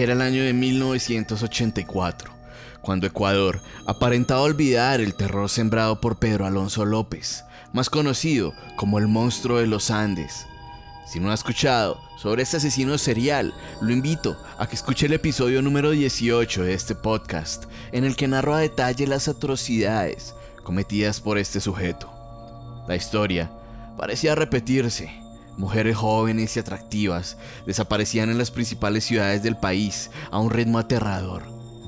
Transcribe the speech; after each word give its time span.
Era 0.00 0.14
el 0.14 0.22
año 0.22 0.42
de 0.42 0.54
1984, 0.54 2.32
cuando 2.80 3.06
Ecuador 3.06 3.60
aparentaba 3.84 4.40
olvidar 4.40 4.98
el 4.98 5.14
terror 5.14 5.50
sembrado 5.50 6.00
por 6.00 6.18
Pedro 6.18 6.46
Alonso 6.46 6.86
López, 6.86 7.44
más 7.74 7.90
conocido 7.90 8.54
como 8.76 8.98
el 8.98 9.08
monstruo 9.08 9.58
de 9.58 9.66
los 9.66 9.90
Andes. 9.90 10.46
Si 11.06 11.20
no 11.20 11.30
ha 11.30 11.34
escuchado 11.34 12.00
sobre 12.16 12.42
este 12.42 12.56
asesino 12.56 12.96
serial, 12.96 13.52
lo 13.82 13.92
invito 13.92 14.42
a 14.56 14.66
que 14.66 14.74
escuche 14.74 15.04
el 15.04 15.12
episodio 15.12 15.60
número 15.60 15.90
18 15.90 16.62
de 16.62 16.72
este 16.72 16.94
podcast, 16.94 17.64
en 17.92 18.04
el 18.04 18.16
que 18.16 18.26
narro 18.26 18.54
a 18.54 18.60
detalle 18.60 19.06
las 19.06 19.28
atrocidades 19.28 20.34
cometidas 20.64 21.20
por 21.20 21.36
este 21.36 21.60
sujeto. 21.60 22.10
La 22.88 22.96
historia 22.96 23.50
parecía 23.98 24.34
repetirse, 24.34 25.19
Mujeres 25.60 25.94
jóvenes 25.94 26.56
y 26.56 26.60
atractivas 26.60 27.36
desaparecían 27.66 28.30
en 28.30 28.38
las 28.38 28.50
principales 28.50 29.04
ciudades 29.04 29.42
del 29.42 29.58
país 29.58 30.10
a 30.30 30.38
un 30.38 30.48
ritmo 30.48 30.78
aterrador. 30.78 31.42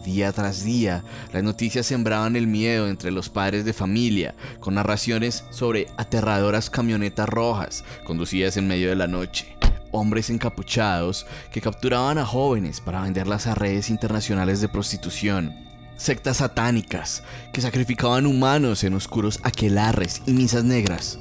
Día 0.05 0.31
tras 0.31 0.63
día, 0.63 1.03
las 1.33 1.43
noticias 1.43 1.87
sembraban 1.87 2.37
el 2.37 2.47
miedo 2.47 2.87
entre 2.87 3.11
los 3.11 3.31
padres 3.31 3.65
de 3.65 3.73
familia, 3.73 4.35
con 4.61 4.75
narraciones 4.75 5.45
sobre 5.49 5.87
aterradoras 5.97 6.69
camionetas 6.69 7.27
rojas 7.27 7.83
conducidas 8.05 8.59
en 8.59 8.69
medio 8.69 8.91
de 8.91 8.97
la 8.97 9.07
noche, 9.07 9.57
hombres 9.91 10.29
encapuchados 10.29 11.25
que 11.51 11.63
capturaban 11.63 12.19
a 12.19 12.27
jóvenes 12.27 12.83
para 12.83 13.01
venderlas 13.01 13.47
a 13.47 13.55
redes 13.55 13.89
internacionales 13.89 14.61
de 14.61 14.69
prostitución, 14.69 15.55
sectas 15.97 16.37
satánicas 16.37 17.23
que 17.55 17.63
sacrificaban 17.63 18.27
humanos 18.27 18.85
en 18.85 18.93
oscuros 18.93 19.41
aquelarres 19.45 20.21
y 20.27 20.35
misas 20.35 20.63
negras, 20.63 21.19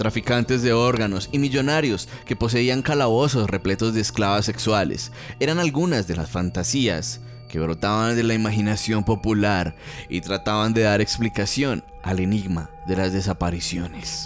traficantes 0.00 0.62
de 0.62 0.72
órganos 0.72 1.28
y 1.30 1.38
millonarios 1.38 2.08
que 2.24 2.34
poseían 2.34 2.80
calabozos 2.80 3.50
repletos 3.50 3.92
de 3.92 4.00
esclavas 4.00 4.46
sexuales 4.46 5.12
eran 5.40 5.58
algunas 5.58 6.08
de 6.08 6.16
las 6.16 6.30
fantasías 6.30 7.20
que 7.50 7.60
brotaban 7.60 8.16
de 8.16 8.22
la 8.22 8.32
imaginación 8.32 9.04
popular 9.04 9.76
y 10.08 10.22
trataban 10.22 10.72
de 10.72 10.84
dar 10.84 11.02
explicación 11.02 11.84
al 12.02 12.18
enigma 12.18 12.70
de 12.88 12.96
las 12.96 13.12
desapariciones. 13.12 14.24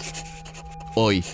Hoy 0.95 1.25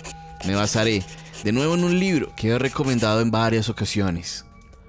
me 0.44 0.56
basaré 0.56 1.04
de 1.44 1.52
nuevo 1.52 1.76
en 1.76 1.84
un 1.84 2.00
libro 2.00 2.32
que 2.34 2.48
he 2.48 2.58
recomendado 2.58 3.20
en 3.20 3.30
varias 3.30 3.68
ocasiones. 3.68 4.44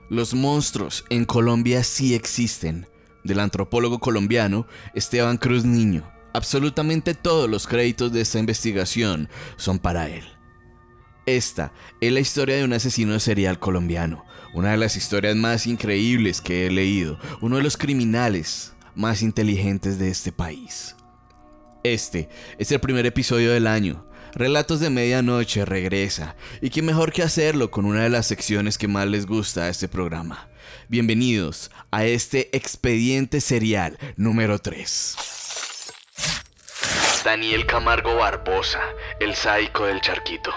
Los 0.09 0.33
monstruos 0.33 1.05
en 1.11 1.25
Colombia 1.25 1.83
sí 1.83 2.16
existen, 2.16 2.88
del 3.23 3.39
antropólogo 3.39 3.99
colombiano 3.99 4.66
Esteban 4.95 5.38
Cruz 5.38 5.64
Niño. 5.64 6.11
Absolutamente 6.34 7.14
todos 7.14 7.48
los 7.48 7.67
créditos 7.67 8.12
de 8.12 8.22
esta 8.22 8.39
investigación 8.39 9.30
son 9.56 9.78
para 9.78 10.09
él. 10.09 10.23
Esta 11.28 11.72
es 12.02 12.12
la 12.12 12.20
historia 12.20 12.58
de 12.58 12.64
un 12.64 12.73
asesino 12.73 13.20
serial 13.20 13.59
colombiano, 13.59 14.26
una 14.54 14.72
de 14.72 14.78
las 14.78 14.98
historias 14.98 15.36
más 15.36 15.67
increíbles 15.67 16.42
que 16.42 16.66
he 16.66 16.72
leído, 16.72 17.20
uno 17.42 17.58
de 17.58 17.64
los 17.64 17.78
criminales 17.78 18.73
más 18.95 19.22
inteligentes 19.22 20.00
de 20.00 20.09
este 20.09 20.31
país. 20.31 20.95
Este 21.84 22.30
es 22.58 22.72
el 22.72 22.80
primer 22.80 23.06
episodio 23.06 23.52
del 23.52 23.67
año. 23.67 24.06
Relatos 24.34 24.80
de 24.80 24.89
Medianoche 24.89 25.64
regresa, 25.66 26.36
y 26.61 26.72
qué 26.72 26.81
mejor 26.81 27.14
que 27.14 27.22
hacerlo 27.22 27.70
con 27.70 27.86
una 27.86 28.02
de 28.02 28.09
las 28.09 28.26
secciones 28.26 28.80
que 28.80 28.88
más 28.88 29.08
les 29.08 29.28
gusta 29.28 29.66
a 29.66 29.70
este 29.70 29.88
programa. 29.88 30.50
Bienvenidos 30.89 31.70
a 31.92 32.06
este 32.06 32.56
expediente 32.58 33.39
serial 33.39 34.00
número 34.17 34.58
3. 34.58 35.42
Daniel 37.23 37.66
Camargo 37.66 38.16
Barbosa, 38.16 38.81
el 39.22 39.33
sádico 39.33 39.86
del 39.86 40.02
charquito. 40.02 40.52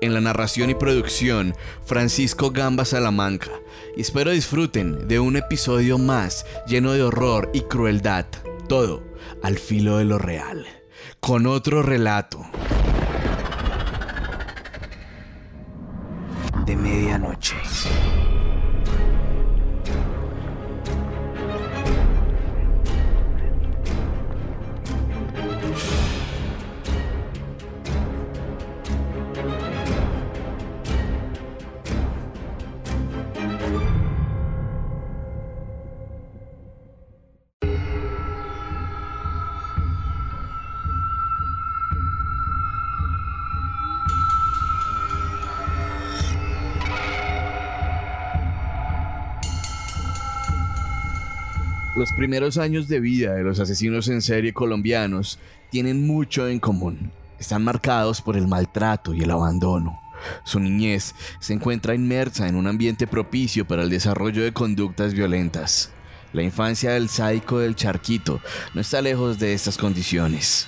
En 0.00 0.12
la 0.12 0.20
narración 0.20 0.68
y 0.68 0.74
producción, 0.74 1.54
Francisco 1.86 2.50
Gamba 2.50 2.84
Salamanca. 2.84 3.50
Y 3.96 4.00
espero 4.00 4.32
disfruten 4.32 5.06
de 5.06 5.20
un 5.20 5.36
episodio 5.36 5.96
más 5.96 6.44
lleno 6.66 6.92
de 6.92 7.02
horror 7.02 7.50
y 7.54 7.62
crueldad. 7.62 8.26
Todo 8.68 9.02
al 9.42 9.56
filo 9.56 9.98
de 9.98 10.04
lo 10.04 10.18
real. 10.18 10.66
Con 11.20 11.46
otro 11.46 11.82
relato. 11.82 12.44
De 16.66 16.76
medianoche. 16.76 17.56
Primeros 52.24 52.56
años 52.56 52.88
de 52.88 53.00
vida 53.00 53.34
de 53.34 53.42
los 53.42 53.60
asesinos 53.60 54.08
en 54.08 54.22
serie 54.22 54.54
colombianos 54.54 55.38
tienen 55.70 56.06
mucho 56.06 56.48
en 56.48 56.58
común. 56.58 57.12
Están 57.38 57.62
marcados 57.62 58.22
por 58.22 58.38
el 58.38 58.48
maltrato 58.48 59.12
y 59.12 59.20
el 59.20 59.30
abandono. 59.30 60.00
Su 60.42 60.58
niñez 60.58 61.14
se 61.38 61.52
encuentra 61.52 61.94
inmersa 61.94 62.48
en 62.48 62.56
un 62.56 62.66
ambiente 62.66 63.06
propicio 63.06 63.66
para 63.66 63.82
el 63.82 63.90
desarrollo 63.90 64.42
de 64.42 64.54
conductas 64.54 65.12
violentas. 65.12 65.92
La 66.32 66.42
infancia 66.42 66.92
del 66.92 67.10
sádico 67.10 67.58
del 67.58 67.76
charquito 67.76 68.40
no 68.72 68.80
está 68.80 69.02
lejos 69.02 69.38
de 69.38 69.52
estas 69.52 69.76
condiciones. 69.76 70.66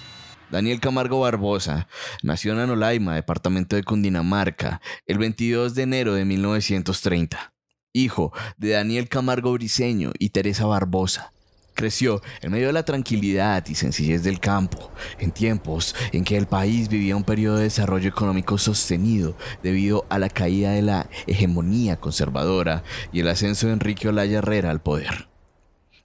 Daniel 0.50 0.78
Camargo 0.78 1.21
Barbosa 1.21 1.88
nació 2.23 2.53
en 2.53 2.59
Anolaima, 2.59 3.15
departamento 3.15 3.77
de 3.77 3.83
Cundinamarca, 3.83 4.83
el 5.06 5.17
22 5.17 5.75
de 5.75 5.83
enero 5.84 6.12
de 6.12 6.27
1930 6.27 7.55
hijo 7.97 8.33
de 8.59 8.73
Daniel 8.73 9.09
Camargo 9.09 9.53
Briceño 9.55 10.12
y 10.19 10.28
Teresa 10.28 10.67
Barbosa. 10.67 11.33
Creció 11.76 12.22
en 12.41 12.53
medio 12.53 12.69
de 12.69 12.72
la 12.72 12.87
tranquilidad 12.87 13.66
y 13.69 13.75
sencillez 13.75 14.22
del 14.22 14.41
campo, 14.41 14.91
en 15.19 15.31
tiempos 15.31 15.94
en 16.10 16.25
que 16.25 16.38
el 16.38 16.47
país 16.47 16.88
vivía 16.88 17.14
un 17.14 17.22
periodo 17.22 17.59
de 17.59 17.64
desarrollo 17.64 18.09
económico 18.09 18.56
sostenido 18.56 19.37
debido 19.62 20.06
a 20.09 20.19
la 20.19 20.31
caída 20.31 20.70
de 20.70 20.81
la 20.81 21.10
hegemonía 21.26 22.00
conservadora 22.00 22.82
y 23.12 23.20
el 23.20 23.28
ascenso 23.28 23.66
de 23.66 23.75
Enrique 23.75 24.09
Olaya 24.09 24.38
Herrera 24.38 24.70
al 24.70 24.81
poder. 24.81 25.28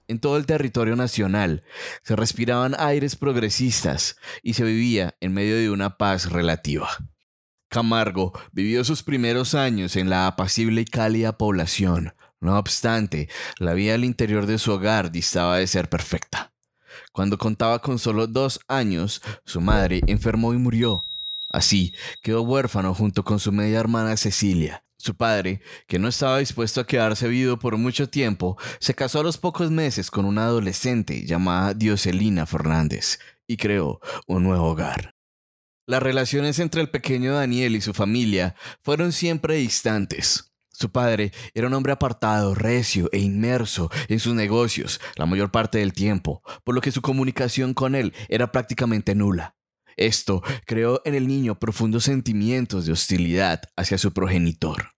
En 0.08 0.20
todo 0.20 0.36
el 0.36 0.44
territorio 0.44 0.94
nacional 0.94 1.62
se 2.02 2.16
respiraban 2.16 2.76
aires 2.78 3.16
progresistas 3.16 4.18
y 4.42 4.52
se 4.52 4.64
vivía 4.64 5.14
en 5.20 5.32
medio 5.32 5.56
de 5.56 5.70
una 5.70 5.96
paz 5.96 6.30
relativa. 6.30 6.90
Camargo 7.68 8.38
vivió 8.52 8.84
sus 8.84 9.02
primeros 9.02 9.54
años 9.54 9.96
en 9.96 10.10
la 10.10 10.26
apacible 10.26 10.82
y 10.82 10.84
cálida 10.84 11.38
población. 11.38 12.12
No 12.42 12.58
obstante, 12.58 13.28
la 13.58 13.72
vida 13.72 13.94
al 13.94 14.04
interior 14.04 14.46
de 14.46 14.58
su 14.58 14.72
hogar 14.72 15.12
distaba 15.12 15.58
de 15.58 15.66
ser 15.68 15.88
perfecta. 15.88 16.52
Cuando 17.12 17.38
contaba 17.38 17.78
con 17.78 18.00
solo 18.00 18.26
dos 18.26 18.58
años, 18.66 19.22
su 19.44 19.60
madre 19.60 20.00
enfermó 20.08 20.52
y 20.52 20.56
murió. 20.56 21.04
Así, 21.50 21.94
quedó 22.20 22.42
huérfano 22.42 22.94
junto 22.94 23.22
con 23.22 23.38
su 23.38 23.52
media 23.52 23.78
hermana 23.78 24.16
Cecilia. 24.16 24.84
Su 24.96 25.14
padre, 25.14 25.60
que 25.86 26.00
no 26.00 26.08
estaba 26.08 26.38
dispuesto 26.38 26.80
a 26.80 26.86
quedarse 26.86 27.28
vivo 27.28 27.60
por 27.60 27.76
mucho 27.76 28.08
tiempo, 28.08 28.58
se 28.80 28.92
casó 28.92 29.20
a 29.20 29.22
los 29.22 29.38
pocos 29.38 29.70
meses 29.70 30.10
con 30.10 30.24
una 30.24 30.46
adolescente 30.46 31.24
llamada 31.24 31.74
Dioselina 31.74 32.44
Fernández 32.46 33.20
y 33.46 33.56
creó 33.56 34.00
un 34.26 34.42
nuevo 34.42 34.64
hogar. 34.64 35.14
Las 35.86 36.02
relaciones 36.02 36.58
entre 36.58 36.80
el 36.80 36.90
pequeño 36.90 37.34
Daniel 37.34 37.76
y 37.76 37.80
su 37.80 37.94
familia 37.94 38.56
fueron 38.82 39.12
siempre 39.12 39.54
distantes. 39.54 40.51
Su 40.82 40.90
padre 40.90 41.30
era 41.54 41.68
un 41.68 41.74
hombre 41.74 41.92
apartado, 41.92 42.56
recio 42.56 43.08
e 43.12 43.20
inmerso 43.20 43.88
en 44.08 44.18
sus 44.18 44.34
negocios 44.34 45.00
la 45.14 45.26
mayor 45.26 45.52
parte 45.52 45.78
del 45.78 45.92
tiempo, 45.92 46.42
por 46.64 46.74
lo 46.74 46.80
que 46.80 46.90
su 46.90 47.02
comunicación 47.02 47.72
con 47.72 47.94
él 47.94 48.12
era 48.28 48.50
prácticamente 48.50 49.14
nula. 49.14 49.54
Esto 49.96 50.42
creó 50.66 51.00
en 51.04 51.14
el 51.14 51.28
niño 51.28 51.56
profundos 51.60 52.02
sentimientos 52.02 52.84
de 52.84 52.90
hostilidad 52.90 53.62
hacia 53.76 53.96
su 53.96 54.12
progenitor. 54.12 54.90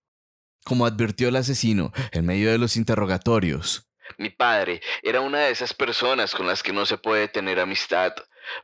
Como 0.64 0.86
advirtió 0.86 1.28
el 1.28 1.36
asesino 1.36 1.92
en 2.12 2.24
medio 2.24 2.50
de 2.50 2.56
los 2.56 2.78
interrogatorios, 2.78 3.86
mi 4.16 4.30
padre 4.30 4.80
era 5.02 5.20
una 5.20 5.40
de 5.40 5.50
esas 5.50 5.74
personas 5.74 6.34
con 6.34 6.46
las 6.46 6.62
que 6.62 6.72
no 6.72 6.86
se 6.86 6.96
puede 6.96 7.28
tener 7.28 7.60
amistad 7.60 8.14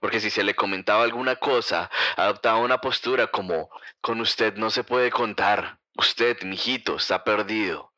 porque 0.00 0.20
si 0.20 0.30
se 0.30 0.44
le 0.44 0.54
comentaba 0.54 1.04
alguna 1.04 1.36
cosa, 1.36 1.90
adoptaba 2.16 2.58
una 2.58 2.80
postura 2.80 3.28
como, 3.28 3.70
con 4.00 4.20
usted 4.20 4.54
no 4.56 4.70
se 4.70 4.84
puede 4.84 5.10
contar, 5.10 5.79
usted, 6.00 6.42
mijito, 6.44 6.96
está 6.96 7.22
perdido, 7.24 7.92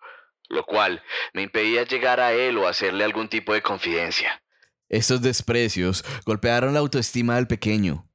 lo 0.49 0.65
cual 0.65 1.03
me 1.33 1.43
impedía 1.43 1.85
llegar 1.85 2.21
a 2.21 2.33
él 2.33 2.59
o 2.59 2.69
hacerle 2.69 3.05
algún 3.05 3.29
tipo 3.29 3.55
de 3.55 3.63
confidencia. 3.63 4.43
Estos 4.89 5.23
desprecios 5.23 6.05
golpearon 6.27 6.75
la 6.75 6.81
autoestima 6.81 7.37
del 7.37 7.47
pequeño, 7.47 8.11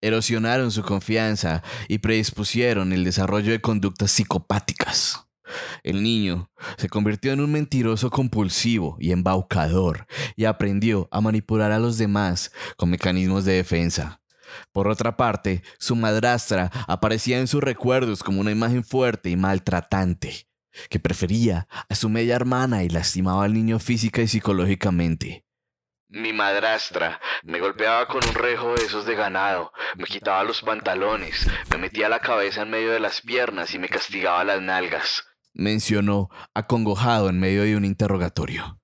erosionaron 0.00 0.70
su 0.70 0.82
confianza 0.82 1.62
y 1.88 1.98
predispusieron 1.98 2.92
el 2.92 3.04
desarrollo 3.04 3.52
de 3.52 3.60
conductas 3.60 4.12
psicopáticas. 4.12 5.26
El 5.82 6.02
niño 6.02 6.50
se 6.78 6.88
convirtió 6.88 7.32
en 7.32 7.40
un 7.40 7.52
mentiroso 7.52 8.08
compulsivo 8.10 8.96
y 8.98 9.12
embaucador 9.12 10.06
y 10.36 10.46
aprendió 10.46 11.08
a 11.10 11.20
manipular 11.20 11.72
a 11.72 11.78
los 11.78 11.98
demás 11.98 12.52
con 12.76 12.88
mecanismos 12.90 13.44
de 13.44 13.54
defensa. 13.54 14.21
Por 14.72 14.88
otra 14.88 15.16
parte, 15.16 15.62
su 15.78 15.96
madrastra 15.96 16.70
aparecía 16.86 17.38
en 17.38 17.46
sus 17.46 17.62
recuerdos 17.62 18.22
como 18.22 18.40
una 18.40 18.50
imagen 18.50 18.84
fuerte 18.84 19.30
y 19.30 19.36
maltratante, 19.36 20.46
que 20.88 20.98
prefería 20.98 21.68
a 21.88 21.94
su 21.94 22.08
media 22.08 22.36
hermana 22.36 22.82
y 22.84 22.88
lastimaba 22.88 23.44
al 23.44 23.54
niño 23.54 23.78
física 23.78 24.22
y 24.22 24.28
psicológicamente. 24.28 25.44
Mi 26.08 26.32
madrastra 26.34 27.20
me 27.42 27.58
golpeaba 27.58 28.06
con 28.06 28.20
un 28.28 28.34
rejo 28.34 28.74
de 28.74 28.84
esos 28.84 29.06
de 29.06 29.14
ganado, 29.14 29.72
me 29.96 30.04
quitaba 30.04 30.44
los 30.44 30.60
pantalones, 30.60 31.48
me 31.70 31.78
metía 31.78 32.10
la 32.10 32.20
cabeza 32.20 32.62
en 32.62 32.70
medio 32.70 32.92
de 32.92 33.00
las 33.00 33.22
piernas 33.22 33.72
y 33.74 33.78
me 33.78 33.88
castigaba 33.88 34.44
las 34.44 34.60
nalgas, 34.60 35.24
mencionó, 35.54 36.28
acongojado 36.54 37.28
en 37.28 37.40
medio 37.40 37.62
de 37.62 37.76
un 37.76 37.84
interrogatorio. 37.84 38.78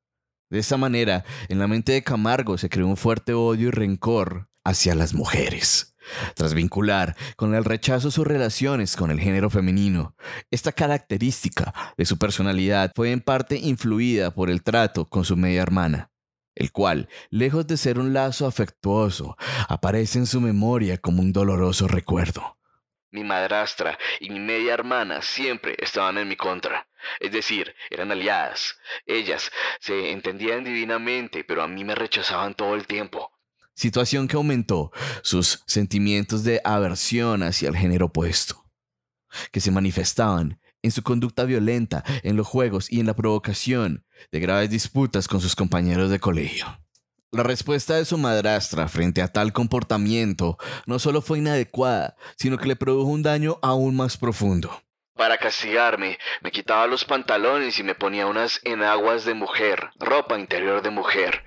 De 0.51 0.61
esa 0.61 0.79
manera, 0.79 1.25
en 1.49 1.59
la 1.59 1.69
mente 1.69 1.93
de 1.93 2.03
Camargo 2.03 2.57
se 2.57 2.71
creó 2.71 2.87
un 2.87 2.97
fuerte 2.97 3.35
odio 3.35 3.69
y 3.69 3.71
rencor 3.71 4.48
hacia 4.65 4.95
las 4.95 5.15
mujeres. 5.15 5.95
Tras 6.35 6.55
vincular 6.55 7.17
con 7.37 7.55
el 7.55 7.65
rechazo 7.65 8.11
sus 8.11 8.27
relaciones 8.27 8.97
con 8.97 9.11
el 9.11 9.21
género 9.21 9.51
femenino, 9.51 10.17
esta 10.51 10.73
característica 10.73 11.75
de 11.97 12.07
su 12.07 12.19
personalidad 12.19 12.93
fue 12.95 13.13
en 13.13 13.21
parte 13.21 13.57
influida 13.57 14.31
por 14.31 14.51
el 14.51 14.63
trato 14.63 15.07
con 15.07 15.25
su 15.25 15.37
media 15.37 15.63
hermana 15.63 16.11
el 16.59 16.73
cual, 16.73 17.09
lejos 17.31 17.67
de 17.69 17.77
ser 17.77 18.01
un 18.01 18.13
lazo 18.13 18.45
afectuoso, 18.47 19.37
aparece 19.69 20.19
en 20.19 20.27
su 20.27 20.41
memoria 20.41 20.99
como 20.99 21.23
un 21.23 21.33
doloroso 21.33 21.87
recuerdo. 21.87 22.59
Mi 23.11 23.23
madrastra 23.23 23.97
y 24.21 24.29
mi 24.29 24.41
media 24.41 24.75
hermana 24.75 25.23
siempre 25.23 25.77
estaban 25.79 26.19
en 26.19 26.29
mi 26.29 26.37
contra. 26.37 26.89
Es 27.21 27.31
decir, 27.31 27.75
eran 27.91 28.11
aliadas. 28.11 28.77
Ellas 29.07 29.53
se 29.79 30.11
entendían 30.11 30.65
divinamente, 30.65 31.45
pero 31.45 31.63
a 31.63 31.69
mí 31.69 31.85
me 31.85 31.95
rechazaban 31.95 32.55
todo 32.55 32.75
el 32.75 32.87
tiempo. 32.87 33.31
Situación 33.79 34.27
que 34.27 34.35
aumentó 34.35 34.91
sus 35.23 35.63
sentimientos 35.69 36.43
de 36.43 36.61
aversión 36.65 37.45
hacia 37.45 37.69
el 37.69 37.77
género 37.77 38.07
opuesto, 38.07 38.65
que 39.53 39.61
se 39.61 39.71
manifestaban 39.71 40.59
en 40.83 40.91
su 40.91 41.05
conducta 41.05 41.45
violenta, 41.45 42.03
en 42.25 42.37
los 42.37 42.45
juegos 42.45 42.91
y 42.91 42.99
en 42.99 43.07
la 43.07 43.15
provocación 43.15 44.05
de 44.33 44.41
graves 44.41 44.71
disputas 44.71 45.29
con 45.29 45.41
sus 45.41 45.55
compañeros 45.55 46.11
de 46.11 46.19
colegio. 46.19 46.67
La 47.31 47.45
respuesta 47.45 47.95
de 47.95 48.05
su 48.05 48.19
madrastra 48.19 48.89
frente 48.89 49.23
a 49.23 49.29
tal 49.29 49.53
comportamiento 49.53 50.59
no 50.87 50.99
solo 50.99 51.23
fue 51.23 51.39
inadecuada, 51.39 52.17
sino 52.37 52.59
que 52.59 52.67
le 52.67 52.75
produjo 52.75 53.09
un 53.09 53.23
daño 53.23 53.61
aún 53.63 53.95
más 53.95 54.17
profundo. 54.17 54.73
Para 55.19 55.37
castigarme, 55.37 56.17
me 56.43 56.53
quitaba 56.53 56.87
los 56.87 57.05
pantalones 57.05 57.77
y 57.81 57.83
me 57.83 57.97
ponía 57.97 58.29
unas 58.29 58.61
enaguas 58.63 59.25
de 59.25 59.35
mujer, 59.35 59.91
ropa 59.99 60.39
interior 60.39 60.81
de 60.81 60.91
mujer. 60.91 61.43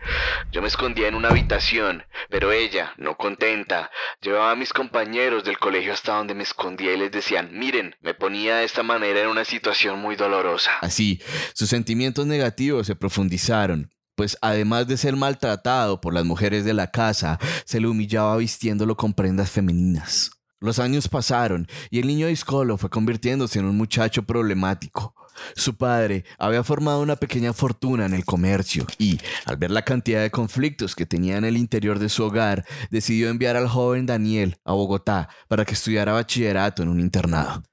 Yo 0.52 0.62
me 0.62 0.68
escondía 0.68 1.08
en 1.08 1.16
una 1.16 1.30
habitación, 1.30 2.04
pero 2.30 2.52
ella, 2.52 2.92
no 2.98 3.16
contenta, 3.16 3.90
llevaba 4.22 4.52
a 4.52 4.58
mis 4.58 4.74
compañeros 4.74 5.46
del 5.46 5.58
colegio 5.58 5.94
hasta 5.94 6.18
donde 6.18 6.34
me 6.34 6.44
escondía 6.44 6.94
y 6.94 6.98
les 6.98 7.14
decían, 7.14 7.58
miren, 7.58 7.96
me 8.02 8.14
ponía 8.14 8.58
de 8.58 8.66
esta 8.66 8.84
manera 8.84 9.22
en 9.22 9.30
una 9.30 9.46
situación 9.46 10.00
muy 10.00 10.18
dolorosa. 10.18 10.72
Así, 10.82 11.22
sus 11.54 11.70
sentimientos 11.70 12.26
negativos 12.26 12.88
se 12.88 12.98
profundizaron, 12.98 13.90
pues 14.16 14.38
además 14.42 14.86
de 14.90 14.98
ser 14.98 15.16
maltratado 15.16 16.02
por 16.02 16.14
las 16.14 16.26
mujeres 16.26 16.66
de 16.66 16.74
la 16.74 16.92
casa, 16.92 17.40
se 17.64 17.80
le 17.80 17.88
humillaba 17.88 18.36
vistiéndolo 18.36 18.98
con 18.98 19.14
prendas 19.14 19.50
femeninas. 19.50 20.41
Los 20.62 20.78
años 20.78 21.08
pasaron 21.08 21.68
y 21.90 22.00
el 22.00 22.06
niño 22.06 22.30
Iscolo 22.30 22.78
fue 22.78 22.92
convirtiéndose 22.92 23.58
en 23.58 23.66
un 23.66 23.76
muchacho 23.76 24.22
problemático. 24.22 25.16
Su 25.56 25.76
padre 25.76 26.24
había 26.38 26.64
formado 26.64 27.02
una 27.02 27.16
pequeña 27.16 27.52
fortuna 27.52 28.06
en 28.06 28.14
el 28.14 28.26
comercio 28.26 28.86
y, 29.00 29.20
al 29.46 29.58
ver 29.58 29.72
la 29.72 29.82
cantidad 29.82 30.22
de 30.22 30.30
conflictos 30.30 30.96
que 30.96 31.08
tenía 31.08 31.38
en 31.38 31.46
el 31.46 31.58
interior 31.58 31.98
de 31.98 32.10
su 32.10 32.24
hogar, 32.24 32.64
decidió 32.92 33.30
enviar 33.30 33.56
al 33.56 33.68
joven 33.68 34.06
Daniel 34.06 34.58
a 34.64 34.74
Bogotá 34.74 35.30
para 35.48 35.66
que 35.66 35.74
estudiara 35.74 36.14
bachillerato 36.14 36.84
en 36.84 36.90
un 36.90 37.00
internado. 37.00 37.64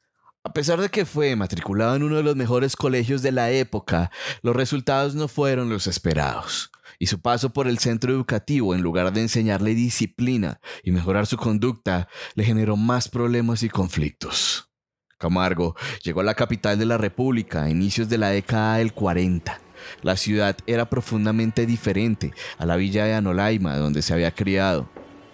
A 0.42 0.54
pesar 0.54 0.80
de 0.80 0.88
que 0.88 1.04
fue 1.04 1.36
matriculado 1.36 1.94
en 1.94 2.04
uno 2.04 2.16
de 2.16 2.22
los 2.22 2.36
mejores 2.36 2.74
colegios 2.74 3.20
de 3.20 3.32
la 3.32 3.50
época, 3.50 4.10
los 4.40 4.56
resultados 4.56 5.14
no 5.14 5.28
fueron 5.28 5.68
los 5.68 5.86
esperados 5.86 6.70
y 6.98 7.06
su 7.06 7.20
paso 7.20 7.52
por 7.52 7.68
el 7.68 7.78
centro 7.78 8.12
educativo, 8.12 8.74
en 8.74 8.82
lugar 8.82 9.12
de 9.12 9.22
enseñarle 9.22 9.74
disciplina 9.74 10.60
y 10.82 10.90
mejorar 10.90 11.26
su 11.26 11.36
conducta, 11.36 12.08
le 12.34 12.44
generó 12.44 12.76
más 12.76 13.08
problemas 13.08 13.62
y 13.62 13.68
conflictos. 13.68 14.70
Camargo 15.18 15.74
llegó 16.02 16.20
a 16.20 16.24
la 16.24 16.34
capital 16.34 16.78
de 16.78 16.86
la 16.86 16.96
República 16.96 17.64
a 17.64 17.70
inicios 17.70 18.08
de 18.08 18.18
la 18.18 18.30
década 18.30 18.76
del 18.76 18.92
40. 18.92 19.60
La 20.02 20.16
ciudad 20.16 20.56
era 20.66 20.88
profundamente 20.88 21.66
diferente 21.66 22.32
a 22.56 22.66
la 22.66 22.76
villa 22.76 23.04
de 23.04 23.14
Anolaima 23.14 23.76
donde 23.76 24.02
se 24.02 24.14
había 24.14 24.32
criado 24.32 24.88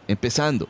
empezando 0.08 0.68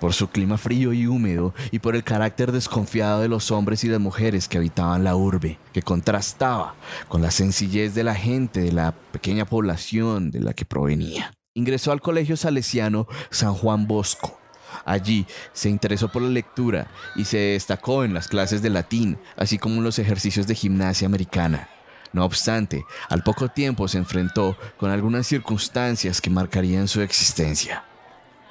por 0.00 0.12
su 0.12 0.28
clima 0.28 0.58
frío 0.58 0.92
y 0.92 1.06
húmedo 1.06 1.54
y 1.70 1.78
por 1.78 1.96
el 1.96 2.04
carácter 2.04 2.52
desconfiado 2.52 3.20
de 3.20 3.28
los 3.28 3.50
hombres 3.50 3.84
y 3.84 3.88
las 3.88 4.00
mujeres 4.00 4.48
que 4.48 4.58
habitaban 4.58 5.04
la 5.04 5.16
urbe, 5.16 5.58
que 5.72 5.82
contrastaba 5.82 6.74
con 7.08 7.22
la 7.22 7.30
sencillez 7.30 7.94
de 7.94 8.04
la 8.04 8.14
gente 8.14 8.60
de 8.60 8.72
la 8.72 8.92
pequeña 8.92 9.44
población 9.44 10.30
de 10.30 10.40
la 10.40 10.52
que 10.52 10.64
provenía. 10.64 11.32
Ingresó 11.54 11.92
al 11.92 12.00
Colegio 12.00 12.36
Salesiano 12.36 13.06
San 13.30 13.54
Juan 13.54 13.86
Bosco. 13.86 14.38
Allí 14.84 15.24
se 15.52 15.68
interesó 15.68 16.10
por 16.10 16.22
la 16.22 16.28
lectura 16.28 16.88
y 17.14 17.24
se 17.24 17.38
destacó 17.38 18.04
en 18.04 18.12
las 18.12 18.26
clases 18.26 18.60
de 18.60 18.70
latín, 18.70 19.18
así 19.36 19.58
como 19.58 19.76
en 19.76 19.84
los 19.84 19.98
ejercicios 19.98 20.46
de 20.46 20.56
gimnasia 20.56 21.06
americana. 21.06 21.68
No 22.12 22.24
obstante, 22.24 22.84
al 23.08 23.22
poco 23.22 23.48
tiempo 23.48 23.88
se 23.88 23.98
enfrentó 23.98 24.56
con 24.76 24.90
algunas 24.90 25.26
circunstancias 25.26 26.20
que 26.20 26.30
marcarían 26.30 26.86
su 26.86 27.00
existencia. 27.00 27.84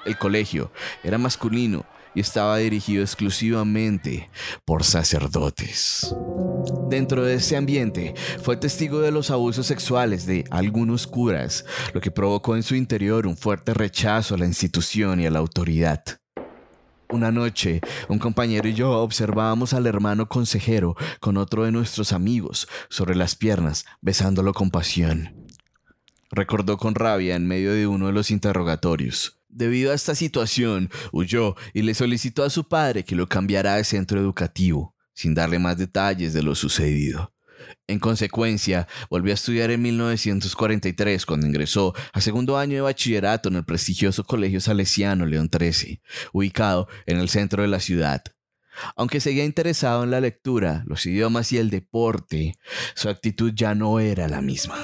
El 0.06 0.18
colegio 0.18 0.72
era 1.04 1.18
masculino 1.18 1.86
y 2.16 2.20
estaba 2.20 2.58
dirigido 2.58 3.02
exclusivamente 3.02 4.30
por 4.66 4.84
sacerdotes. 4.84 6.14
Dentro 6.90 7.26
de 7.26 7.36
ese 7.36 7.58
ambiente 7.58 8.14
fue 8.42 8.58
testigo 8.58 9.02
de 9.02 9.12
los 9.12 9.32
abusos 9.32 9.66
sexuales 9.66 10.26
de 10.26 10.46
algunos 10.52 11.08
curas, 11.08 11.66
lo 11.94 12.02
que 12.02 12.12
provocó 12.12 12.56
en 12.56 12.64
su 12.64 12.76
interior 12.76 13.26
un 13.26 13.38
fuerte 13.38 13.74
rechazo 13.74 14.36
a 14.36 14.38
la 14.38 14.46
institución 14.46 15.20
y 15.20 15.26
a 15.26 15.32
la 15.32 15.40
autoridad. 15.40 16.04
Una 17.10 17.32
noche, 17.32 17.82
un 18.10 18.18
compañero 18.18 18.68
y 18.68 18.74
yo 18.74 18.92
observábamos 18.92 19.74
al 19.74 19.86
hermano 19.86 20.28
consejero 20.28 20.96
con 21.20 21.38
otro 21.38 21.64
de 21.64 21.72
nuestros 21.72 22.12
amigos 22.12 22.68
sobre 22.90 23.16
las 23.16 23.36
piernas, 23.36 23.86
besándolo 24.02 24.54
con 24.54 24.72
pasión. 24.72 25.46
Recordó 26.32 26.78
con 26.78 26.96
rabia 26.96 27.36
en 27.36 27.48
medio 27.48 27.74
de 27.74 27.86
uno 27.86 28.08
de 28.08 28.14
los 28.14 28.32
interrogatorios. 28.32 29.43
Debido 29.56 29.92
a 29.92 29.96
esta 29.96 30.16
situación, 30.16 30.90
huyó 31.12 31.56
y 31.74 31.84
le 31.84 31.94
solicitó 31.94 32.44
a 32.44 32.50
su 32.50 32.68
padre 32.68 33.04
que 33.04 33.16
lo 33.16 33.28
cambiara 33.28 33.76
de 33.76 33.84
centro 33.84 34.20
educativo, 34.20 34.96
sin 35.14 35.36
darle 35.36 35.60
más 35.60 35.78
detalles 35.78 36.34
de 36.34 36.42
lo 36.42 36.56
sucedido. 36.56 37.32
En 37.86 38.00
consecuencia, 38.00 38.88
volvió 39.12 39.32
a 39.32 39.36
estudiar 39.36 39.70
en 39.70 39.84
1943 39.84 41.26
cuando 41.28 41.46
ingresó 41.46 41.94
a 42.14 42.20
segundo 42.20 42.58
año 42.58 42.76
de 42.76 42.82
bachillerato 42.82 43.50
en 43.50 43.58
el 43.58 43.64
prestigioso 43.64 44.24
Colegio 44.24 44.60
Salesiano 44.60 45.28
León 45.28 45.52
XIII, 45.56 46.02
ubicado 46.32 46.88
en 47.06 47.20
el 47.20 47.30
centro 47.30 47.62
de 47.62 47.68
la 47.68 47.80
ciudad. 47.80 48.24
Aunque 48.96 49.20
seguía 49.20 49.46
interesado 49.46 50.04
en 50.04 50.10
la 50.10 50.20
lectura, 50.20 50.84
los 50.88 51.06
idiomas 51.06 51.52
y 51.52 51.60
el 51.60 51.70
deporte, 51.70 52.56
su 52.96 53.08
actitud 53.08 53.54
ya 53.54 53.76
no 53.76 54.00
era 54.00 54.28
la 54.28 54.42
misma. 54.42 54.82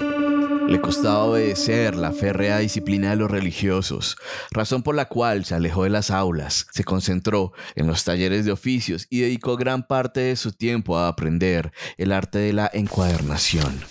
Le 0.70 0.80
costaba 0.80 1.24
obedecer 1.24 1.96
la 1.96 2.12
férrea 2.12 2.60
disciplina 2.60 3.10
de 3.10 3.16
los 3.16 3.32
religiosos, 3.32 4.18
razón 4.52 4.84
por 4.84 4.94
la 4.94 5.06
cual 5.06 5.44
se 5.44 5.56
alejó 5.56 5.84
de 5.84 5.90
las 5.90 6.12
aulas, 6.12 6.68
se 6.72 6.84
concentró 6.84 7.54
en 7.76 7.88
los 7.88 8.04
talleres 8.04 8.46
de 8.46 8.52
oficios 8.52 9.08
y 9.10 9.22
dedicó 9.22 9.58
gran 9.58 9.88
parte 9.88 10.20
de 10.20 10.36
su 10.36 10.52
tiempo 10.52 10.96
a 10.96 11.08
aprender 11.08 11.72
el 11.98 12.12
arte 12.12 12.38
de 12.38 12.54
la 12.54 12.70
encuadernación. 12.72 13.82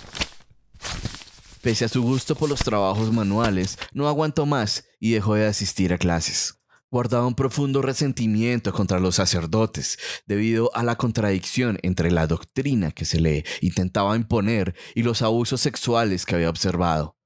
Pese 1.62 1.85
a 1.85 1.88
su 1.88 2.00
gusto 2.00 2.37
por 2.37 2.49
los 2.49 2.61
trabajos 2.61 3.12
manuales, 3.12 3.76
no 3.92 4.06
aguantó 4.06 4.47
más 4.47 4.85
y 5.00 5.11
dejó 5.11 5.35
de 5.35 5.47
asistir 5.47 5.92
a 5.92 5.99
clases 5.99 6.58
guardaba 6.90 7.26
un 7.26 7.35
profundo 7.35 7.83
resentimiento 7.83 8.73
contra 8.73 9.00
los 9.00 9.16
sacerdotes 9.16 9.99
debido 10.26 10.71
a 10.75 10.83
la 10.83 10.97
contradicción 10.97 11.78
entre 11.83 12.11
la 12.11 12.26
doctrina 12.26 12.90
que 12.90 13.04
se 13.04 13.21
le 13.21 13.45
intentaba 13.61 14.16
imponer 14.16 14.75
y 14.95 15.02
los 15.02 15.23
abusos 15.23 15.61
sexuales 15.61 16.25
que 16.25 16.35
había 16.35 16.50
observado. 16.50 17.16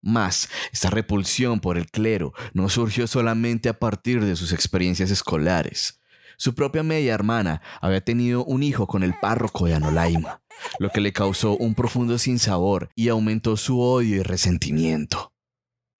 Mas, 0.00 0.48
esta 0.72 0.90
repulsión 0.90 1.60
por 1.60 1.76
el 1.76 1.90
clero 1.90 2.32
no 2.52 2.68
surgió 2.68 3.06
solamente 3.06 3.68
a 3.68 3.78
partir 3.78 4.24
de 4.24 4.36
sus 4.36 4.52
experiencias 4.52 5.10
escolares. 5.10 6.00
Su 6.36 6.54
propia 6.54 6.84
media 6.84 7.14
hermana 7.14 7.62
había 7.80 8.00
tenido 8.00 8.44
un 8.44 8.62
hijo 8.62 8.86
con 8.86 9.02
el 9.02 9.14
párroco 9.20 9.66
de 9.66 9.74
Anolaima, 9.74 10.40
lo 10.78 10.90
que 10.90 11.00
le 11.00 11.12
causó 11.12 11.56
un 11.56 11.74
profundo 11.74 12.16
sinsabor 12.16 12.90
y 12.94 13.08
aumentó 13.08 13.56
su 13.56 13.80
odio 13.80 14.16
y 14.16 14.22
resentimiento. 14.22 15.32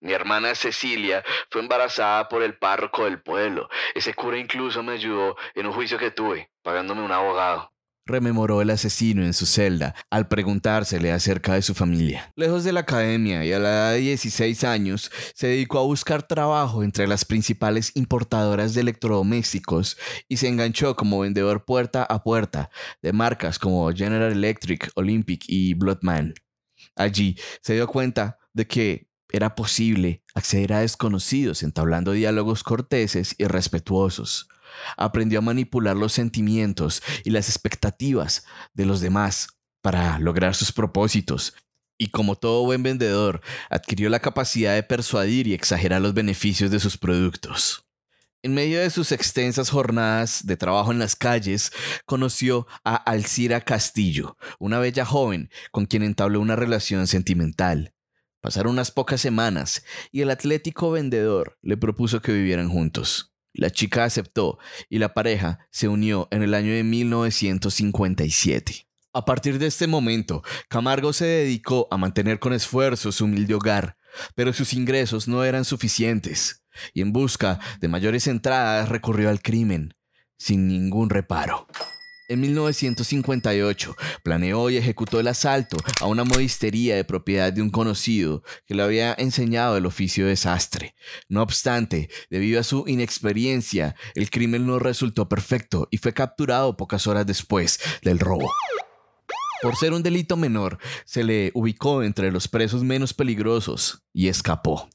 Mi 0.01 0.13
hermana 0.13 0.55
Cecilia 0.55 1.25
fue 1.51 1.61
embarazada 1.61 2.29
por 2.29 2.43
el 2.43 2.57
párroco 2.57 3.05
del 3.05 3.21
pueblo. 3.21 3.69
Ese 3.95 4.15
cura 4.15 4.39
incluso 4.39 4.83
me 4.83 4.93
ayudó 4.93 5.37
en 5.57 5.67
un 5.67 5.73
juicio 5.73 5.99
que 5.99 6.13
tuve, 6.13 6.51
pagándome 6.63 7.03
un 7.03 7.11
abogado. 7.11 7.73
rememoró 8.07 8.63
el 8.63 8.71
asesino 8.71 9.23
en 9.23 9.35
su 9.35 9.45
celda 9.45 9.95
al 10.09 10.29
preguntársele 10.29 11.13
acerca 11.13 11.55
de 11.55 11.63
su 11.63 11.75
familia. 11.75 12.33
Lejos 12.37 12.65
de 12.65 12.73
la 12.73 12.81
academia 12.81 13.45
y 13.45 13.53
a 13.53 13.59
la 13.59 13.69
edad 13.69 13.93
de 13.93 13.99
16 13.99 14.65
años, 14.65 15.11
se 15.35 15.49
dedicó 15.49 15.79
a 15.81 15.83
buscar 15.83 16.23
trabajo 16.23 16.83
entre 16.83 17.07
las 17.07 17.27
principales 17.27 17.93
importadoras 17.97 18.73
de 18.73 18.81
electrodomésticos 18.81 19.99
y 20.27 20.39
se 20.39 20.49
enganchó 20.49 20.97
como 20.97 21.21
vendedor 21.21 21.67
puerta 21.67 22.05
a 22.05 22.23
puerta 22.23 22.71
de 23.03 23.13
marcas 23.13 23.59
como 23.59 23.93
General 23.93 24.33
Electric, 24.33 24.91
Olympic 24.95 25.45
y 25.49 25.75
Bloodman. 25.75 26.33
Allí 26.97 27.37
se 27.61 27.75
dio 27.75 27.87
cuenta 27.89 28.39
de 28.55 28.67
que 28.67 29.08
era 29.31 29.55
posible 29.55 30.23
acceder 30.35 30.73
a 30.73 30.81
desconocidos 30.81 31.63
entablando 31.63 32.13
diálogos 32.13 32.63
corteses 32.63 33.35
y 33.39 33.45
respetuosos. 33.45 34.49
Aprendió 34.97 35.41
a 35.41 35.43
manipular 35.43 35.97
los 35.97 36.13
sentimientos 36.13 37.03
y 37.25 37.31
las 37.31 37.49
expectativas 37.49 38.45
de 38.75 38.87
los 38.87 39.01
demás 39.01 39.49
para 39.83 40.19
lograr 40.19 40.55
sus 40.55 40.73
propósitos. 40.73 41.55
Y 41.99 42.09
como 42.09 42.37
todo 42.37 42.65
buen 42.65 42.83
vendedor, 42.83 43.41
adquirió 43.71 44.09
la 44.09 44.21
capacidad 44.21 44.75
de 44.75 44.83
persuadir 44.83 45.49
y 45.49 45.55
exagerar 45.55 46.01
los 46.01 46.15
beneficios 46.15 46.71
de 46.71 46.79
sus 46.79 46.97
productos. 46.97 47.85
En 48.41 48.55
medio 48.55 48.79
de 48.79 48.91
sus 48.91 49.11
extensas 49.11 49.69
jornadas 49.69 50.47
de 50.47 50.57
trabajo 50.57 50.93
en 50.93 51.01
las 51.01 51.17
calles, 51.17 51.73
conoció 52.07 52.69
a 52.85 52.95
Alcira 52.95 53.61
Castillo, 53.63 54.37
una 54.61 54.79
bella 54.79 55.05
joven 55.05 55.51
con 55.73 55.87
quien 55.87 56.05
entabló 56.05 56.41
una 56.41 56.55
relación 56.55 57.09
sentimental. 57.09 57.95
Pasaron 58.41 58.73
unas 58.73 58.91
pocas 58.91 59.21
semanas 59.21 59.85
y 60.13 60.21
el 60.21 60.31
atlético 60.31 60.91
vendedor 60.91 61.59
le 61.63 61.77
propuso 61.77 62.23
que 62.23 62.33
vivieran 62.33 62.69
juntos. 62.69 63.35
La 63.53 63.71
chica 63.71 64.05
aceptó 64.05 64.59
y 64.89 64.99
la 64.99 65.15
pareja 65.15 65.67
se 65.71 65.89
unió 65.89 66.29
en 66.31 66.43
el 66.43 66.55
año 66.55 66.73
de 66.73 66.85
1957. 66.85 68.87
A 69.13 69.25
partir 69.25 69.59
de 69.59 69.67
este 69.67 69.87
momento, 69.87 70.43
Camargo 70.69 71.13
se 71.13 71.25
dedicó 71.25 71.89
a 71.91 71.97
mantener 71.97 72.39
con 72.39 72.53
esfuerzo 72.53 73.11
su 73.11 73.25
humilde 73.25 73.55
hogar, 73.55 73.97
pero 74.35 74.53
sus 74.53 74.75
ingresos 74.75 75.27
no 75.27 75.45
eran 75.45 75.65
suficientes 75.65 76.63
y 76.95 77.01
en 77.01 77.13
busca 77.13 77.59
de 77.81 77.89
mayores 77.89 78.27
entradas 78.27 78.89
recurrió 78.89 79.31
al 79.31 79.43
crimen, 79.43 79.95
sin 80.37 80.69
ningún 80.69 81.11
reparo. 81.11 81.67
En 82.31 82.43
1958 82.43 83.97
planeó 84.23 84.69
y 84.69 84.77
ejecutó 84.77 85.19
el 85.19 85.29
asalto 85.29 85.79
a 85.99 86.07
una 86.07 86.25
modistería 86.25 86.95
de 86.95 87.05
propiedad 87.05 87.51
de 87.55 87.63
un 87.63 87.71
conocido 87.71 88.43
que 88.67 88.75
le 88.75 88.83
había 88.83 89.15
enseñado 89.17 89.79
el 89.79 89.87
oficio 89.87 90.27
de 90.27 90.37
sastre. 90.37 90.95
No 91.31 91.43
obstante, 91.43 92.11
debido 92.29 92.61
a 92.61 92.65
su 92.65 92.85
inexperiencia, 92.87 93.97
el 94.15 94.29
crimen 94.29 94.67
no 94.67 94.79
resultó 94.79 95.27
perfecto 95.27 95.89
y 95.91 95.97
fue 95.97 96.13
capturado 96.13 96.77
pocas 96.77 97.07
horas 97.07 97.27
después 97.27 97.81
del 98.03 98.19
robo. 98.19 98.53
Por 99.63 99.77
ser 99.77 99.95
un 99.95 100.03
delito 100.03 100.37
menor, 100.37 100.79
se 101.07 101.25
le 101.25 101.51
ubicó 101.55 102.03
entre 102.03 102.31
los 102.31 102.47
presos 102.47 102.85
menos 102.85 103.15
peligrosos 103.15 104.03
y 104.13 104.29
escapó. 104.29 104.91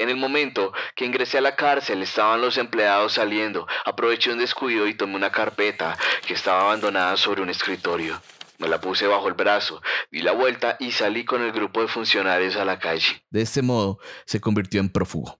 En 0.00 0.08
el 0.08 0.16
momento 0.16 0.72
que 0.96 1.04
ingresé 1.04 1.36
a 1.36 1.42
la 1.42 1.56
cárcel 1.56 2.00
estaban 2.00 2.40
los 2.40 2.56
empleados 2.56 3.12
saliendo. 3.12 3.66
Aproveché 3.84 4.32
un 4.32 4.38
descuido 4.38 4.88
y 4.88 4.94
tomé 4.94 5.14
una 5.14 5.30
carpeta 5.30 5.98
que 6.26 6.32
estaba 6.32 6.62
abandonada 6.62 7.18
sobre 7.18 7.42
un 7.42 7.50
escritorio. 7.50 8.18
Me 8.58 8.66
la 8.66 8.80
puse 8.80 9.06
bajo 9.06 9.28
el 9.28 9.34
brazo, 9.34 9.82
di 10.10 10.22
la 10.22 10.32
vuelta 10.32 10.78
y 10.80 10.92
salí 10.92 11.26
con 11.26 11.42
el 11.42 11.52
grupo 11.52 11.82
de 11.82 11.88
funcionarios 11.88 12.56
a 12.56 12.64
la 12.64 12.78
calle. 12.78 13.22
De 13.28 13.42
este 13.42 13.60
modo, 13.60 13.98
se 14.24 14.40
convirtió 14.40 14.80
en 14.80 14.88
prófugo. 14.88 15.38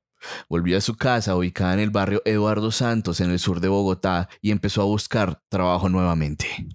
Volvió 0.50 0.76
a 0.76 0.82
su 0.82 0.94
casa 0.94 1.36
ubicada 1.36 1.72
en 1.72 1.80
el 1.80 1.88
barrio 1.88 2.20
Eduardo 2.26 2.70
Santos 2.70 3.22
en 3.22 3.30
el 3.30 3.38
sur 3.38 3.60
de 3.60 3.68
Bogotá 3.68 4.28
y 4.42 4.50
empezó 4.50 4.82
a 4.82 4.84
buscar 4.84 5.40
trabajo 5.48 5.88
nuevamente. 5.88 6.68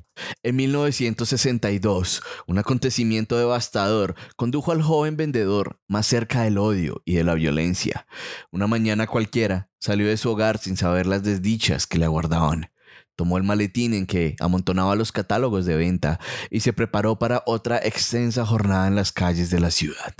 En 0.43 0.55
1962, 0.55 2.21
un 2.47 2.57
acontecimiento 2.57 3.37
devastador 3.37 4.15
condujo 4.35 4.71
al 4.71 4.81
joven 4.81 5.17
vendedor 5.17 5.79
más 5.87 6.07
cerca 6.07 6.43
del 6.43 6.57
odio 6.57 7.01
y 7.05 7.15
de 7.15 7.23
la 7.23 7.33
violencia. 7.33 8.07
Una 8.51 8.67
mañana 8.67 9.07
cualquiera 9.07 9.69
salió 9.79 10.07
de 10.07 10.17
su 10.17 10.29
hogar 10.29 10.57
sin 10.57 10.77
saber 10.77 11.07
las 11.07 11.23
desdichas 11.23 11.87
que 11.87 11.97
le 11.97 12.05
aguardaban. 12.05 12.71
Tomó 13.15 13.37
el 13.37 13.43
maletín 13.43 13.93
en 13.93 14.07
que 14.07 14.35
amontonaba 14.39 14.95
los 14.95 15.11
catálogos 15.11 15.65
de 15.65 15.75
venta 15.75 16.19
y 16.49 16.59
se 16.59 16.73
preparó 16.73 17.17
para 17.17 17.43
otra 17.45 17.77
extensa 17.77 18.45
jornada 18.45 18.87
en 18.87 18.95
las 18.95 19.11
calles 19.11 19.49
de 19.49 19.59
la 19.61 19.71
ciudad. 19.71 20.13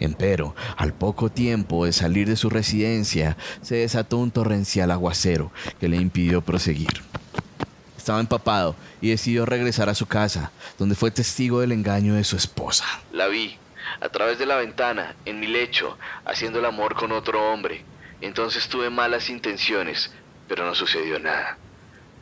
Empero, 0.00 0.54
al 0.76 0.92
poco 0.92 1.30
tiempo 1.30 1.84
de 1.84 1.92
salir 1.92 2.28
de 2.28 2.36
su 2.36 2.50
residencia, 2.50 3.36
se 3.62 3.76
desató 3.76 4.18
un 4.18 4.30
torrencial 4.30 4.90
aguacero 4.90 5.52
que 5.80 5.88
le 5.88 5.96
impidió 5.96 6.42
proseguir. 6.42 7.02
Estaba 7.96 8.20
empapado 8.20 8.76
y 9.00 9.10
decidió 9.10 9.46
regresar 9.46 9.88
a 9.88 9.94
su 9.94 10.06
casa, 10.06 10.52
donde 10.78 10.94
fue 10.94 11.10
testigo 11.10 11.60
del 11.60 11.72
engaño 11.72 12.14
de 12.14 12.24
su 12.24 12.36
esposa. 12.36 12.84
La 13.12 13.26
vi, 13.26 13.56
a 14.00 14.08
través 14.08 14.38
de 14.38 14.46
la 14.46 14.56
ventana, 14.56 15.16
en 15.24 15.40
mi 15.40 15.46
lecho, 15.46 15.98
haciendo 16.24 16.58
el 16.58 16.66
amor 16.66 16.94
con 16.94 17.12
otro 17.12 17.52
hombre. 17.52 17.84
Entonces 18.20 18.68
tuve 18.68 18.90
malas 18.90 19.28
intenciones, 19.28 20.12
pero 20.48 20.64
no 20.64 20.74
sucedió 20.74 21.18
nada. 21.18 21.58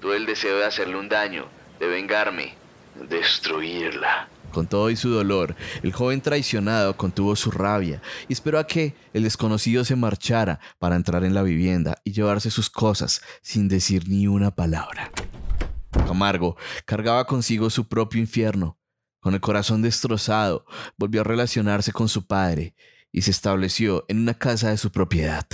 Tuve 0.01 0.17
el 0.17 0.27
deseo 0.27 0.59
de 0.59 0.65
hacerle 0.65 0.97
un 0.97 1.09
daño, 1.09 1.49
de 1.79 1.87
vengarme, 1.87 2.55
destruirla. 2.95 4.29
Con 4.55 4.67
todo 4.69 4.89
y 4.89 4.95
su 4.95 5.11
dolor, 5.11 5.57
el 5.83 5.93
joven 5.93 6.21
traicionado 6.21 6.97
contuvo 6.97 7.35
su 7.35 7.51
rabia 7.51 8.01
y 8.29 8.33
esperó 8.33 8.61
a 8.61 8.69
que 8.69 8.95
el 9.13 9.25
desconocido 9.25 9.85
se 9.85 9.97
marchara 9.97 10.61
para 10.79 10.95
entrar 10.95 11.25
en 11.25 11.35
la 11.35 11.43
vivienda 11.43 12.01
y 12.05 12.13
llevarse 12.13 12.53
sus 12.53 12.71
cosas 12.71 13.21
sin 13.43 13.67
decir 13.67 14.09
ni 14.09 14.29
una 14.29 14.55
palabra. 14.55 15.11
Camargo 15.91 16.57
cargaba 16.85 17.27
consigo 17.27 17.69
su 17.69 17.89
propio 17.89 18.21
infierno. 18.21 18.79
Con 19.19 19.35
el 19.35 19.41
corazón 19.41 19.83
destrozado, 19.83 20.67
volvió 20.97 21.23
a 21.23 21.25
relacionarse 21.25 21.91
con 21.91 22.09
su 22.09 22.25
padre 22.25 22.77
y 23.11 23.23
se 23.23 23.33
estableció 23.33 24.05
en 24.07 24.21
una 24.21 24.35
casa 24.35 24.71
de 24.71 24.77
su 24.77 24.93
propiedad. 24.93 25.49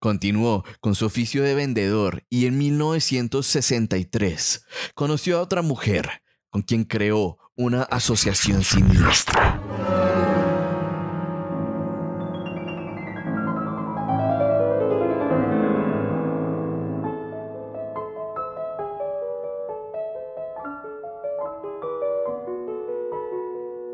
Continuó 0.00 0.66
con 0.80 0.94
su 0.94 1.06
oficio 1.06 1.44
de 1.44 1.54
vendedor 1.54 2.26
y 2.28 2.44
en 2.44 2.58
1963 2.58 4.66
conoció 4.94 5.38
a 5.38 5.40
otra 5.40 5.62
mujer 5.62 6.22
con 6.50 6.60
quien 6.60 6.84
creó 6.84 7.38
una 7.56 7.82
asociación 7.82 8.62
siniestra. 8.62 9.60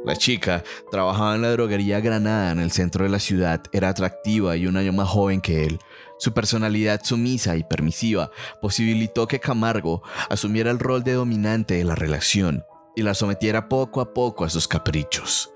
La 0.04 0.16
chica 0.16 0.62
trabajaba 0.90 1.34
en 1.34 1.42
la 1.42 1.50
droguería 1.50 1.98
Granada 2.00 2.52
en 2.52 2.60
el 2.60 2.70
centro 2.70 3.04
de 3.04 3.10
la 3.10 3.18
ciudad, 3.18 3.60
era 3.72 3.88
atractiva 3.88 4.56
y 4.56 4.68
un 4.68 4.76
año 4.76 4.92
más 4.92 5.08
joven 5.08 5.40
que 5.40 5.64
él. 5.64 5.80
Su 6.18 6.32
personalidad 6.32 7.02
sumisa 7.02 7.56
y 7.56 7.64
permisiva 7.64 8.30
posibilitó 8.62 9.26
que 9.26 9.40
Camargo 9.40 10.02
asumiera 10.30 10.70
el 10.70 10.78
rol 10.78 11.02
de 11.02 11.14
dominante 11.14 11.74
de 11.74 11.84
la 11.84 11.96
relación 11.96 12.64
y 12.98 13.02
la 13.02 13.14
sometiera 13.14 13.68
poco 13.68 14.00
a 14.00 14.12
poco 14.12 14.44
a 14.44 14.50
sus 14.50 14.66
caprichos. 14.66 15.52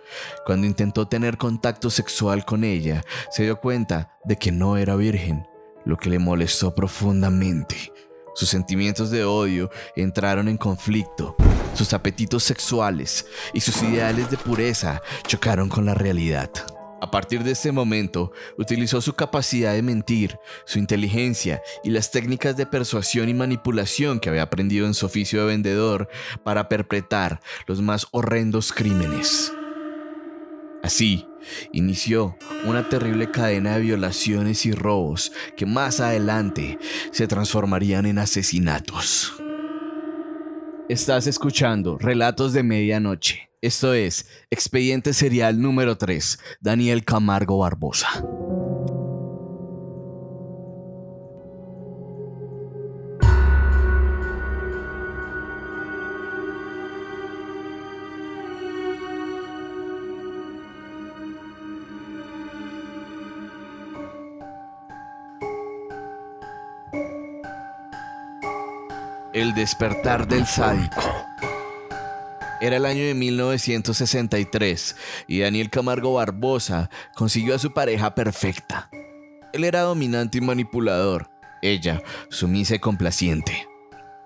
Cuando 0.47 0.65
intentó 0.65 1.09
tener 1.09 1.39
contacto 1.39 1.91
sexual 1.91 2.45
con 2.45 2.63
ella, 2.63 3.03
se 3.33 3.43
dio 3.43 3.59
cuenta 3.59 4.17
de 4.25 4.37
que 4.37 4.53
no 4.53 4.77
era 4.77 4.95
virgen, 4.95 5.49
lo 5.85 5.97
que 5.97 6.09
le 6.09 6.21
molestó 6.21 6.73
profundamente. 6.73 7.93
Sus 8.37 8.49
sentimientos 8.49 9.11
de 9.11 9.25
odio 9.25 9.71
entraron 9.97 10.47
en 10.47 10.57
conflicto, 10.57 11.35
sus 11.75 11.93
apetitos 11.93 12.45
sexuales 12.45 13.27
y 13.53 13.61
sus 13.61 13.83
ideales 13.83 14.31
de 14.31 14.37
pureza 14.37 15.03
chocaron 15.27 15.69
con 15.69 15.85
la 15.85 15.95
realidad. 15.95 16.51
A 17.03 17.11
partir 17.11 17.43
de 17.43 17.51
ese 17.51 17.73
momento, 17.73 18.31
utilizó 18.57 19.01
su 19.01 19.15
capacidad 19.15 19.73
de 19.73 19.83
mentir, 19.83 20.39
su 20.65 20.79
inteligencia 20.79 21.61
y 21.83 21.91
las 21.91 22.13
técnicas 22.13 22.57
de 22.57 22.65
persuasión 22.65 23.29
y 23.29 23.35
manipulación 23.35 24.21
que 24.21 24.29
había 24.29 24.45
aprendido 24.45 24.87
en 24.87 24.95
su 24.95 25.07
oficio 25.07 25.41
de 25.41 25.47
vendedor 25.47 26.09
para 26.45 26.69
perpetrar 26.69 27.41
los 27.67 27.83
más 27.83 28.07
horrendos 28.13 28.73
crímenes. 28.73 29.53
Así, 30.85 31.27
inició 31.73 32.37
una 32.67 32.89
terrible 32.89 33.33
cadena 33.33 33.75
de 33.75 33.83
violaciones 33.83 34.65
y 34.65 34.71
robos 34.71 35.33
que 35.57 35.67
más 35.67 35.99
adelante 35.99 36.79
se 37.11 37.27
transformarían 37.27 38.07
en 38.07 38.19
asesinatos. 38.19 39.43
Estás 40.89 41.27
escuchando 41.27 41.99
Relatos 41.99 42.53
de 42.53 42.63
Medianoche. 42.63 43.52
Esto 43.63 43.95
es 43.95 44.27
Expediente 44.51 45.13
Serial 45.13 45.63
número 45.63 45.97
3, 45.97 46.37
Daniel 46.61 47.05
Camargo 47.05 47.59
Barbosa. 47.59 48.09
El 69.33 69.55
despertar 69.55 70.27
del 70.27 70.49
sádico. 70.49 71.32
Era 72.63 72.77
el 72.77 72.87
año 72.87 73.03
de 73.03 73.15
1963 73.15 74.95
y 75.27 75.41
Daniel 75.41 75.69
Camargo 75.69 76.15
Barbosa 76.15 76.91
consiguió 77.17 77.57
a 77.57 77.59
su 77.59 77.73
pareja 77.73 78.15
perfecta. 78.15 78.89
Él 79.53 79.65
era 79.65 79.81
dominante 79.81 80.39
y 80.39 80.43
manipulador, 80.43 81.29
ella 81.61 82.01
sumisa 82.31 82.77
y 82.77 82.79
complaciente. 82.79 83.67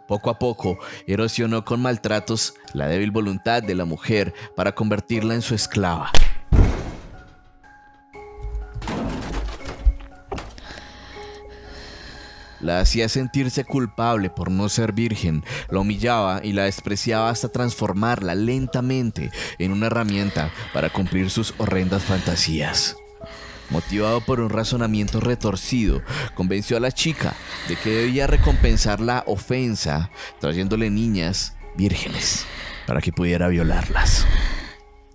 Poco 0.07 0.29
a 0.29 0.39
poco 0.39 0.79
erosionó 1.07 1.65
con 1.65 1.81
maltratos 1.81 2.53
la 2.75 2.89
débil 2.89 3.11
voluntad 3.11 3.63
de 3.63 3.75
la 3.75 3.87
mujer 3.87 4.35
para 4.55 4.75
convertirla 4.75 5.33
en 5.33 5.41
su 5.41 5.55
esclava. 5.55 6.13
La 12.61 12.81
hacía 12.81 13.09
sentirse 13.09 13.65
culpable 13.65 14.31
por 14.31 14.51
no 14.51 14.69
ser 14.69 14.93
virgen, 14.93 15.45
la 15.69 15.81
humillaba 15.81 16.41
y 16.43 16.53
la 16.53 16.65
despreciaba 16.65 17.31
hasta 17.31 17.49
transformarla 17.49 18.35
lentamente 18.35 19.31
en 19.59 19.73
una 19.73 19.87
herramienta 19.87 20.51
para 20.73 20.91
cumplir 20.91 21.31
sus 21.31 21.55
horrendas 21.59 22.03
fantasías. 22.03 22.97
Motivado 23.71 24.21
por 24.21 24.41
un 24.41 24.51
razonamiento 24.51 25.21
retorcido, 25.21 26.03
convenció 26.35 26.77
a 26.77 26.81
la 26.81 26.93
chica 26.93 27.35
de 27.69 27.77
que 27.77 27.91
debía 27.91 28.27
recompensar 28.27 29.01
la 29.01 29.25
ofensa 29.27 30.11
trayéndole 30.41 30.89
niñas 30.89 31.57
vírgenes 31.77 32.47
para 32.87 33.01
que 33.01 33.13
pudiera 33.13 33.49
violarlas. 33.49 34.25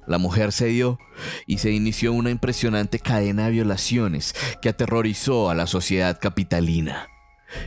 La 0.05 0.17
mujer 0.17 0.51
cedió 0.51 1.00
y 1.45 1.60
se 1.60 1.71
inició 1.71 2.12
una 2.12 2.31
impresionante 2.31 3.00
cadena 3.00 3.45
de 3.45 3.51
violaciones 3.51 4.36
que 4.62 4.69
aterrorizó 4.69 5.50
a 5.50 5.55
la 5.55 5.67
sociedad 5.67 6.19
capitalina. 6.19 7.11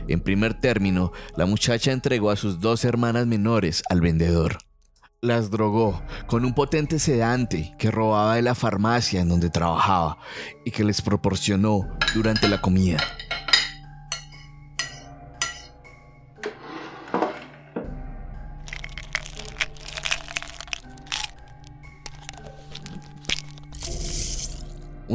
En 0.07 0.21
primer 0.21 0.53
término, 0.53 1.11
la 1.35 1.45
muchacha 1.45 1.91
entregó 1.91 2.31
a 2.31 2.35
sus 2.35 2.59
dos 2.59 2.85
hermanas 2.85 3.27
menores 3.27 3.83
al 3.89 4.01
vendedor. 4.01 4.57
Las 5.21 5.49
drogó 5.49 6.03
con 6.27 6.45
un 6.45 6.53
potente 6.53 6.99
sedante 6.99 7.73
que 7.79 7.89
robaba 7.89 8.35
de 8.35 8.43
la 8.43 8.53
farmacia 8.53 9.21
en 9.21 9.29
donde 9.29 9.49
trabajaba 9.49 10.19
y 10.65 10.71
que 10.71 10.83
les 10.83 11.01
proporcionó 11.01 11.89
durante 12.13 12.47
la 12.47 12.61
comida. 12.61 12.99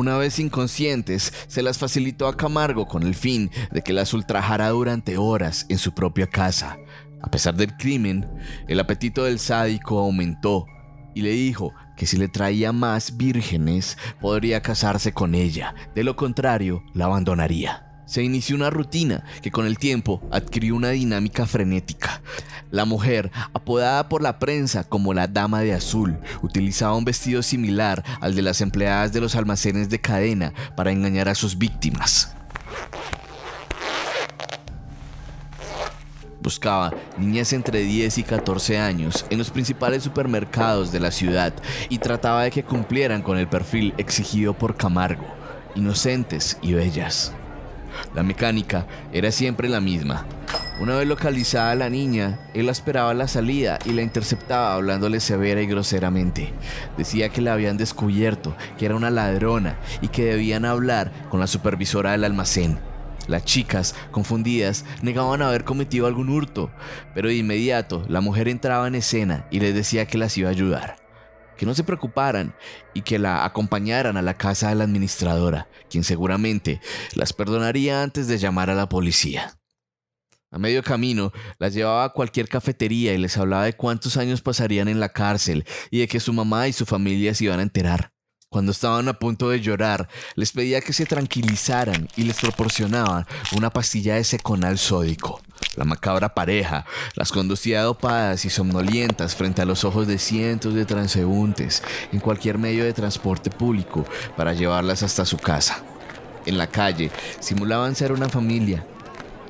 Una 0.01 0.17
vez 0.17 0.39
inconscientes, 0.39 1.31
se 1.47 1.63
las 1.63 1.77
facilitó 1.77 2.27
a 2.27 2.35
Camargo 2.35 2.89
con 2.89 3.03
el 3.03 3.15
fin 3.15 3.51
de 3.71 3.83
que 3.83 3.93
las 3.93 4.15
ultrajara 4.15 4.71
durante 4.71 5.19
horas 5.19 5.67
en 5.69 5.77
su 5.77 5.93
propia 5.93 6.27
casa. 6.27 6.79
A 7.21 7.31
pesar 7.31 7.55
del 7.55 7.77
crimen, 7.77 8.27
el 8.67 8.81
apetito 8.81 9.25
del 9.25 9.39
sádico 9.39 9.99
aumentó 9.99 10.65
y 11.15 11.21
le 11.21 11.33
dijo 11.33 11.75
que 11.99 12.07
si 12.07 12.17
le 12.17 12.29
traía 12.29 12.73
más 12.73 13.19
vírgenes 13.19 13.99
podría 14.23 14.63
casarse 14.63 15.13
con 15.13 15.35
ella, 15.35 15.75
de 15.95 16.03
lo 16.03 16.17
contrario 16.17 16.83
la 16.95 17.05
abandonaría 17.05 17.90
se 18.11 18.25
inició 18.25 18.57
una 18.57 18.71
rutina 18.71 19.23
que 19.41 19.53
con 19.53 19.67
el 19.67 19.79
tiempo 19.79 20.21
adquirió 20.33 20.75
una 20.75 20.89
dinámica 20.89 21.47
frenética. 21.47 22.23
La 22.73 22.85
mujer, 22.85 23.31
apodada 23.55 24.09
por 24.09 24.21
la 24.21 24.41
prensa 24.41 24.83
como 24.83 25.15
la 25.15 25.29
Dama 25.29 25.61
de 25.61 25.75
Azul, 25.75 26.19
utilizaba 26.43 26.97
un 26.97 27.05
vestido 27.05 27.41
similar 27.41 28.05
al 28.21 28.35
de 28.35 28.43
las 28.43 28.63
empleadas 28.63 29.13
de 29.13 29.21
los 29.21 29.37
almacenes 29.37 29.91
de 29.91 30.01
cadena 30.01 30.53
para 30.77 30.91
engañar 30.91 31.29
a 31.29 31.37
sus 31.37 31.57
víctimas. 31.57 32.35
Buscaba 36.43 36.93
niñas 37.17 37.53
entre 37.53 37.83
10 37.83 38.19
y 38.19 38.23
14 38.25 38.81
años 38.81 39.25
en 39.31 39.39
los 39.39 39.51
principales 39.51 40.03
supermercados 40.03 40.91
de 40.91 40.99
la 40.99 41.13
ciudad 41.13 41.55
y 41.89 41.99
trataba 41.99 42.43
de 42.43 42.51
que 42.51 42.65
cumplieran 42.65 43.23
con 43.23 43.39
el 43.39 43.47
perfil 43.47 43.95
exigido 43.99 44.53
por 44.53 44.75
Camargo, 44.75 45.27
inocentes 45.77 46.59
y 46.61 46.73
bellas. 46.73 47.35
La 48.15 48.23
mecánica 48.23 48.87
era 49.13 49.31
siempre 49.31 49.69
la 49.69 49.81
misma. 49.81 50.27
Una 50.81 50.97
vez 50.97 51.07
localizada 51.07 51.75
la 51.75 51.91
niña, 51.91 52.41
él 52.55 52.69
esperaba 52.71 53.13
la 53.13 53.29
salida 53.29 53.79
y 53.85 53.93
la 53.93 54.03
interceptaba 54.03 54.75
hablándole 54.75 55.21
severa 55.21 55.61
y 55.61 55.67
groseramente. 55.67 56.55
Decía 56.97 57.29
que 57.29 57.43
la 57.43 57.53
habían 57.53 57.77
descubierto, 57.77 58.57
que 58.79 58.87
era 58.87 58.97
una 58.97 59.11
ladrona 59.11 59.77
y 60.01 60.09
que 60.09 60.25
debían 60.25 60.65
hablar 60.65 61.13
con 61.29 61.39
la 61.39 61.47
supervisora 61.47 62.13
del 62.13 62.25
almacén. 62.25 62.79
Las 63.29 63.45
chicas, 63.45 63.95
confundidas, 64.11 64.85
negaban 65.03 65.43
haber 65.43 65.65
cometido 65.65 66.07
algún 66.07 66.31
hurto, 66.31 66.71
pero 67.15 67.29
de 67.29 67.37
inmediato 67.37 68.05
la 68.09 68.21
mujer 68.21 68.49
entraba 68.49 68.89
en 68.89 68.95
escena 68.95 69.45
y 69.51 69.61
les 69.61 69.75
decía 69.75 70.07
que 70.07 70.19
las 70.19 70.37
iba 70.39 70.49
a 70.49 70.53
ayudar 70.53 71.00
que 71.61 71.67
no 71.67 71.75
se 71.75 71.85
preocuparan 71.85 72.55
y 72.95 73.03
que 73.03 73.19
la 73.19 73.45
acompañaran 73.45 74.17
a 74.17 74.23
la 74.23 74.33
casa 74.33 74.71
de 74.71 74.77
la 74.77 74.85
administradora, 74.85 75.69
quien 75.91 76.05
seguramente 76.05 76.81
las 77.15 77.35
perdonaría 77.35 78.03
antes 78.03 78.29
de 78.29 78.39
llamar 78.39 78.71
a 78.71 78.75
la 78.75 78.89
policía. 78.89 79.59
A 80.51 80.59
medio 80.59 80.83
camino, 80.83 81.33
las 81.59 81.75
llevaba 81.75 82.05
a 82.05 82.13
cualquier 82.15 82.49
cafetería 82.49 83.13
y 83.13 83.19
les 83.19 83.37
hablaba 83.37 83.67
de 83.67 83.75
cuántos 83.75 84.17
años 84.17 84.41
pasarían 84.41 84.89
en 84.89 85.01
la 85.01 85.11
cárcel 85.11 85.67
y 85.91 85.99
de 85.99 86.09
que 86.09 86.19
su 86.19 86.33
mamá 86.33 86.67
y 86.67 86.73
su 86.73 86.87
familia 86.87 87.35
se 87.35 87.45
iban 87.45 87.61
a 87.61 87.65
enterar. 87.65 88.15
Cuando 88.49 88.73
estaban 88.73 89.07
a 89.09 89.19
punto 89.19 89.51
de 89.51 89.61
llorar, 89.61 90.09
les 90.37 90.53
pedía 90.53 90.81
que 90.81 90.95
se 90.95 91.05
tranquilizaran 91.05 92.09
y 92.17 92.25
les 92.25 92.41
proporcionaba 92.41 93.27
una 93.55 93.69
pastilla 93.69 94.15
de 94.15 94.25
seconal 94.25 94.79
sódico. 94.79 95.43
La 95.77 95.85
macabra 95.85 96.35
pareja 96.35 96.85
las 97.15 97.31
conducía 97.31 97.83
dopadas 97.83 98.45
y 98.45 98.51
somnolientas 98.51 99.37
frente 99.37 99.63
a 99.63 99.65
los 99.65 99.85
ojos 99.85 100.07
de 100.07 100.19
cientos 100.19 100.75
de 100.75 100.85
transeúntes 100.85 101.83
en 102.13 102.21
cualquier 102.21 102.59
medio 102.59 102.85
de 102.85 102.93
transporte 102.93 103.51
público 103.51 104.05
para 104.37 104.53
llevarlas 104.53 105.03
hasta 105.03 105.25
su 105.25 105.39
casa. 105.39 105.83
En 106.47 106.59
la 106.59 106.67
calle 106.67 107.11
simulaban 107.39 107.95
ser 107.95 108.13
una 108.13 108.29
familia. 108.29 108.87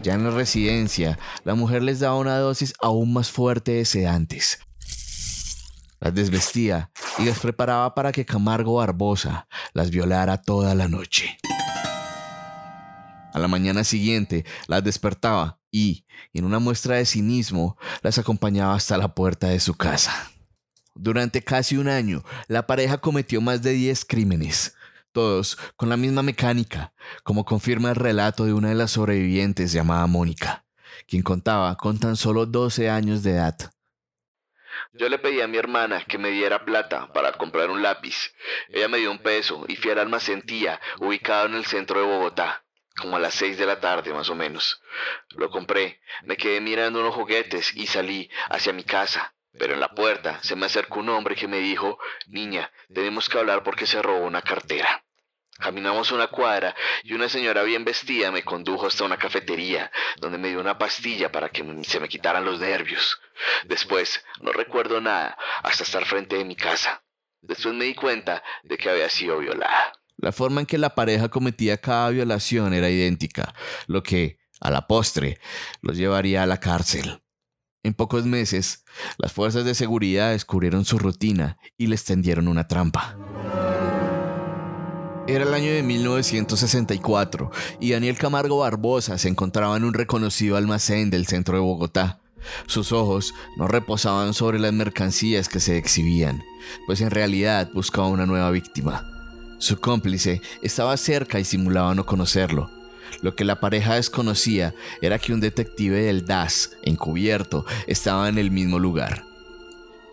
Ya 0.03 0.14
en 0.14 0.25
la 0.25 0.31
residencia, 0.31 1.18
la 1.44 1.55
mujer 1.55 1.83
les 1.83 2.01
daba 2.01 2.16
una 2.16 2.38
dosis 2.38 2.75
aún 2.81 3.12
más 3.12 3.31
fuerte 3.31 3.73
de 3.73 3.85
sedantes. 3.85 4.59
Las 6.01 6.14
desvestía 6.14 6.90
y 7.18 7.25
las 7.25 7.38
preparaba 7.38 7.94
para 7.94 8.12
que 8.12 8.25
Camargo 8.25 8.77
Barbosa 8.77 9.46
las 9.75 9.90
violara 9.90 10.40
toda 10.40 10.75
la 10.75 10.88
noche. 10.88 11.38
A 13.33 13.38
la 13.38 13.49
mañana 13.49 13.85
siguiente 13.85 14.44
las 14.66 14.83
despertaba 14.83 15.60
y, 15.70 16.04
en 16.33 16.44
una 16.44 16.59
muestra 16.59 16.96
de 16.96 17.06
cinismo, 17.06 17.76
las 18.02 18.18
acompañaba 18.18 18.74
hasta 18.74 18.96
la 18.96 19.14
puerta 19.14 19.48
de 19.48 19.61
su 19.61 19.74
casa. 19.74 20.30
Durante 20.94 21.42
casi 21.42 21.76
un 21.76 21.88
año, 21.88 22.24
la 22.48 22.66
pareja 22.66 22.98
cometió 22.98 23.40
más 23.40 23.62
de 23.62 23.72
10 23.72 24.04
crímenes, 24.04 24.76
todos 25.12 25.56
con 25.76 25.88
la 25.88 25.96
misma 25.96 26.22
mecánica, 26.22 26.92
como 27.22 27.44
confirma 27.44 27.90
el 27.90 27.96
relato 27.96 28.44
de 28.44 28.52
una 28.52 28.68
de 28.68 28.74
las 28.74 28.92
sobrevivientes 28.92 29.72
llamada 29.72 30.06
Mónica, 30.06 30.64
quien 31.06 31.22
contaba 31.22 31.76
con 31.76 31.98
tan 31.98 32.16
solo 32.16 32.46
12 32.46 32.90
años 32.90 33.22
de 33.22 33.33
edad. 33.33 33.56
Yo 34.92 35.09
le 35.09 35.18
pedí 35.18 35.40
a 35.40 35.46
mi 35.46 35.56
hermana 35.56 36.04
que 36.04 36.18
me 36.18 36.30
diera 36.30 36.64
plata 36.64 37.12
para 37.12 37.33
comprar 37.33 37.70
un 37.70 37.83
lápiz. 37.83 38.33
Ella 38.68 38.88
me 38.88 38.98
dio 38.98 39.11
un 39.11 39.18
peso 39.18 39.64
y 39.68 39.76
fui 39.76 39.90
al 39.90 39.98
almacén 39.98 40.44
ubicado 41.00 41.46
en 41.46 41.54
el 41.54 41.64
centro 41.64 42.00
de 42.00 42.06
Bogotá 42.06 42.64
como 43.00 43.16
a 43.16 43.20
las 43.20 43.34
seis 43.34 43.58
de 43.58 43.66
la 43.66 43.80
tarde 43.80 44.12
más 44.12 44.28
o 44.30 44.34
menos. 44.34 44.80
Lo 45.30 45.50
compré, 45.50 46.00
me 46.22 46.36
quedé 46.36 46.60
mirando 46.60 47.00
unos 47.00 47.14
juguetes 47.14 47.74
y 47.74 47.86
salí 47.86 48.30
hacia 48.48 48.72
mi 48.72 48.84
casa. 48.84 49.34
Pero 49.58 49.74
en 49.74 49.80
la 49.80 49.88
puerta 49.88 50.38
se 50.42 50.54
me 50.54 50.66
acercó 50.66 51.00
un 51.00 51.08
hombre 51.08 51.34
que 51.34 51.48
me 51.48 51.58
dijo, 51.58 51.98
Niña, 52.28 52.70
tenemos 52.94 53.28
que 53.28 53.38
hablar 53.38 53.64
porque 53.64 53.86
se 53.86 54.00
robó 54.00 54.24
una 54.24 54.42
cartera. 54.42 55.04
Caminamos 55.58 56.10
una 56.12 56.28
cuadra 56.28 56.74
y 57.02 57.12
una 57.12 57.28
señora 57.28 57.62
bien 57.64 57.84
vestida 57.84 58.30
me 58.30 58.42
condujo 58.42 58.86
hasta 58.86 59.04
una 59.04 59.18
cafetería, 59.18 59.90
donde 60.16 60.38
me 60.38 60.48
dio 60.48 60.60
una 60.60 60.78
pastilla 60.78 61.30
para 61.30 61.50
que 61.50 61.64
se 61.82 62.00
me 62.00 62.08
quitaran 62.08 62.44
los 62.44 62.60
nervios. 62.60 63.20
Después, 63.64 64.24
no 64.40 64.52
recuerdo 64.52 65.00
nada 65.00 65.36
hasta 65.62 65.82
estar 65.82 66.06
frente 66.06 66.36
de 66.36 66.44
mi 66.44 66.56
casa. 66.56 67.02
Después 67.42 67.74
me 67.74 67.84
di 67.86 67.94
cuenta 67.94 68.42
de 68.62 68.78
que 68.78 68.88
había 68.88 69.10
sido 69.10 69.38
violada. 69.38 69.92
La 70.20 70.33
forma 70.33 70.61
en 70.61 70.66
que 70.66 70.78
la 70.78 70.94
pareja 70.94 71.28
cometía 71.28 71.78
cada 71.78 72.11
violación 72.11 72.74
era 72.74 72.90
idéntica, 72.90 73.54
lo 73.87 74.02
que, 74.02 74.38
a 74.61 74.70
la 74.70 74.87
postre, 74.87 75.38
los 75.80 75.96
llevaría 75.96 76.42
a 76.42 76.46
la 76.46 76.61
cárcel. 76.61 77.22
En 77.83 77.94
pocos 77.94 78.26
meses, 78.26 78.85
las 79.16 79.33
fuerzas 79.33 79.64
de 79.64 79.74
seguridad 79.74 80.33
descubrieron 80.33 80.85
su 80.85 80.98
rutina 80.98 81.56
y 81.78 81.87
les 81.87 82.04
tendieron 82.04 82.48
una 82.48 82.68
trampa. 82.68 83.16
Era 85.26 85.44
el 85.44 85.54
año 85.54 85.72
de 85.72 85.83
1964 85.83 87.50
y 87.80 87.92
Daniel 87.92 88.18
Camargo 88.18 88.59
Barbosa 88.59 89.16
se 89.16 89.28
encontraba 89.28 89.76
en 89.78 89.85
un 89.85 89.94
reconocido 89.94 90.59
almacén 90.59 91.09
del 91.09 91.26
centro 91.26 91.54
de 91.54 91.62
Bogotá. 91.62 92.20
Sus 92.66 92.92
ojos 92.92 93.33
no 93.56 93.68
reposaban 93.68 94.35
sobre 94.35 94.59
las 94.59 94.72
mercancías 94.72 95.48
que 95.48 95.61
se 95.61 95.78
exhibían, 95.78 96.42
pues 96.87 97.00
en 97.00 97.11
realidad 97.11 97.70
buscaba 97.72 98.09
una 98.09 98.26
nueva 98.26 98.50
víctima. 98.50 99.19
Su 99.61 99.79
cómplice 99.79 100.40
estaba 100.62 100.96
cerca 100.96 101.38
y 101.38 101.44
simulaba 101.44 101.94
no 101.94 102.07
conocerlo. 102.07 102.70
Lo 103.20 103.35
que 103.35 103.44
la 103.44 103.61
pareja 103.61 103.96
desconocía 103.96 104.75
era 105.03 105.18
que 105.18 105.35
un 105.35 105.40
detective 105.40 106.03
del 106.03 106.25
DAS, 106.25 106.79
encubierto, 106.83 107.66
estaba 107.87 108.31
en 108.31 108.38
el 108.38 108.51
mismo 108.51 108.79
lugar. 108.79 109.27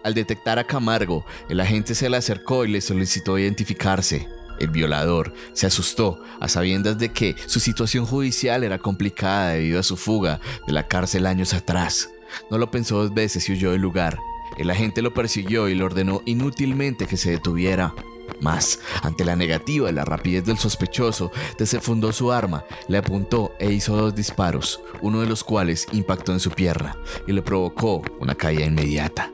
Al 0.04 0.14
detectar 0.14 0.60
a 0.60 0.66
Camargo, 0.66 1.26
el 1.50 1.62
agente 1.62 1.96
se 1.96 2.10
le 2.10 2.18
acercó 2.18 2.66
y 2.66 2.72
le 2.72 2.82
solicitó 2.82 3.40
identificarse. 3.40 4.28
El 4.60 4.70
violador 4.70 5.34
se 5.54 5.66
asustó 5.66 6.22
a 6.42 6.50
sabiendas 6.50 6.98
de 6.98 7.14
que 7.14 7.38
su 7.46 7.62
situación 7.62 8.06
judicial 8.06 8.66
era 8.66 8.80
complicada 8.80 9.52
debido 9.52 9.80
a 9.80 9.84
su 9.84 9.96
fuga 9.96 10.42
de 10.68 10.74
la 10.74 10.88
cárcel 10.88 11.26
años 11.26 11.54
atrás. 11.54 12.10
No 12.52 12.58
lo 12.58 12.70
pensó 12.70 12.98
dos 12.98 13.14
veces 13.14 13.48
y 13.48 13.54
huyó 13.54 13.72
del 13.72 13.82
lugar. 13.82 14.18
El 14.58 14.70
agente 14.72 15.02
lo 15.02 15.14
persiguió 15.14 15.70
y 15.70 15.76
le 15.76 15.84
ordenó 15.86 16.22
inútilmente 16.26 17.08
que 17.08 17.16
se 17.16 17.32
detuviera. 17.32 17.94
Mas, 18.42 18.80
ante 19.02 19.26
la 19.26 19.36
negativa 19.36 19.90
y 19.90 19.94
la 19.94 20.06
rapidez 20.06 20.46
del 20.46 20.58
sospechoso, 20.58 21.32
desenfundó 21.58 22.12
su 22.12 22.32
arma, 22.32 22.66
le 22.88 22.98
apuntó 22.98 23.54
e 23.60 23.72
hizo 23.72 23.96
dos 23.96 24.16
disparos, 24.16 24.82
uno 25.02 25.22
de 25.22 25.28
los 25.28 25.44
cuales 25.44 25.88
impactó 25.92 26.32
en 26.34 26.40
su 26.40 26.52
pierna 26.52 26.98
y 27.28 27.32
le 27.32 27.42
provocó 27.42 28.02
una 28.20 28.36
caída 28.36 28.66
inmediata. 28.66 29.32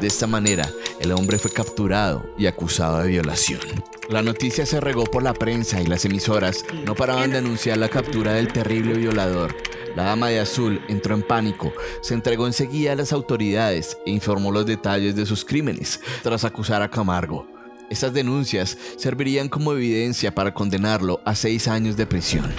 De 0.00 0.06
esta 0.08 0.26
manera, 0.26 0.68
el 1.00 1.12
hombre 1.12 1.38
fue 1.38 1.50
capturado 1.50 2.24
y 2.36 2.46
acusado 2.46 3.02
de 3.02 3.08
violación. 3.08 3.60
La 4.08 4.22
noticia 4.22 4.66
se 4.66 4.80
regó 4.80 5.04
por 5.04 5.22
la 5.22 5.34
prensa 5.34 5.80
y 5.80 5.86
las 5.86 6.04
emisoras 6.04 6.64
no 6.84 6.94
paraban 6.94 7.30
de 7.30 7.38
anunciar 7.38 7.78
la 7.78 7.88
captura 7.88 8.34
del 8.34 8.52
terrible 8.52 8.94
violador. 8.94 9.54
La 9.96 10.04
dama 10.04 10.28
de 10.28 10.40
azul 10.40 10.82
entró 10.88 11.14
en 11.14 11.22
pánico, 11.22 11.72
se 12.02 12.14
entregó 12.14 12.46
enseguida 12.46 12.92
a 12.92 12.96
las 12.96 13.12
autoridades 13.12 13.96
e 14.04 14.10
informó 14.10 14.50
los 14.50 14.66
detalles 14.66 15.14
de 15.14 15.24
sus 15.24 15.44
crímenes 15.44 16.00
tras 16.22 16.44
acusar 16.44 16.82
a 16.82 16.90
Camargo. 16.90 17.46
Estas 17.90 18.12
denuncias 18.12 18.76
servirían 18.96 19.48
como 19.48 19.72
evidencia 19.72 20.34
para 20.34 20.52
condenarlo 20.52 21.20
a 21.24 21.34
seis 21.34 21.68
años 21.68 21.96
de 21.96 22.06
prisión. 22.06 22.52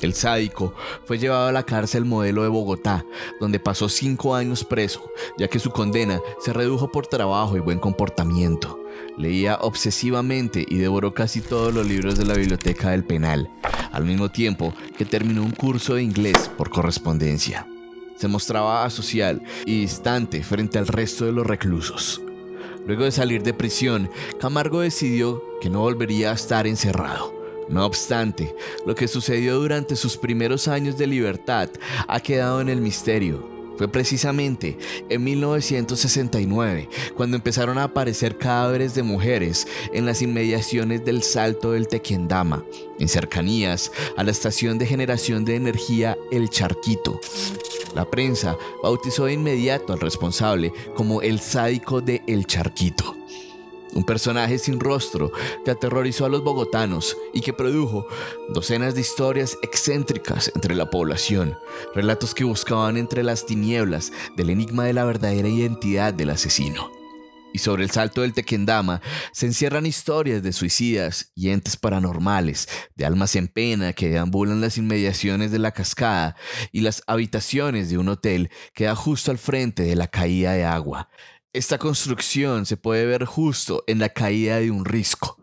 El 0.00 0.14
sádico 0.14 0.74
fue 1.04 1.18
llevado 1.18 1.48
a 1.48 1.52
la 1.52 1.62
cárcel 1.62 2.04
modelo 2.04 2.42
de 2.42 2.48
Bogotá, 2.48 3.04
donde 3.40 3.58
pasó 3.58 3.88
cinco 3.88 4.34
años 4.34 4.64
preso, 4.64 5.10
ya 5.38 5.48
que 5.48 5.58
su 5.58 5.70
condena 5.70 6.20
se 6.40 6.52
redujo 6.52 6.92
por 6.92 7.06
trabajo 7.06 7.56
y 7.56 7.60
buen 7.60 7.78
comportamiento. 7.78 8.80
Leía 9.16 9.56
obsesivamente 9.60 10.64
y 10.68 10.76
devoró 10.76 11.14
casi 11.14 11.40
todos 11.40 11.72
los 11.72 11.86
libros 11.86 12.18
de 12.18 12.26
la 12.26 12.34
biblioteca 12.34 12.90
del 12.90 13.04
penal, 13.04 13.50
al 13.92 14.04
mismo 14.04 14.30
tiempo 14.30 14.74
que 14.98 15.06
terminó 15.06 15.42
un 15.42 15.52
curso 15.52 15.94
de 15.94 16.02
inglés 16.02 16.50
por 16.56 16.68
correspondencia. 16.68 17.66
Se 18.16 18.28
mostraba 18.28 18.84
asocial 18.84 19.42
y 19.64 19.80
distante 19.80 20.42
frente 20.42 20.78
al 20.78 20.86
resto 20.86 21.24
de 21.24 21.32
los 21.32 21.46
reclusos. 21.46 22.20
Luego 22.86 23.04
de 23.04 23.12
salir 23.12 23.42
de 23.42 23.52
prisión, 23.52 24.10
Camargo 24.40 24.80
decidió 24.80 25.42
que 25.60 25.68
no 25.68 25.80
volvería 25.80 26.30
a 26.30 26.34
estar 26.34 26.66
encerrado. 26.66 27.35
No 27.68 27.84
obstante, 27.84 28.54
lo 28.86 28.94
que 28.94 29.08
sucedió 29.08 29.58
durante 29.58 29.96
sus 29.96 30.16
primeros 30.16 30.68
años 30.68 30.96
de 30.96 31.06
libertad 31.06 31.68
ha 32.06 32.20
quedado 32.20 32.60
en 32.60 32.68
el 32.68 32.80
misterio. 32.80 33.56
Fue 33.76 33.88
precisamente 33.88 34.78
en 35.10 35.22
1969 35.22 36.88
cuando 37.14 37.36
empezaron 37.36 37.76
a 37.76 37.84
aparecer 37.84 38.38
cadáveres 38.38 38.94
de 38.94 39.02
mujeres 39.02 39.66
en 39.92 40.06
las 40.06 40.22
inmediaciones 40.22 41.04
del 41.04 41.22
Salto 41.22 41.72
del 41.72 41.88
Tequendama, 41.88 42.64
en 42.98 43.08
cercanías 43.08 43.92
a 44.16 44.24
la 44.24 44.30
estación 44.30 44.78
de 44.78 44.86
generación 44.86 45.44
de 45.44 45.56
energía 45.56 46.16
El 46.30 46.48
Charquito. 46.48 47.20
La 47.94 48.08
prensa 48.08 48.56
bautizó 48.82 49.26
de 49.26 49.34
inmediato 49.34 49.92
al 49.92 50.00
responsable 50.00 50.72
como 50.94 51.20
el 51.20 51.40
sádico 51.40 52.00
de 52.00 52.22
El 52.26 52.46
Charquito 52.46 53.16
un 53.96 54.04
personaje 54.04 54.58
sin 54.58 54.78
rostro 54.78 55.32
que 55.64 55.70
aterrorizó 55.70 56.26
a 56.26 56.28
los 56.28 56.44
bogotanos 56.44 57.16
y 57.32 57.40
que 57.40 57.52
produjo 57.52 58.06
docenas 58.50 58.94
de 58.94 59.00
historias 59.00 59.56
excéntricas 59.62 60.52
entre 60.54 60.74
la 60.74 60.90
población, 60.90 61.58
relatos 61.94 62.34
que 62.34 62.44
buscaban 62.44 62.96
entre 62.96 63.22
las 63.22 63.46
tinieblas 63.46 64.12
del 64.36 64.50
enigma 64.50 64.84
de 64.84 64.92
la 64.92 65.04
verdadera 65.04 65.48
identidad 65.48 66.12
del 66.12 66.30
asesino. 66.30 66.90
Y 67.52 67.58
sobre 67.58 67.84
el 67.84 67.90
salto 67.90 68.20
del 68.20 68.34
Tequendama 68.34 69.00
se 69.32 69.46
encierran 69.46 69.86
historias 69.86 70.42
de 70.42 70.52
suicidas 70.52 71.32
y 71.34 71.48
entes 71.48 71.78
paranormales, 71.78 72.68
de 72.96 73.06
almas 73.06 73.34
en 73.34 73.48
pena 73.48 73.94
que 73.94 74.10
deambulan 74.10 74.60
las 74.60 74.76
inmediaciones 74.76 75.52
de 75.52 75.58
la 75.58 75.72
cascada 75.72 76.36
y 76.70 76.82
las 76.82 77.02
habitaciones 77.06 77.88
de 77.88 77.96
un 77.96 78.10
hotel 78.10 78.50
que 78.74 78.84
da 78.84 78.94
justo 78.94 79.30
al 79.30 79.38
frente 79.38 79.84
de 79.84 79.96
la 79.96 80.08
caída 80.08 80.52
de 80.52 80.66
agua, 80.66 81.08
esta 81.52 81.78
construcción 81.78 82.66
se 82.66 82.76
puede 82.76 83.06
ver 83.06 83.24
justo 83.24 83.84
en 83.86 83.98
la 83.98 84.08
caída 84.08 84.56
de 84.56 84.70
un 84.70 84.84
risco. 84.84 85.36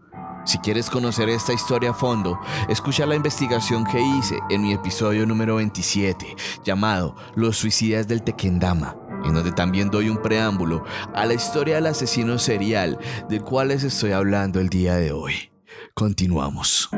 Si 0.45 0.57
quieres 0.57 0.89
conocer 0.89 1.29
esta 1.29 1.53
historia 1.53 1.91
a 1.91 1.93
fondo, 1.93 2.39
escucha 2.67 3.05
la 3.05 3.15
investigación 3.15 3.85
que 3.85 4.01
hice 4.01 4.39
en 4.49 4.61
mi 4.61 4.73
episodio 4.73 5.25
número 5.25 5.55
27, 5.55 6.35
llamado 6.65 7.15
Los 7.35 7.57
suicidas 7.57 8.07
del 8.07 8.23
Tequendama, 8.23 8.97
en 9.23 9.33
donde 9.33 9.53
también 9.53 9.89
doy 9.89 10.09
un 10.09 10.21
preámbulo 10.21 10.83
a 11.13 11.25
la 11.25 11.33
historia 11.33 11.75
del 11.75 11.87
asesino 11.87 12.37
serial 12.37 12.99
del 13.29 13.41
cual 13.41 13.69
les 13.69 13.83
estoy 13.83 14.11
hablando 14.11 14.59
el 14.59 14.69
día 14.69 14.95
de 14.95 15.13
hoy. 15.13 15.51
Continuamos. 15.93 16.89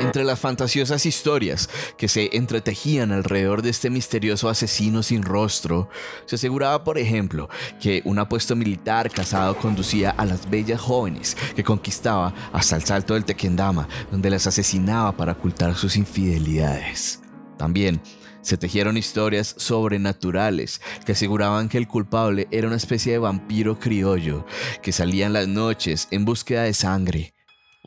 Entre 0.00 0.24
las 0.24 0.38
fantasiosas 0.38 1.06
historias 1.06 1.70
que 1.96 2.08
se 2.08 2.36
entretejían 2.36 3.12
alrededor 3.12 3.62
de 3.62 3.70
este 3.70 3.88
misterioso 3.88 4.48
asesino 4.48 5.02
sin 5.02 5.22
rostro, 5.22 5.88
se 6.26 6.36
aseguraba, 6.36 6.84
por 6.84 6.98
ejemplo, 6.98 7.48
que 7.80 8.02
un 8.04 8.18
apuesto 8.18 8.54
militar 8.54 9.10
casado 9.10 9.56
conducía 9.56 10.10
a 10.10 10.26
las 10.26 10.50
bellas 10.50 10.80
jóvenes 10.80 11.36
que 11.56 11.64
conquistaba 11.64 12.34
hasta 12.52 12.76
el 12.76 12.84
salto 12.84 13.14
del 13.14 13.24
Tequendama, 13.24 13.88
donde 14.10 14.30
las 14.30 14.46
asesinaba 14.46 15.16
para 15.16 15.32
ocultar 15.32 15.74
sus 15.74 15.96
infidelidades. 15.96 17.20
También 17.56 18.00
se 18.42 18.58
tejieron 18.58 18.96
historias 18.96 19.54
sobrenaturales 19.56 20.80
que 21.04 21.12
aseguraban 21.12 21.68
que 21.68 21.78
el 21.78 21.88
culpable 21.88 22.48
era 22.50 22.68
una 22.68 22.76
especie 22.76 23.12
de 23.12 23.18
vampiro 23.18 23.78
criollo 23.80 24.44
que 24.82 24.92
salía 24.92 25.26
en 25.26 25.32
las 25.32 25.48
noches 25.48 26.06
en 26.10 26.24
búsqueda 26.24 26.62
de 26.62 26.74
sangre 26.74 27.35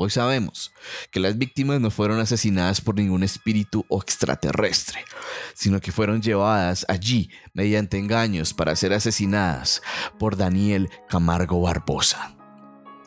Hoy 0.02 0.10
sabemos 0.10 0.72
que 1.12 1.20
las 1.20 1.38
víctimas 1.38 1.82
no 1.82 1.92
fueron 1.92 2.22
asesinadas 2.22 2.80
por 2.80 2.96
ningún 2.96 3.22
espíritu 3.22 3.86
o 3.90 4.02
extraterrestre, 4.02 5.04
sino 5.54 5.82
que 5.82 5.92
fueron 5.92 6.22
llevadas 6.22 6.86
allí 6.88 7.30
mediante 7.54 7.98
engaños 7.98 8.54
para 8.54 8.78
ser 8.78 8.94
asesinadas 8.94 9.82
por 10.18 10.38
Daniel 10.38 10.90
Camargo 11.10 11.60
Barbosa. 11.60 12.34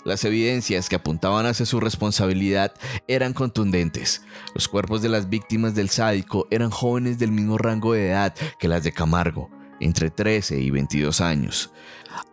Las 0.04 0.22
evidencias 0.26 0.90
que 0.90 0.96
apuntaban 0.96 1.46
hacia 1.46 1.64
su 1.64 1.80
responsabilidad 1.80 2.74
eran 3.08 3.32
contundentes. 3.32 4.20
Los 4.54 4.68
cuerpos 4.68 5.00
de 5.00 5.08
las 5.08 5.30
víctimas 5.30 5.74
del 5.74 5.88
sádico 5.88 6.46
eran 6.50 6.68
jóvenes 6.68 7.18
del 7.18 7.32
mismo 7.32 7.56
rango 7.56 7.94
de 7.94 8.10
edad 8.10 8.34
que 8.58 8.68
las 8.68 8.84
de 8.84 8.92
Camargo, 8.92 9.48
entre 9.80 10.10
13 10.10 10.60
y 10.60 10.68
22 10.68 11.22
años 11.22 11.72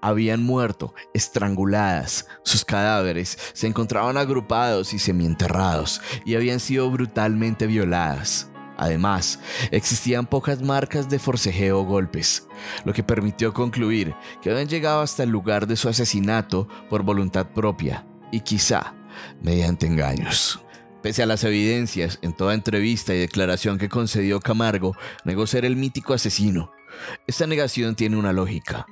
habían 0.02 0.44
muerto 0.44 0.94
estranguladas. 1.14 2.28
Sus 2.44 2.66
cadáveres 2.66 3.38
se 3.54 3.68
encontraban 3.68 4.18
agrupados 4.18 4.94
y 4.94 5.00
semienterrados 5.00 6.02
y 6.26 6.36
habían 6.36 6.60
sido 6.60 6.90
brutalmente 6.90 7.68
violadas. 7.68 8.50
Además, 8.78 9.40
existían 9.72 10.26
pocas 10.26 10.62
marcas 10.62 11.10
de 11.10 11.20
forcejeo 11.20 11.82
o 11.82 11.84
golpes, 11.84 12.48
lo 12.86 12.94
que 12.94 13.04
permitió 13.04 13.54
concluir 13.54 14.16
que 14.42 14.50
habían 14.50 14.70
llegado 14.70 15.02
hasta 15.02 15.24
el 15.24 15.30
lugar 15.30 15.68
de 15.68 15.76
su 15.76 15.90
asesinato 15.90 16.68
por 16.90 17.04
voluntad 17.04 17.48
propia 17.48 18.08
y 18.32 18.40
quizá 18.40 18.96
mediante 19.42 19.86
engaños. 19.86 20.62
Pese 21.02 21.24
a 21.24 21.26
las 21.26 21.44
evidencias, 21.44 22.20
en 22.22 22.34
toda 22.34 22.54
entrevista 22.54 23.14
y 23.14 23.20
declaración 23.20 23.78
que 23.78 23.90
concedió 23.90 24.40
Camargo, 24.40 24.96
negó 25.24 25.48
ser 25.48 25.64
el 25.64 25.76
mítico 25.76 26.14
asesino, 26.14 26.72
esta 27.28 27.48
negación 27.48 27.96
tiene 27.96 28.18
una 28.18 28.34
lógica. 28.34 28.86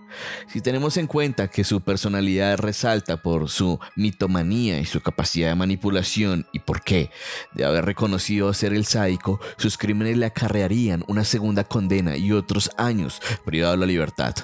Si 0.48 0.62
tenemos 0.62 0.98
en 0.98 1.08
cuenta 1.08 1.48
que 1.48 1.64
su 1.64 1.82
personalidad 1.82 2.58
resalta 2.58 3.22
por 3.22 3.50
su 3.50 3.80
mitomanía 3.96 4.80
y 4.80 4.86
su 4.86 5.02
capacidad 5.02 5.50
de 5.50 5.56
manipulación 5.56 6.46
y 6.54 6.60
por 6.60 6.82
qué, 6.82 7.10
de 7.54 7.66
haber 7.66 7.86
reconocido 7.86 8.54
ser 8.54 8.74
el 8.74 8.86
sádico, 8.86 9.40
sus 9.58 9.78
crímenes 9.78 10.18
le 10.18 10.26
acarrearían 10.26 11.04
una 11.08 11.24
segunda 11.24 11.64
condena 11.64 12.18
y 12.18 12.32
otros 12.32 12.72
años 12.78 13.22
privado 13.46 13.74
de 13.74 13.80
la 13.80 13.86
libertad. 13.86 14.36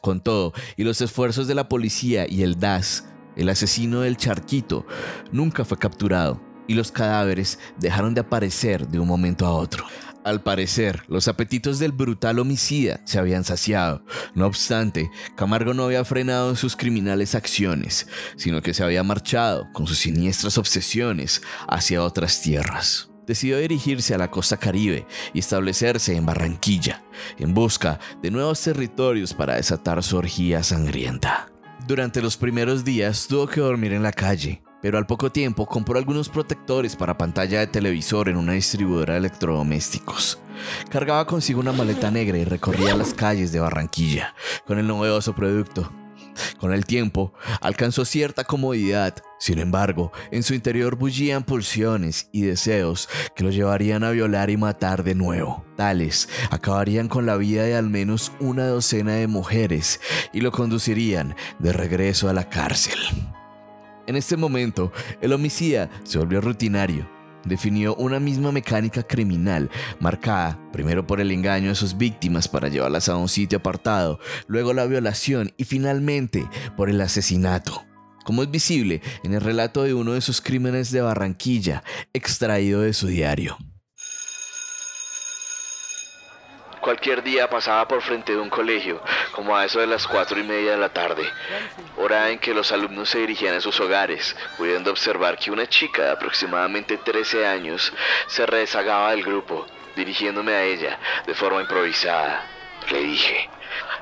Con 0.00 0.22
todo, 0.22 0.52
y 0.76 0.84
los 0.84 1.00
esfuerzos 1.00 1.46
de 1.46 1.54
la 1.54 1.68
policía 1.68 2.26
y 2.28 2.42
el 2.42 2.60
DAS, 2.60 3.06
el 3.36 3.48
asesino 3.48 4.00
del 4.00 4.16
charquito 4.16 4.86
nunca 5.32 5.64
fue 5.64 5.78
capturado 5.78 6.40
y 6.66 6.74
los 6.74 6.92
cadáveres 6.92 7.58
dejaron 7.78 8.14
de 8.14 8.20
aparecer 8.20 8.86
de 8.88 8.98
un 8.98 9.08
momento 9.08 9.46
a 9.46 9.52
otro. 9.52 9.84
Al 10.24 10.40
parecer, 10.40 11.02
los 11.06 11.28
apetitos 11.28 11.78
del 11.78 11.92
brutal 11.92 12.38
homicida 12.38 13.02
se 13.04 13.18
habían 13.18 13.44
saciado. 13.44 14.06
No 14.34 14.46
obstante, 14.46 15.10
Camargo 15.36 15.74
no 15.74 15.84
había 15.84 16.02
frenado 16.02 16.48
en 16.48 16.56
sus 16.56 16.76
criminales 16.76 17.34
acciones, 17.34 18.08
sino 18.36 18.62
que 18.62 18.72
se 18.72 18.82
había 18.82 19.02
marchado 19.02 19.68
con 19.74 19.86
sus 19.86 19.98
siniestras 19.98 20.56
obsesiones 20.56 21.42
hacia 21.68 22.02
otras 22.02 22.40
tierras. 22.40 23.10
Decidió 23.26 23.58
dirigirse 23.58 24.14
a 24.14 24.18
la 24.18 24.30
costa 24.30 24.56
caribe 24.56 25.06
y 25.34 25.40
establecerse 25.40 26.16
en 26.16 26.24
Barranquilla, 26.24 27.04
en 27.38 27.52
busca 27.52 28.00
de 28.22 28.30
nuevos 28.30 28.62
territorios 28.62 29.34
para 29.34 29.56
desatar 29.56 30.02
su 30.02 30.16
orgía 30.16 30.62
sangrienta. 30.62 31.50
Durante 31.86 32.22
los 32.22 32.38
primeros 32.38 32.82
días 32.82 33.26
tuvo 33.28 33.46
que 33.46 33.60
dormir 33.60 33.92
en 33.92 34.02
la 34.02 34.12
calle, 34.12 34.62
pero 34.84 34.98
al 34.98 35.06
poco 35.06 35.32
tiempo 35.32 35.64
compró 35.64 35.98
algunos 35.98 36.28
protectores 36.28 36.94
para 36.94 37.16
pantalla 37.16 37.60
de 37.60 37.66
televisor 37.66 38.28
en 38.28 38.36
una 38.36 38.52
distribuidora 38.52 39.14
de 39.14 39.20
electrodomésticos. 39.20 40.38
Cargaba 40.90 41.26
consigo 41.26 41.60
una 41.60 41.72
maleta 41.72 42.10
negra 42.10 42.36
y 42.36 42.44
recorría 42.44 42.94
las 42.94 43.14
calles 43.14 43.50
de 43.50 43.60
Barranquilla 43.60 44.34
con 44.66 44.78
el 44.78 44.86
novedoso 44.86 45.34
producto. 45.34 45.90
Con 46.58 46.74
el 46.74 46.84
tiempo, 46.84 47.32
alcanzó 47.62 48.04
cierta 48.04 48.44
comodidad, 48.44 49.14
sin 49.38 49.58
embargo, 49.58 50.12
en 50.30 50.42
su 50.42 50.52
interior 50.52 50.96
bullían 50.96 51.44
pulsiones 51.44 52.28
y 52.30 52.42
deseos 52.42 53.08
que 53.34 53.42
lo 53.42 53.48
llevarían 53.48 54.04
a 54.04 54.10
violar 54.10 54.50
y 54.50 54.58
matar 54.58 55.02
de 55.02 55.14
nuevo. 55.14 55.64
Tales 55.76 56.28
acabarían 56.50 57.08
con 57.08 57.24
la 57.24 57.38
vida 57.38 57.62
de 57.62 57.74
al 57.74 57.88
menos 57.88 58.32
una 58.38 58.66
docena 58.66 59.14
de 59.14 59.28
mujeres 59.28 59.98
y 60.34 60.42
lo 60.42 60.52
conducirían 60.52 61.36
de 61.58 61.72
regreso 61.72 62.28
a 62.28 62.34
la 62.34 62.50
cárcel. 62.50 62.98
En 64.06 64.16
este 64.16 64.36
momento, 64.36 64.92
el 65.20 65.32
homicida 65.32 65.90
se 66.04 66.18
volvió 66.18 66.40
rutinario 66.40 67.14
definió 67.44 67.94
una 67.96 68.20
misma 68.20 68.52
mecánica 68.52 69.02
criminal, 69.02 69.70
marcada 70.00 70.58
primero 70.72 71.06
por 71.06 71.20
el 71.20 71.30
engaño 71.30 71.68
de 71.68 71.74
sus 71.74 71.96
víctimas 71.96 72.48
para 72.48 72.68
llevarlas 72.68 73.08
a 73.08 73.16
un 73.16 73.28
sitio 73.28 73.58
apartado, 73.58 74.18
luego 74.46 74.72
la 74.72 74.86
violación 74.86 75.52
y 75.56 75.64
finalmente 75.64 76.48
por 76.76 76.90
el 76.90 77.00
asesinato. 77.00 77.84
Como 78.24 78.42
es 78.42 78.50
visible 78.50 79.02
en 79.22 79.34
el 79.34 79.42
relato 79.42 79.82
de 79.82 79.92
uno 79.92 80.14
de 80.14 80.22
sus 80.22 80.40
crímenes 80.40 80.90
de 80.90 81.02
Barranquilla, 81.02 81.82
extraído 82.14 82.80
de 82.80 82.94
su 82.94 83.06
diario. 83.06 83.58
Cualquier 86.84 87.22
día 87.22 87.48
pasaba 87.48 87.88
por 87.88 88.02
frente 88.02 88.32
de 88.32 88.38
un 88.38 88.50
colegio, 88.50 89.00
como 89.32 89.56
a 89.56 89.64
eso 89.64 89.80
de 89.80 89.86
las 89.86 90.06
cuatro 90.06 90.38
y 90.38 90.42
media 90.42 90.72
de 90.72 90.76
la 90.76 90.90
tarde, 90.90 91.26
hora 91.96 92.28
en 92.28 92.38
que 92.38 92.52
los 92.52 92.72
alumnos 92.72 93.08
se 93.08 93.20
dirigían 93.20 93.54
a 93.54 93.62
sus 93.62 93.80
hogares, 93.80 94.36
pudiendo 94.58 94.90
observar 94.90 95.38
que 95.38 95.50
una 95.50 95.66
chica 95.66 96.02
de 96.02 96.10
aproximadamente 96.10 96.98
13 96.98 97.46
años 97.46 97.90
se 98.26 98.44
rezagaba 98.44 99.12
del 99.12 99.22
grupo, 99.22 99.66
dirigiéndome 99.96 100.52
a 100.52 100.62
ella 100.62 100.98
de 101.26 101.32
forma 101.32 101.62
improvisada. 101.62 102.44
Le 102.90 103.00
dije, 103.00 103.48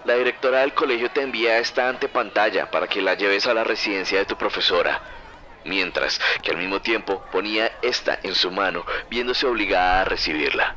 la 0.04 0.14
directora 0.14 0.62
del 0.62 0.74
colegio 0.74 1.08
te 1.12 1.22
envía 1.22 1.58
esta 1.58 1.88
antepantalla 1.88 2.68
para 2.68 2.88
que 2.88 3.00
la 3.00 3.14
lleves 3.14 3.46
a 3.46 3.54
la 3.54 3.62
residencia 3.62 4.18
de 4.18 4.24
tu 4.24 4.36
profesora 4.36 5.00
mientras 5.64 6.20
que 6.42 6.50
al 6.50 6.56
mismo 6.56 6.82
tiempo 6.82 7.22
ponía 7.30 7.78
esta 7.82 8.18
en 8.24 8.34
su 8.34 8.50
mano, 8.50 8.84
viéndose 9.08 9.46
obligada 9.46 10.00
a 10.00 10.04
recibirla. 10.04 10.74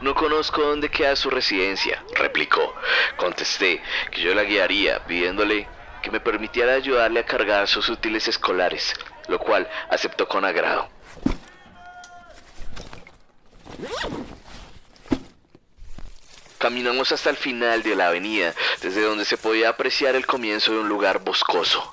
No 0.00 0.14
conozco 0.14 0.62
dónde 0.62 0.90
queda 0.90 1.16
su 1.16 1.30
residencia, 1.30 2.02
replicó. 2.14 2.74
Contesté 3.16 3.82
que 4.10 4.20
yo 4.20 4.34
la 4.34 4.44
guiaría, 4.44 5.04
pidiéndole 5.06 5.66
que 6.02 6.10
me 6.10 6.20
permitiera 6.20 6.74
ayudarle 6.74 7.20
a 7.20 7.26
cargar 7.26 7.66
sus 7.66 7.88
útiles 7.88 8.28
escolares, 8.28 8.94
lo 9.28 9.38
cual 9.38 9.68
aceptó 9.90 10.28
con 10.28 10.44
agrado. 10.44 10.88
Caminamos 16.58 17.12
hasta 17.12 17.30
el 17.30 17.36
final 17.36 17.84
de 17.84 17.94
la 17.94 18.08
avenida, 18.08 18.52
desde 18.82 19.02
donde 19.02 19.24
se 19.24 19.36
podía 19.36 19.68
apreciar 19.68 20.16
el 20.16 20.26
comienzo 20.26 20.72
de 20.72 20.80
un 20.80 20.88
lugar 20.88 21.20
boscoso. 21.20 21.92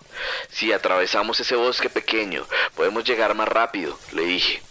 Si 0.49 0.73
atravesamos 0.73 1.39
ese 1.39 1.55
bosque 1.55 1.89
pequeño, 1.89 2.47
podemos 2.75 3.03
llegar 3.03 3.35
más 3.35 3.47
rápido, 3.47 3.99
le 4.13 4.23
dije. 4.23 4.61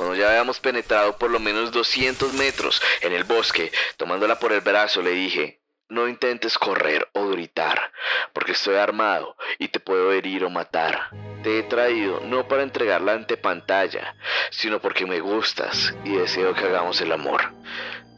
Cuando 0.00 0.16
ya 0.16 0.30
habíamos 0.30 0.60
penetrado 0.60 1.18
por 1.18 1.30
lo 1.30 1.38
menos 1.38 1.72
200 1.72 2.32
metros 2.32 2.80
en 3.02 3.12
el 3.12 3.24
bosque, 3.24 3.70
tomándola 3.98 4.38
por 4.38 4.50
el 4.50 4.62
brazo, 4.62 5.02
le 5.02 5.10
dije, 5.10 5.60
no 5.90 6.08
intentes 6.08 6.56
correr 6.56 7.06
o 7.12 7.28
gritar, 7.28 7.92
porque 8.32 8.52
estoy 8.52 8.76
armado 8.76 9.36
y 9.58 9.68
te 9.68 9.78
puedo 9.78 10.10
herir 10.10 10.46
o 10.46 10.48
matar. 10.48 11.10
Te 11.42 11.58
he 11.58 11.62
traído 11.64 12.20
no 12.20 12.48
para 12.48 12.62
entregar 12.62 13.02
la 13.02 13.12
antepantalla, 13.12 14.16
sino 14.48 14.80
porque 14.80 15.04
me 15.04 15.20
gustas 15.20 15.94
y 16.02 16.16
deseo 16.16 16.54
que 16.54 16.64
hagamos 16.64 16.98
el 17.02 17.12
amor. 17.12 17.52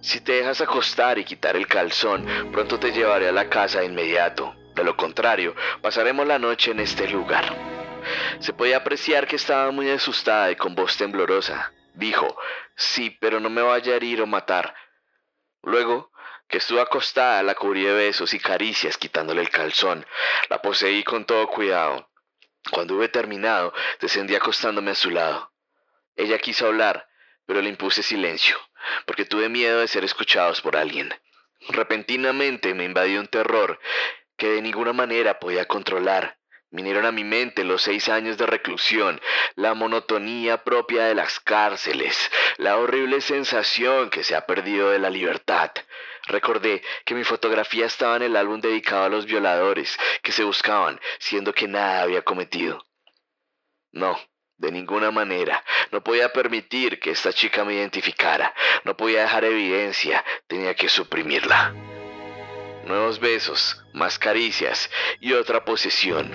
Si 0.03 0.21
te 0.21 0.35
dejas 0.35 0.61
acostar 0.61 1.19
y 1.19 1.25
quitar 1.25 1.57
el 1.57 1.67
calzón, 1.67 2.25
pronto 2.53 2.79
te 2.79 2.93
llevaré 2.93 3.27
a 3.29 3.33
la 3.33 3.49
casa 3.49 3.81
de 3.81 3.87
inmediato. 3.87 4.55
De 4.77 4.85
lo 4.85 4.97
contrario, 4.97 5.57
pasaremos 5.81 6.29
la 6.29 6.39
noche 6.39 6.71
en 6.71 6.79
este 6.79 7.09
lugar. 7.09 7.82
Se 8.41 8.53
podía 8.53 8.79
apreciar 8.79 9.27
que 9.27 9.37
estaba 9.37 9.71
muy 9.71 9.91
asustada 9.91 10.51
y 10.51 10.57
con 10.57 10.75
voz 10.75 10.97
temblorosa. 10.97 11.73
Dijo, 11.95 12.37
sí, 12.75 13.17
pero 13.21 13.41
no 13.41 13.51
me 13.51 13.63
vaya 13.63 13.93
a 13.93 13.97
herir 13.97 14.23
o 14.23 14.27
matar. 14.27 14.75
Luego, 15.63 16.11
que 16.49 16.59
estuvo 16.59 16.81
acostada, 16.81 17.43
la 17.43 17.55
cubrí 17.55 17.85
de 17.85 17.93
besos 17.93 18.35
y 18.35 18.39
caricias 18.39 18.99
quitándole 18.99 19.41
el 19.41 19.51
calzón. 19.51 20.07
La 20.49 20.61
poseí 20.61 21.03
con 21.05 21.25
todo 21.25 21.47
cuidado. 21.49 22.11
Cuando 22.71 22.95
hube 22.95 23.09
terminado, 23.09 23.73
descendí 24.01 24.35
acostándome 24.35 24.93
a 24.93 24.95
su 24.95 25.11
lado. 25.11 25.53
Ella 26.15 26.39
quiso 26.39 26.67
hablar, 26.67 27.09
pero 27.47 27.63
le 27.63 27.71
impuse 27.71 28.03
silencio, 28.03 28.57
porque 29.07 29.25
tuve 29.25 29.49
miedo 29.49 29.81
de 29.81 29.89
ser 29.89 30.05
escuchados 30.05 30.61
por 30.61 30.77
alguien. 30.77 31.13
Repentinamente 31.69 32.75
me 32.75 32.85
invadió 32.85 33.21
un 33.21 33.29
terror 33.29 33.81
que 34.37 34.49
de 34.49 34.63
ninguna 34.63 34.93
manera 34.93 35.39
podía 35.39 35.67
controlar. 35.67 36.39
Vinieron 36.73 37.05
a 37.05 37.13
mi 37.13 37.23
mente 37.23 37.65
los 37.65 37.83
seis 37.83 38.09
años 38.09 38.39
de 38.39 38.47
reclusión, 38.47 39.21
la 39.57 39.75
monotonía 39.75 40.65
propia 40.65 41.05
de 41.05 41.15
las 41.15 41.39
cárceles, 41.39 42.31
la 42.57 42.79
horrible 42.79 43.21
sensación 43.21 44.09
que 44.09 44.25
se 44.25 44.35
ha 44.35 44.47
perdido 44.47 44.89
de 44.89 44.99
la 44.99 45.11
libertad. 45.11 45.71
Recordé 46.25 46.83
que 47.05 47.15
mi 47.15 47.25
fotografía 47.25 47.85
estaba 47.85 48.17
en 48.17 48.23
el 48.23 48.37
álbum 48.37 48.63
dedicado 48.63 49.05
a 49.05 49.11
los 49.11 49.27
violadores 49.27 49.99
que 50.23 50.33
se 50.33 50.45
buscaban, 50.45 50.99
siendo 51.19 51.53
que 51.53 51.69
nada 51.69 52.01
había 52.01 52.23
cometido. 52.23 52.87
No, 53.91 54.19
de 54.57 54.73
ninguna 54.73 55.11
manera. 55.11 55.63
No 55.91 56.03
podía 56.03 56.33
permitir 56.33 57.01
que 57.01 57.11
esta 57.11 57.35
chica 57.35 57.67
me 57.67 57.75
identificara. 57.75 58.55
No 58.85 58.97
podía 58.97 59.21
dejar 59.21 59.45
evidencia. 59.45 60.25
Tenía 60.47 60.75
que 60.75 60.89
suprimirla 60.89 61.92
nuevos 62.93 63.21
besos, 63.21 63.83
más 63.95 64.19
caricias 64.19 64.91
y 65.19 65.33
otra 65.33 65.65
posesión. 65.65 66.31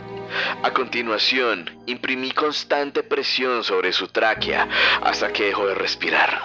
A 0.63 0.73
continuación, 0.73 1.83
imprimí 1.85 2.31
constante 2.31 3.03
presión 3.03 3.63
sobre 3.63 3.93
su 3.93 4.07
tráquea 4.07 4.67
hasta 5.03 5.31
que 5.31 5.45
dejó 5.45 5.67
de 5.67 5.75
respirar. 5.75 6.41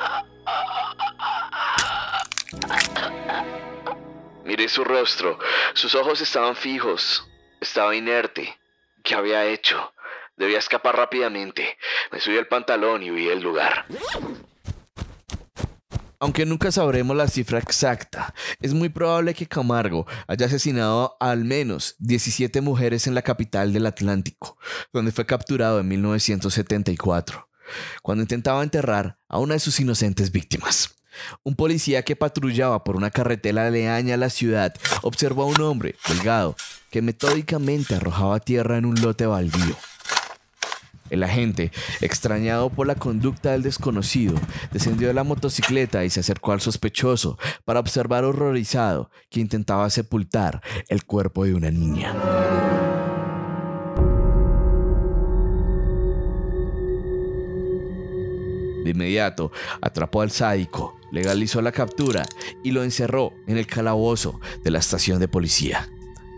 Miré 4.44 4.68
su 4.68 4.84
rostro, 4.84 5.38
sus 5.72 5.94
ojos 5.94 6.20
estaban 6.20 6.56
fijos, 6.56 7.26
estaba 7.58 7.96
inerte. 7.96 8.58
¿Qué 9.02 9.14
había 9.14 9.46
hecho? 9.46 9.94
Debía 10.36 10.58
escapar 10.58 10.94
rápidamente. 10.94 11.78
Me 12.10 12.20
subí 12.20 12.36
el 12.36 12.48
pantalón 12.48 13.02
y 13.02 13.10
huí 13.10 13.24
del 13.24 13.40
lugar. 13.40 13.86
Aunque 16.22 16.46
nunca 16.46 16.70
sabremos 16.70 17.16
la 17.16 17.26
cifra 17.26 17.58
exacta, 17.58 18.32
es 18.60 18.74
muy 18.74 18.90
probable 18.90 19.34
que 19.34 19.48
Camargo 19.48 20.06
haya 20.28 20.46
asesinado 20.46 21.16
a 21.18 21.32
al 21.32 21.44
menos 21.44 21.96
17 21.98 22.60
mujeres 22.60 23.08
en 23.08 23.16
la 23.16 23.22
capital 23.22 23.72
del 23.72 23.86
Atlántico, 23.86 24.56
donde 24.92 25.10
fue 25.10 25.26
capturado 25.26 25.80
en 25.80 25.88
1974, 25.88 27.48
cuando 28.02 28.22
intentaba 28.22 28.62
enterrar 28.62 29.18
a 29.28 29.40
una 29.40 29.54
de 29.54 29.58
sus 29.58 29.80
inocentes 29.80 30.30
víctimas. 30.30 30.94
Un 31.42 31.56
policía 31.56 32.04
que 32.04 32.14
patrullaba 32.14 32.84
por 32.84 32.94
una 32.94 33.10
carretera 33.10 33.66
aledaña 33.66 34.14
a 34.14 34.18
la 34.18 34.30
ciudad 34.30 34.72
observó 35.02 35.42
a 35.42 35.46
un 35.46 35.60
hombre 35.60 35.96
delgado 36.06 36.54
que 36.92 37.02
metódicamente 37.02 37.96
arrojaba 37.96 38.38
tierra 38.38 38.78
en 38.78 38.84
un 38.84 38.94
lote 39.02 39.26
baldío. 39.26 39.76
El 41.12 41.22
agente, 41.24 41.70
extrañado 42.00 42.70
por 42.70 42.86
la 42.86 42.94
conducta 42.94 43.52
del 43.52 43.62
desconocido, 43.62 44.34
descendió 44.72 45.08
de 45.08 45.14
la 45.14 45.24
motocicleta 45.24 46.06
y 46.06 46.10
se 46.10 46.20
acercó 46.20 46.52
al 46.52 46.62
sospechoso 46.62 47.38
para 47.66 47.80
observar 47.80 48.24
horrorizado 48.24 49.10
que 49.28 49.40
intentaba 49.40 49.90
sepultar 49.90 50.62
el 50.88 51.04
cuerpo 51.04 51.44
de 51.44 51.52
una 51.52 51.70
niña. 51.70 52.14
De 58.82 58.90
inmediato, 58.90 59.52
atrapó 59.82 60.22
al 60.22 60.30
sádico, 60.30 60.98
legalizó 61.10 61.60
la 61.60 61.72
captura 61.72 62.24
y 62.64 62.70
lo 62.70 62.84
encerró 62.84 63.34
en 63.46 63.58
el 63.58 63.66
calabozo 63.66 64.40
de 64.64 64.70
la 64.70 64.78
estación 64.78 65.20
de 65.20 65.28
policía. 65.28 65.91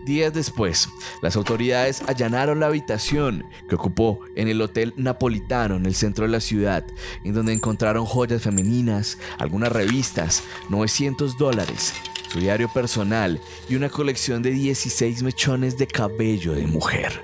Días 0.05 0.31
después, 0.35 0.87
las 1.23 1.35
autoridades 1.35 2.03
allanaron 2.05 2.59
la 2.59 2.67
habitación 2.67 3.43
que 3.67 3.73
ocupó 3.73 4.19
en 4.35 4.47
el 4.47 4.61
Hotel 4.61 4.93
Napolitano 4.97 5.77
en 5.77 5.87
el 5.87 5.95
centro 5.95 6.25
de 6.25 6.31
la 6.31 6.41
ciudad, 6.41 6.85
en 7.23 7.33
donde 7.33 7.53
encontraron 7.53 8.05
joyas 8.05 8.43
femeninas, 8.43 9.17
algunas 9.39 9.71
revistas, 9.71 10.43
900 10.69 11.39
dólares, 11.39 11.95
su 12.31 12.39
diario 12.39 12.71
personal 12.71 13.41
y 13.67 13.73
una 13.73 13.89
colección 13.89 14.43
de 14.43 14.51
16 14.51 15.23
mechones 15.23 15.75
de 15.79 15.87
cabello 15.87 16.53
de 16.53 16.67
mujer. 16.67 17.23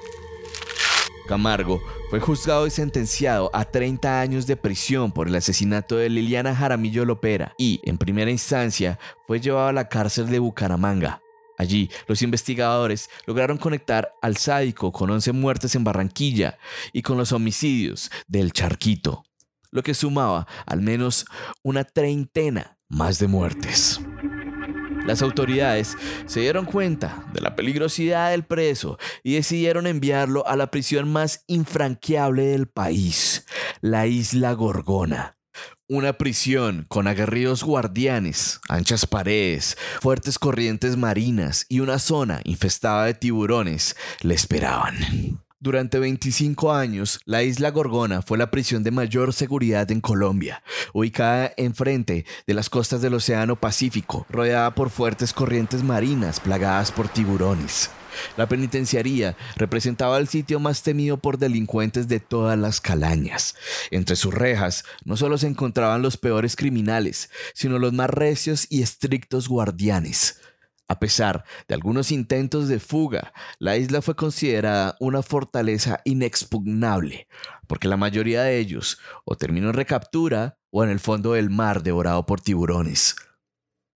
Camargo 1.28 1.84
fue 2.10 2.20
juzgado 2.20 2.66
y 2.66 2.72
sentenciado 2.72 3.52
a 3.54 3.66
30 3.66 4.22
años 4.22 4.48
de 4.48 4.58
prisión 4.58 5.12
por 5.12 5.28
el 5.28 5.36
asesinato 5.36 5.98
de 5.98 6.10
Liliana 6.10 6.56
Jaramillo 6.56 7.06
Lopera 7.06 7.54
y, 7.60 7.80
en 7.84 8.00
primera 8.00 8.32
instancia, 8.32 8.98
fue 9.28 9.40
llevado 9.40 9.68
a 9.68 9.74
la 9.74 9.88
cárcel 9.88 10.32
de 10.32 10.40
Bucaramanga 10.40 11.21
Allí, 11.62 11.92
los 12.08 12.24
investigadores 12.24 13.08
lograron 13.28 13.60
conectar 13.60 14.16
al 14.24 14.36
sádico 14.36 14.92
con 14.92 15.12
11 15.12 15.32
muertes 15.32 15.76
en 15.76 15.84
Barranquilla 15.84 16.58
y 16.92 17.04
con 17.04 17.20
los 17.20 17.34
homicidios 17.34 18.10
del 18.26 18.52
Charquito, 18.52 19.26
lo 19.70 19.84
que 19.84 19.94
sumaba 19.94 20.48
al 20.66 20.82
menos 20.82 21.28
una 21.62 21.84
treintena 21.84 22.80
más 22.90 23.20
de 23.20 23.28
muertes. 23.28 24.02
Las 25.06 25.22
autoridades 25.22 25.96
se 26.26 26.40
dieron 26.40 26.66
cuenta 26.66 27.28
de 27.32 27.42
la 27.42 27.56
peligrosidad 27.56 28.32
del 28.32 28.44
preso 28.44 28.98
y 29.22 29.36
decidieron 29.36 29.86
enviarlo 29.86 30.48
a 30.48 30.56
la 30.56 30.72
prisión 30.72 31.12
más 31.12 31.44
infranqueable 31.46 32.44
del 32.44 32.70
país, 32.70 33.46
la 33.82 34.08
isla 34.08 34.54
Gorgona. 34.54 35.38
Una 35.88 36.14
prisión 36.14 36.86
con 36.88 37.08
aguerridos 37.08 37.64
guardianes, 37.64 38.62
anchas 38.70 39.06
paredes, 39.06 39.78
fuertes 40.02 40.40
corrientes 40.40 40.98
marinas 40.98 41.66
y 41.68 41.82
una 41.82 42.00
zona 42.00 42.42
infestada 42.46 43.06
de 43.06 43.14
tiburones 43.14 43.96
le 44.22 44.36
esperaban. 44.36 45.42
Durante 45.64 46.00
25 46.00 46.74
años, 46.74 47.20
la 47.26 47.44
isla 47.44 47.70
Gorgona 47.70 48.24
fue 48.24 48.40
la 48.40 48.50
prisión 48.50 48.84
de 48.84 48.90
mayor 48.90 49.32
seguridad 49.32 49.92
en 49.92 50.02
Colombia, 50.02 50.64
ubicada 50.92 51.54
enfrente 51.56 52.26
de 52.48 52.54
las 52.56 52.68
costas 52.68 53.04
del 53.04 53.14
Océano 53.14 53.56
Pacífico, 53.56 54.26
rodeada 54.28 54.74
por 54.74 54.90
fuertes 54.90 55.34
corrientes 55.34 55.84
marinas 55.84 56.40
plagadas 56.40 56.92
por 56.92 57.10
tiburones. 57.10 57.92
La 58.38 58.50
penitenciaría 58.50 59.38
representaba 59.56 60.18
el 60.18 60.28
sitio 60.28 60.60
más 60.60 60.82
temido 60.82 61.18
por 61.18 61.38
delincuentes 61.38 62.08
de 62.08 62.20
todas 62.20 62.58
las 62.58 62.82
calañas. 62.82 63.56
Entre 63.92 64.16
sus 64.16 64.34
rejas 64.34 64.84
no 65.06 65.16
solo 65.16 65.38
se 65.38 65.46
encontraban 65.46 66.02
los 66.02 66.18
peores 66.18 66.56
criminales, 66.56 67.30
sino 67.54 67.78
los 67.78 67.94
más 67.94 68.10
recios 68.10 68.66
y 68.72 68.82
estrictos 68.82 69.48
guardianes. 69.48 70.40
A 70.92 71.00
pesar 71.00 71.46
de 71.70 71.76
algunos 71.76 72.12
intentos 72.12 72.68
de 72.68 72.78
fuga, 72.82 73.32
la 73.60 73.78
isla 73.78 74.02
fue 74.02 74.14
considerada 74.14 74.98
una 75.00 75.24
fortaleza 75.24 76.02
inexpugnable, 76.04 77.30
porque 77.66 77.88
la 77.88 77.96
mayoría 77.96 78.44
de 78.44 78.58
ellos 78.58 79.00
o 79.24 79.38
terminó 79.38 79.70
en 79.70 79.76
recaptura 79.76 80.58
o 80.70 80.84
en 80.84 80.90
el 80.90 81.00
fondo 81.00 81.32
del 81.32 81.50
mar 81.50 81.82
devorado 81.82 82.26
por 82.26 82.42
tiburones. 82.42 83.16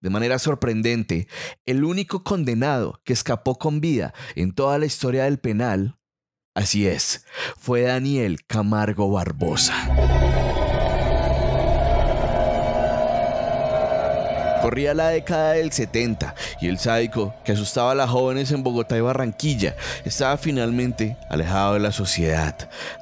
De 0.02 0.12
manera 0.12 0.38
sorprendente, 0.38 1.28
el 1.66 1.84
único 1.84 2.24
condenado 2.24 3.02
que 3.04 3.14
escapó 3.14 3.58
con 3.58 3.82
vida 3.82 4.14
en 4.36 4.54
toda 4.54 4.78
la 4.78 4.86
historia 4.86 5.24
del 5.24 5.40
penal, 5.40 5.98
así 6.54 6.86
es, 6.86 7.26
fue 7.58 7.82
Daniel 7.82 8.46
Camargo 8.46 9.10
Barbosa. 9.10 10.53
Corría 14.64 14.94
la 14.94 15.10
década 15.10 15.52
del 15.52 15.74
70 15.74 16.36
y 16.62 16.70
el 16.70 16.80
sádico, 16.80 17.36
que 17.44 17.52
asustaba 17.52 17.92
a 17.92 17.96
las 17.96 18.10
jóvenes 18.10 18.50
en 18.54 18.64
Bogotá 18.64 18.96
y 18.96 19.02
Barranquilla, 19.02 19.76
estaba 20.06 20.38
finalmente 20.38 21.18
alejado 21.30 21.74
de 21.74 21.82
la 21.82 21.92
sociedad, 21.92 22.56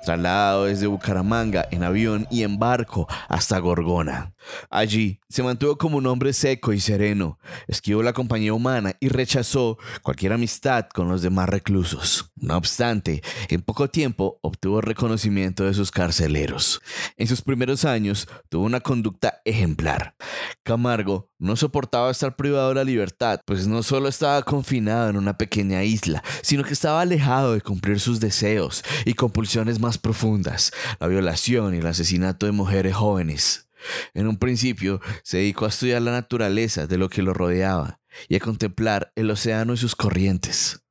trasladado 0.04 0.66
desde 0.66 0.88
Bucaramanga 0.88 1.68
en 1.70 1.84
avión 1.84 2.26
y 2.32 2.42
en 2.42 2.58
barco 2.58 3.08
hasta 3.28 3.60
Gorgona. 3.60 4.34
Allí 4.70 5.20
se 5.30 5.44
mantuvo 5.44 5.78
como 5.78 5.98
un 5.98 6.08
hombre 6.08 6.34
seco 6.34 6.74
y 6.74 6.80
sereno, 6.80 7.40
esquivó 7.68 8.04
la 8.04 8.14
compañía 8.14 8.54
humana 8.54 8.96
y 9.00 9.10
rechazó 9.10 9.78
cualquier 10.02 10.34
amistad 10.34 10.88
con 10.94 11.08
los 11.08 11.22
demás 11.22 11.50
reclusos. 11.50 12.32
No 12.36 12.58
obstante, 12.58 13.22
en 13.50 13.62
poco 13.62 13.90
tiempo 13.90 14.40
obtuvo 14.42 14.82
reconocimiento 14.82 15.64
de 15.66 15.74
sus 15.74 15.92
carceleros. 15.92 16.82
En 17.18 17.28
sus 17.28 17.42
primeros 17.42 17.86
años 17.86 18.28
tuvo 18.50 18.66
una 18.66 18.80
conducta 18.80 19.42
ejemplar. 19.46 20.16
Camargo 20.64 21.30
no 21.38 21.56
soportaba 21.56 22.12
estar 22.12 22.36
privado 22.36 22.70
de 22.70 22.76
la 22.76 22.84
libertad, 22.84 23.42
pues 23.46 23.68
no 23.68 23.84
solo 23.84 24.08
estaba 24.08 24.42
confinado 24.44 25.10
en 25.10 25.18
una 25.18 25.38
pequeña 25.38 25.84
isla, 25.84 26.24
sino 26.42 26.64
que 26.64 26.74
estaba 26.74 27.02
alejado 27.02 27.54
de 27.54 27.62
cumplir 27.62 28.00
sus 28.00 28.20
deseos 28.20 28.84
y 29.06 29.14
compulsiones 29.14 29.80
más 29.80 29.98
profundas, 29.98 30.72
la 31.00 31.08
violación 31.08 31.74
y 31.74 31.80
el 31.80 31.88
asesinato 31.88 32.46
de 32.46 32.52
mujeres 32.52 32.96
jóvenes. 32.96 33.68
En 34.14 34.28
un 34.28 34.38
principio 34.38 35.02
se 35.24 35.38
dedicó 35.38 35.66
a 35.66 35.70
estudiar 35.70 36.02
la 36.02 36.12
naturaleza 36.12 36.88
de 36.88 36.98
lo 36.98 37.10
que 37.10 37.22
lo 37.22 37.34
rodeaba 37.34 38.00
y 38.28 38.36
a 38.36 38.40
contemplar 38.40 39.12
el 39.16 39.30
océano 39.32 39.74
y 39.74 39.78
sus 39.78 39.96
corrientes. 39.96 40.82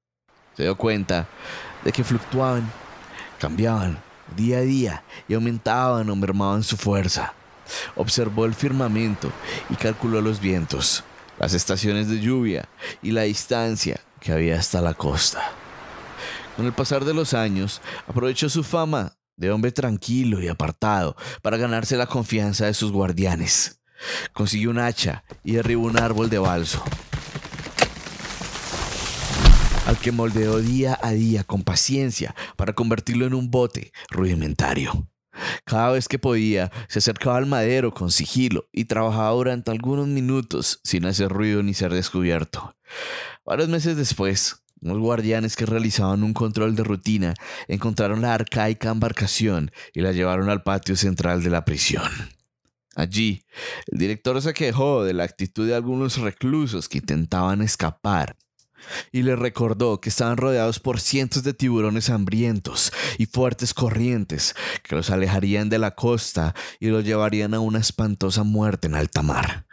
Se 0.56 0.64
dio 0.64 0.76
cuenta 0.76 1.28
de 1.84 1.92
que 1.92 2.04
fluctuaban, 2.04 2.70
cambiaban 3.38 3.98
día 4.36 4.58
a 4.58 4.62
día 4.62 5.04
y 5.28 5.34
aumentaban 5.34 6.08
o 6.10 6.16
mermaban 6.16 6.62
su 6.62 6.76
fuerza. 6.76 7.34
Observó 7.96 8.44
el 8.46 8.54
firmamento 8.54 9.30
y 9.68 9.76
calculó 9.76 10.20
los 10.20 10.40
vientos, 10.40 11.04
las 11.38 11.54
estaciones 11.54 12.08
de 12.08 12.20
lluvia 12.20 12.68
y 13.02 13.12
la 13.12 13.22
distancia 13.22 14.00
que 14.20 14.32
había 14.32 14.58
hasta 14.58 14.80
la 14.80 14.94
costa. 14.94 15.52
Con 16.56 16.66
el 16.66 16.72
pasar 16.72 17.04
de 17.04 17.14
los 17.14 17.32
años, 17.32 17.80
aprovechó 18.06 18.48
su 18.48 18.64
fama 18.64 19.16
de 19.40 19.50
hombre 19.50 19.72
tranquilo 19.72 20.40
y 20.40 20.48
apartado 20.48 21.16
para 21.42 21.56
ganarse 21.56 21.96
la 21.96 22.06
confianza 22.06 22.66
de 22.66 22.74
sus 22.74 22.92
guardianes. 22.92 23.80
Consiguió 24.32 24.70
un 24.70 24.78
hacha 24.78 25.24
y 25.42 25.52
derribó 25.52 25.86
un 25.86 25.98
árbol 25.98 26.30
de 26.30 26.38
balso, 26.38 26.82
al 29.86 29.98
que 29.98 30.12
moldeó 30.12 30.58
día 30.58 30.98
a 31.02 31.10
día 31.12 31.42
con 31.42 31.62
paciencia 31.62 32.34
para 32.56 32.74
convertirlo 32.74 33.26
en 33.26 33.34
un 33.34 33.50
bote 33.50 33.92
rudimentario. 34.10 35.08
Cada 35.64 35.92
vez 35.92 36.06
que 36.06 36.18
podía, 36.18 36.70
se 36.88 36.98
acercaba 36.98 37.38
al 37.38 37.46
madero 37.46 37.94
con 37.94 38.10
sigilo 38.10 38.68
y 38.72 38.84
trabajaba 38.84 39.30
durante 39.30 39.70
algunos 39.70 40.06
minutos 40.06 40.80
sin 40.84 41.06
hacer 41.06 41.30
ruido 41.30 41.62
ni 41.62 41.72
ser 41.72 41.94
descubierto. 41.94 42.76
Varios 43.44 43.68
meses 43.68 43.96
después, 43.96 44.62
unos 44.80 44.98
guardianes 44.98 45.56
que 45.56 45.66
realizaban 45.66 46.22
un 46.22 46.32
control 46.32 46.74
de 46.74 46.84
rutina 46.84 47.34
encontraron 47.68 48.22
la 48.22 48.34
arcaica 48.34 48.90
embarcación 48.90 49.70
y 49.92 50.00
la 50.00 50.12
llevaron 50.12 50.48
al 50.48 50.62
patio 50.62 50.96
central 50.96 51.42
de 51.42 51.50
la 51.50 51.64
prisión. 51.64 52.10
Allí, 52.96 53.44
el 53.86 53.98
director 53.98 54.40
se 54.42 54.52
quejó 54.52 55.04
de 55.04 55.14
la 55.14 55.24
actitud 55.24 55.66
de 55.66 55.74
algunos 55.74 56.18
reclusos 56.18 56.88
que 56.88 56.98
intentaban 56.98 57.62
escapar 57.62 58.36
y 59.12 59.22
le 59.22 59.36
recordó 59.36 60.00
que 60.00 60.08
estaban 60.08 60.36
rodeados 60.36 60.80
por 60.80 61.00
cientos 61.00 61.42
de 61.42 61.54
tiburones 61.54 62.10
hambrientos 62.10 62.92
y 63.18 63.26
fuertes 63.26 63.74
corrientes 63.74 64.54
que 64.82 64.96
los 64.96 65.10
alejarían 65.10 65.68
de 65.68 65.78
la 65.78 65.94
costa 65.94 66.54
y 66.78 66.88
los 66.88 67.04
llevarían 67.04 67.54
a 67.54 67.60
una 67.60 67.78
espantosa 67.78 68.42
muerte 68.42 68.88
en 68.88 68.94
alta 68.94 69.22
mar. 69.22 69.66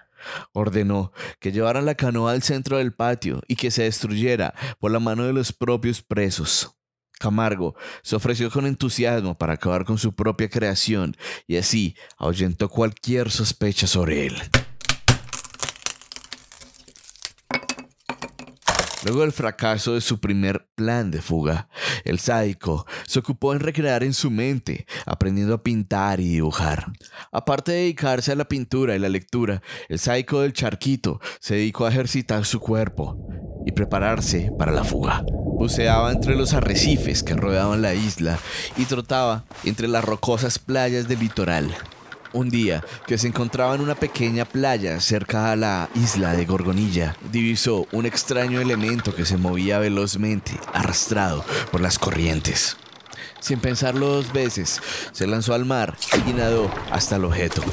Ordenó 0.54 1.12
que 1.40 1.52
llevaran 1.52 1.86
la 1.86 1.96
canoa 1.96 2.32
al 2.32 2.44
centro 2.44 2.78
del 2.78 2.94
patio 2.94 3.42
y 3.48 3.56
que 3.56 3.72
se 3.72 3.84
destruyera 3.84 4.54
por 4.80 4.92
la 4.92 5.00
mano 5.00 5.26
de 5.26 5.34
los 5.34 5.54
propios 5.54 6.02
presos. 6.02 6.78
Camargo 7.20 7.76
se 8.04 8.16
ofreció 8.16 8.52
con 8.52 8.66
entusiasmo 8.66 9.38
para 9.38 9.54
acabar 9.54 9.86
con 9.86 9.98
su 9.98 10.14
propia 10.14 10.50
creación 10.50 11.16
y 11.48 11.58
así 11.58 11.96
ahuyentó 12.18 12.70
cualquier 12.70 13.32
sospecha 13.32 13.88
sobre 13.88 14.28
él. 14.28 14.36
Luego 19.08 19.22
del 19.22 19.32
fracaso 19.32 19.94
de 19.94 20.02
su 20.02 20.20
primer 20.20 20.68
plan 20.76 21.12
de 21.12 21.22
fuga, 21.22 21.70
el 22.04 22.20
sádico 22.20 22.86
se 23.06 23.20
ocupó 23.20 23.54
en 23.54 23.62
recrear 23.62 24.04
en 24.04 24.14
su 24.14 24.30
mente, 24.30 24.86
aprendiendo 25.06 25.54
a 25.54 25.64
pintar 25.64 26.20
y 26.20 26.28
dibujar. 26.28 26.92
Aparte 27.32 27.72
de 27.72 27.78
dedicarse 27.78 28.34
a 28.34 28.36
la 28.36 28.50
pintura 28.50 28.98
y 28.98 29.00
la 29.00 29.08
lectura, 29.08 29.62
el 29.88 30.00
sádico 30.00 30.42
del 30.42 30.52
charquito 30.52 31.22
se 31.40 31.56
dedicó 31.56 31.86
a 31.86 31.90
ejercitar 31.90 32.44
su 32.44 32.60
cuerpo 32.60 33.18
y 33.66 33.72
prepararse 33.72 34.52
para 34.60 34.74
la 34.74 34.84
fuga. 34.84 35.24
Buceaba 35.30 36.12
entre 36.12 36.36
los 36.36 36.54
arrecifes 36.54 37.24
que 37.24 37.34
rodeaban 37.34 37.82
la 37.82 37.94
isla 37.94 38.38
y 38.76 38.84
trotaba 38.84 39.46
entre 39.64 39.88
las 39.88 40.04
rocosas 40.04 40.60
playas 40.60 41.08
del 41.08 41.20
litoral. 41.20 41.74
Un 42.38 42.52
día 42.52 42.86
que 43.08 43.18
se 43.18 43.28
encontraba 43.28 43.74
en 43.74 43.82
una 43.82 43.96
pequeña 43.96 44.46
playa 44.46 45.00
cerca 45.00 45.52
a 45.52 45.56
la 45.56 45.90
isla 45.96 46.34
de 46.34 46.46
Gorgonilla, 46.46 47.18
divisó 47.32 47.88
un 47.92 48.06
extraño 48.06 48.62
elemento 48.62 49.16
que 49.16 49.26
se 49.26 49.38
movía 49.38 49.80
velozmente, 49.80 50.52
arrastrado 50.72 51.44
por 51.72 51.82
las 51.82 51.98
corrientes. 51.98 52.78
Sin 53.40 53.60
pensarlo 53.60 54.10
dos 54.10 54.32
veces, 54.34 54.80
se 55.14 55.26
lanzó 55.26 55.56
al 55.56 55.66
mar 55.66 55.98
y 56.28 56.34
nadó 56.34 56.70
hasta 56.92 57.16
el 57.16 57.26
objeto. 57.26 57.64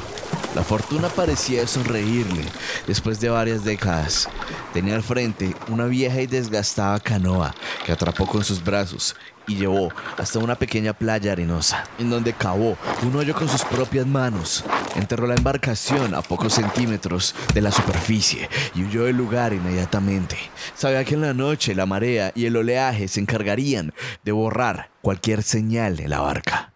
La 0.55 0.63
fortuna 0.63 1.09
parecía 1.09 1.67
sonreírle 1.67 2.43
después 2.87 3.19
de 3.19 3.29
varias 3.29 3.63
décadas. 3.63 4.27
Tenía 4.73 4.95
al 4.95 5.03
frente 5.03 5.55
una 5.67 5.85
vieja 5.85 6.21
y 6.21 6.27
desgastada 6.27 6.99
canoa 6.99 7.53
que 7.85 7.91
atrapó 7.91 8.25
con 8.25 8.43
sus 8.43 8.63
brazos 8.63 9.15
y 9.47 9.55
llevó 9.55 9.91
hasta 10.17 10.39
una 10.39 10.55
pequeña 10.55 10.93
playa 10.93 11.31
arenosa, 11.31 11.83
en 11.99 12.09
donde 12.09 12.33
cavó 12.33 12.77
un 13.03 13.15
hoyo 13.15 13.33
con 13.33 13.49
sus 13.49 13.63
propias 13.65 14.05
manos. 14.05 14.63
Enterró 14.95 15.27
la 15.27 15.35
embarcación 15.35 16.15
a 16.15 16.21
pocos 16.21 16.53
centímetros 16.53 17.35
de 17.53 17.61
la 17.61 17.71
superficie 17.71 18.49
y 18.73 18.83
huyó 18.83 19.05
del 19.05 19.17
lugar 19.17 19.53
inmediatamente. 19.53 20.37
Sabía 20.75 21.03
que 21.03 21.15
en 21.15 21.21
la 21.21 21.33
noche 21.33 21.75
la 21.75 21.85
marea 21.85 22.31
y 22.35 22.45
el 22.45 22.55
oleaje 22.55 23.07
se 23.07 23.19
encargarían 23.19 23.93
de 24.23 24.31
borrar 24.31 24.89
cualquier 25.01 25.43
señal 25.43 25.97
de 25.97 26.07
la 26.07 26.21
barca. 26.21 26.73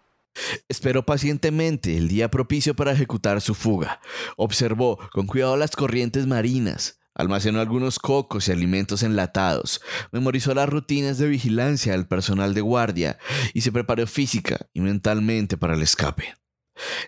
Esperó 0.68 1.04
pacientemente 1.04 1.96
el 1.96 2.08
día 2.08 2.30
propicio 2.30 2.74
para 2.74 2.92
ejecutar 2.92 3.40
su 3.40 3.54
fuga. 3.54 4.00
Observó 4.36 4.98
con 5.12 5.26
cuidado 5.26 5.56
las 5.56 5.76
corrientes 5.76 6.26
marinas, 6.26 6.99
Almacenó 7.14 7.60
algunos 7.60 7.98
cocos 7.98 8.48
y 8.48 8.52
alimentos 8.52 9.02
enlatados, 9.02 9.80
memorizó 10.12 10.54
las 10.54 10.68
rutinas 10.68 11.18
de 11.18 11.28
vigilancia 11.28 11.92
del 11.92 12.06
personal 12.06 12.54
de 12.54 12.60
guardia 12.60 13.18
y 13.52 13.62
se 13.62 13.72
preparó 13.72 14.06
física 14.06 14.68
y 14.72 14.80
mentalmente 14.80 15.56
para 15.56 15.74
el 15.74 15.82
escape. 15.82 16.34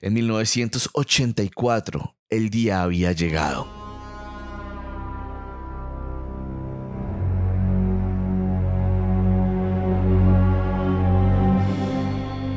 En 0.01 0.15
1984, 0.15 2.17
el 2.29 2.51
día 2.51 2.83
había 2.83 3.13
llegado. 3.13 3.82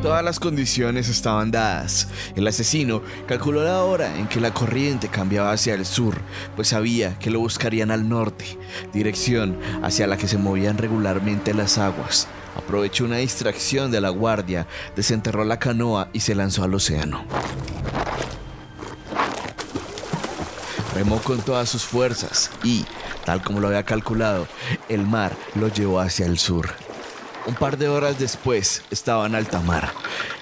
Todas 0.06 0.24
las 0.24 0.40
condiciones 0.40 1.10
estaban 1.10 1.50
dadas. 1.50 2.10
El 2.36 2.46
asesino 2.46 3.02
calculó 3.26 3.64
la 3.64 3.84
hora 3.84 4.20
en 4.20 4.28
que 4.28 4.40
la 4.40 4.54
corriente 4.54 5.08
cambiaba 5.08 5.52
hacia 5.52 5.74
el 5.74 5.84
sur, 5.84 6.22
pues 6.56 6.68
sabía 6.68 7.18
que 7.18 7.32
lo 7.32 7.40
buscarían 7.40 7.90
al 7.90 8.08
norte, 8.08 8.46
dirección 8.94 9.60
hacia 9.82 10.06
la 10.06 10.16
que 10.16 10.28
se 10.28 10.38
movían 10.38 10.78
regularmente 10.78 11.56
las 11.56 11.80
aguas. 11.80 12.28
Aprovechó 12.56 13.06
una 13.06 13.18
distracción 13.18 13.90
de 13.90 14.00
la 14.00 14.10
guardia, 14.10 14.68
desenterró 14.96 15.44
la 15.44 15.58
canoa 15.58 16.10
y 16.14 16.20
se 16.20 16.36
lanzó 16.36 16.64
al 16.64 16.76
océano. 16.76 17.26
Remó 20.94 21.18
con 21.18 21.42
todas 21.42 21.68
sus 21.68 21.84
fuerzas 21.84 22.52
y, 22.64 22.86
tal 23.26 23.42
como 23.42 23.60
lo 23.60 23.70
había 23.70 23.82
calculado, 23.82 24.48
el 24.88 25.02
mar 25.08 25.36
lo 25.56 25.68
llevó 25.68 26.00
hacia 26.00 26.28
el 26.28 26.38
sur. 26.38 26.85
Un 27.48 27.54
par 27.54 27.78
de 27.78 27.88
horas 27.88 28.18
después 28.18 28.82
estaba 28.90 29.28
en 29.28 29.36
alta 29.36 29.60
mar. 29.60 29.92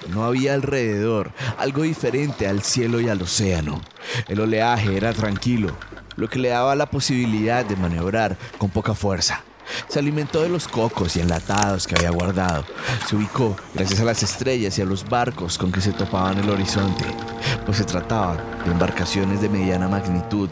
No 0.08 0.24
había 0.24 0.54
alrededor 0.54 1.32
algo 1.58 1.82
diferente 1.82 2.46
al 2.48 2.62
cielo 2.62 2.98
y 3.00 3.08
al 3.08 3.20
océano. 3.20 3.82
El 4.26 4.40
oleaje 4.40 4.96
era 4.96 5.12
tranquilo, 5.12 5.76
lo 6.16 6.28
que 6.28 6.38
le 6.38 6.48
daba 6.48 6.74
la 6.74 6.86
posibilidad 6.86 7.64
de 7.64 7.76
maniobrar 7.76 8.38
con 8.56 8.70
poca 8.70 8.94
fuerza. 8.94 9.42
Se 9.88 9.98
alimentó 9.98 10.42
de 10.42 10.48
los 10.48 10.66
cocos 10.66 11.16
y 11.16 11.20
enlatados 11.20 11.86
que 11.86 11.94
había 11.94 12.10
guardado. 12.10 12.64
Se 13.06 13.16
ubicó 13.16 13.56
gracias 13.74 14.00
a 14.00 14.04
las 14.04 14.22
estrellas 14.22 14.78
y 14.78 14.82
a 14.82 14.86
los 14.86 15.08
barcos 15.08 15.58
con 15.58 15.72
que 15.72 15.80
se 15.80 15.92
topaban 15.92 16.38
el 16.38 16.48
horizonte, 16.48 17.04
pues 17.64 17.78
se 17.78 17.84
trataba 17.84 18.36
de 18.64 18.70
embarcaciones 18.70 19.40
de 19.40 19.48
mediana 19.48 19.88
magnitud, 19.88 20.48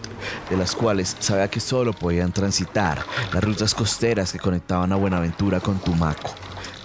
de 0.48 0.56
las 0.56 0.74
cuales 0.74 1.16
sabía 1.20 1.48
que 1.48 1.60
solo 1.60 1.92
podían 1.92 2.32
transitar 2.32 3.04
las 3.32 3.44
rutas 3.44 3.74
costeras 3.74 4.32
que 4.32 4.38
conectaban 4.38 4.92
a 4.92 4.96
Buenaventura 4.96 5.60
con 5.60 5.78
Tumaco. 5.78 6.34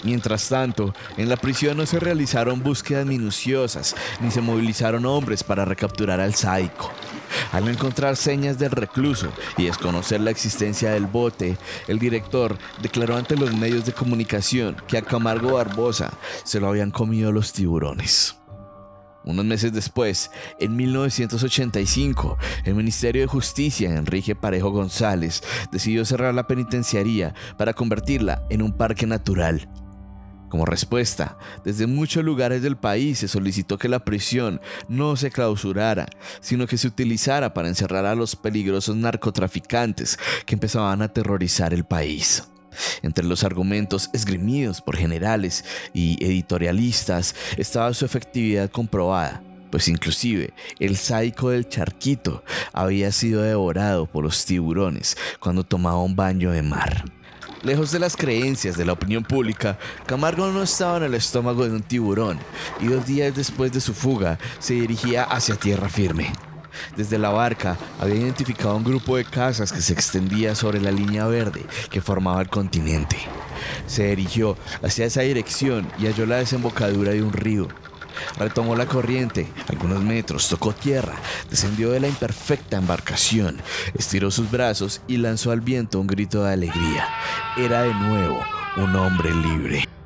Mientras 0.04 0.48
tanto, 0.48 0.94
en 1.18 1.28
la 1.28 1.38
prisión 1.38 1.78
no 1.78 1.86
se 1.86 2.00
realizaron 2.00 2.62
búsquedas 2.62 3.06
minuciosas 3.06 3.96
ni 4.22 4.32
se 4.32 4.42
movilizaron 4.42 5.06
hombres 5.06 5.44
para 5.44 5.66
recapturar 5.66 6.20
al 6.20 6.36
sádico. 6.36 6.92
Al 7.52 7.66
no 7.66 7.72
encontrar 7.72 8.16
señas 8.16 8.60
del 8.60 8.72
recluso 8.72 9.28
y 9.58 9.66
desconocer 9.66 10.22
la 10.22 10.32
existencia 10.32 10.92
del 10.92 11.08
bote, 11.08 11.58
el 11.88 12.00
director 12.00 12.58
declaró 12.82 13.18
ante 13.18 13.36
los 13.36 13.54
medios 13.54 13.86
de 13.86 13.94
comunicación 13.94 14.78
que 14.88 14.98
a 14.98 15.02
Camargo 15.02 15.54
Barbosa 15.54 16.14
se 16.44 16.60
lo 16.60 16.68
habían 16.68 16.92
comido 16.92 17.32
los 17.32 17.52
tiburones. 17.52 18.38
Unos 19.28 19.44
meses 19.44 19.74
después, 19.74 20.32
en 20.58 20.78
1985, 20.78 22.38
el 22.64 22.76
Ministerio 22.76 23.22
de 23.22 23.28
Justicia, 23.28 23.94
Enrique 23.94 24.36
Parejo 24.36 24.72
González, 24.72 25.44
decidió 25.70 26.06
cerrar 26.06 26.34
la 26.34 26.48
penitenciaría 26.48 27.36
para 27.58 27.74
convertirla 27.74 28.44
en 28.50 28.62
un 28.62 28.72
parque 28.72 29.06
natural 29.06 29.70
como 30.50 30.66
respuesta, 30.66 31.38
desde 31.66 31.88
muchos 31.88 32.24
lugares 32.24 32.62
del 32.62 32.78
país 32.78 33.20
se 33.20 33.28
solicitó 33.28 33.78
que 33.78 33.90
la 33.90 34.06
prisión 34.06 34.62
no 34.88 35.18
se 35.18 35.30
clausurara, 35.30 36.06
sino 36.40 36.68
que 36.68 36.78
se 36.78 36.88
utilizara 36.88 37.54
para 37.54 37.68
encerrar 37.68 38.06
a 38.06 38.16
los 38.16 38.38
peligrosos 38.38 38.96
narcotraficantes 38.96 40.18
que 40.46 40.56
empezaban 40.56 41.02
a 41.02 41.06
aterrorizar 41.06 41.74
el 41.74 41.84
país. 41.84 42.48
Entre 43.02 43.26
los 43.26 43.44
argumentos 43.44 44.10
esgrimidos 44.14 44.82
por 44.82 44.98
generales 44.98 45.66
y 45.94 46.24
editorialistas 46.24 47.36
estaba 47.58 47.94
su 47.94 48.06
efectividad 48.06 48.70
comprobada, 48.70 49.42
pues 49.72 49.88
inclusive 49.88 50.54
el 50.80 50.98
sádico 50.98 51.50
del 51.50 51.68
charquito 51.68 52.44
había 52.74 53.12
sido 53.12 53.42
devorado 53.42 54.06
por 54.06 54.24
los 54.24 54.46
tiburones 54.46 55.18
cuando 55.40 55.64
tomaba 55.64 56.02
un 56.02 56.16
baño 56.16 56.52
de 56.52 56.62
mar. 56.62 57.06
Lejos 57.64 57.92
de 57.92 58.00
las 58.00 58.16
creencias 58.16 58.78
de 58.78 58.86
la 58.86 58.94
opinión 58.94 59.24
pública, 59.24 59.80
Camargo 60.06 60.48
no 60.52 60.62
estaba 60.62 60.98
en 60.98 61.04
el 61.04 61.16
estómago 61.16 61.66
de 61.66 61.76
un 61.76 61.82
tiburón 61.82 62.40
y 62.80 62.88
dos 62.88 63.06
días 63.06 63.36
después 63.36 63.72
de 63.72 63.82
su 63.82 63.94
fuga 63.94 64.38
se 64.60 64.76
dirigía 64.76 65.24
hacia 65.24 65.56
tierra 65.56 65.90
firme. 65.90 66.32
Desde 66.96 67.18
la 67.18 67.30
barca 67.30 67.78
había 68.00 68.16
identificado 68.16 68.76
un 68.76 68.84
grupo 68.84 69.18
de 69.18 69.26
casas 69.26 69.72
que 69.72 69.82
se 69.82 69.94
extendía 69.94 70.56
sobre 70.56 70.82
la 70.82 70.92
línea 70.92 71.26
verde 71.28 71.66
que 71.90 72.02
formaba 72.02 72.42
el 72.42 72.50
continente. 72.50 73.18
Se 73.88 74.08
dirigió 74.08 74.58
hacia 74.84 75.06
esa 75.06 75.22
dirección 75.22 75.88
y 76.00 76.06
halló 76.06 76.26
la 76.26 76.38
desembocadura 76.38 77.12
de 77.12 77.24
un 77.24 77.34
río, 77.34 77.68
Retomó 78.38 78.76
la 78.76 78.86
corriente, 78.86 79.48
algunos 79.68 80.02
metros, 80.02 80.50
tocó 80.50 80.74
tierra, 80.74 81.14
descendió 81.50 81.92
de 81.92 82.00
la 82.00 82.08
imperfecta 82.08 82.78
embarcación, 82.78 83.58
estiró 83.94 84.32
sus 84.32 84.50
brazos 84.50 85.02
y 85.08 85.18
lanzó 85.18 85.52
al 85.52 85.62
viento 85.62 86.00
un 86.00 86.08
grito 86.08 86.44
de 86.44 86.54
alegría. 86.54 87.08
Era 87.58 87.84
de 87.84 87.94
nuevo 87.94 88.40
un 88.78 88.96
hombre 88.96 89.34
libre. 89.34 89.97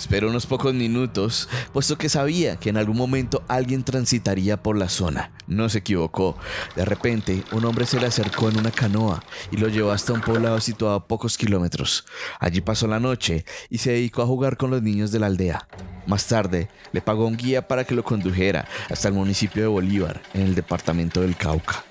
Esperó 0.00 0.30
unos 0.30 0.46
pocos 0.46 0.72
minutos, 0.72 1.46
puesto 1.74 1.98
que 1.98 2.08
sabía 2.08 2.56
que 2.56 2.70
en 2.70 2.78
algún 2.78 2.96
momento 2.96 3.42
alguien 3.48 3.84
transitaría 3.84 4.62
por 4.62 4.78
la 4.78 4.88
zona. 4.88 5.30
No 5.46 5.68
se 5.68 5.80
equivocó. 5.80 6.38
De 6.74 6.86
repente, 6.86 7.44
un 7.52 7.66
hombre 7.66 7.84
se 7.84 8.00
le 8.00 8.06
acercó 8.06 8.48
en 8.48 8.58
una 8.58 8.70
canoa 8.70 9.22
y 9.52 9.58
lo 9.58 9.68
llevó 9.68 9.90
hasta 9.90 10.14
un 10.14 10.22
poblado 10.22 10.58
situado 10.58 10.94
a 10.94 11.06
pocos 11.06 11.36
kilómetros. 11.36 12.06
Allí 12.38 12.62
pasó 12.62 12.86
la 12.86 12.98
noche 12.98 13.44
y 13.68 13.76
se 13.76 13.92
dedicó 13.92 14.22
a 14.22 14.26
jugar 14.26 14.56
con 14.56 14.70
los 14.70 14.80
niños 14.80 15.12
de 15.12 15.18
la 15.18 15.26
aldea. 15.26 15.68
Más 16.06 16.26
tarde, 16.26 16.70
le 16.92 17.02
pagó 17.02 17.26
un 17.26 17.36
guía 17.36 17.68
para 17.68 17.84
que 17.84 17.94
lo 17.94 18.02
condujera 18.02 18.66
hasta 18.88 19.08
el 19.08 19.14
municipio 19.14 19.60
de 19.60 19.68
Bolívar, 19.68 20.22
en 20.32 20.40
el 20.40 20.54
departamento 20.54 21.20
del 21.20 21.36
Cauca. 21.36 21.84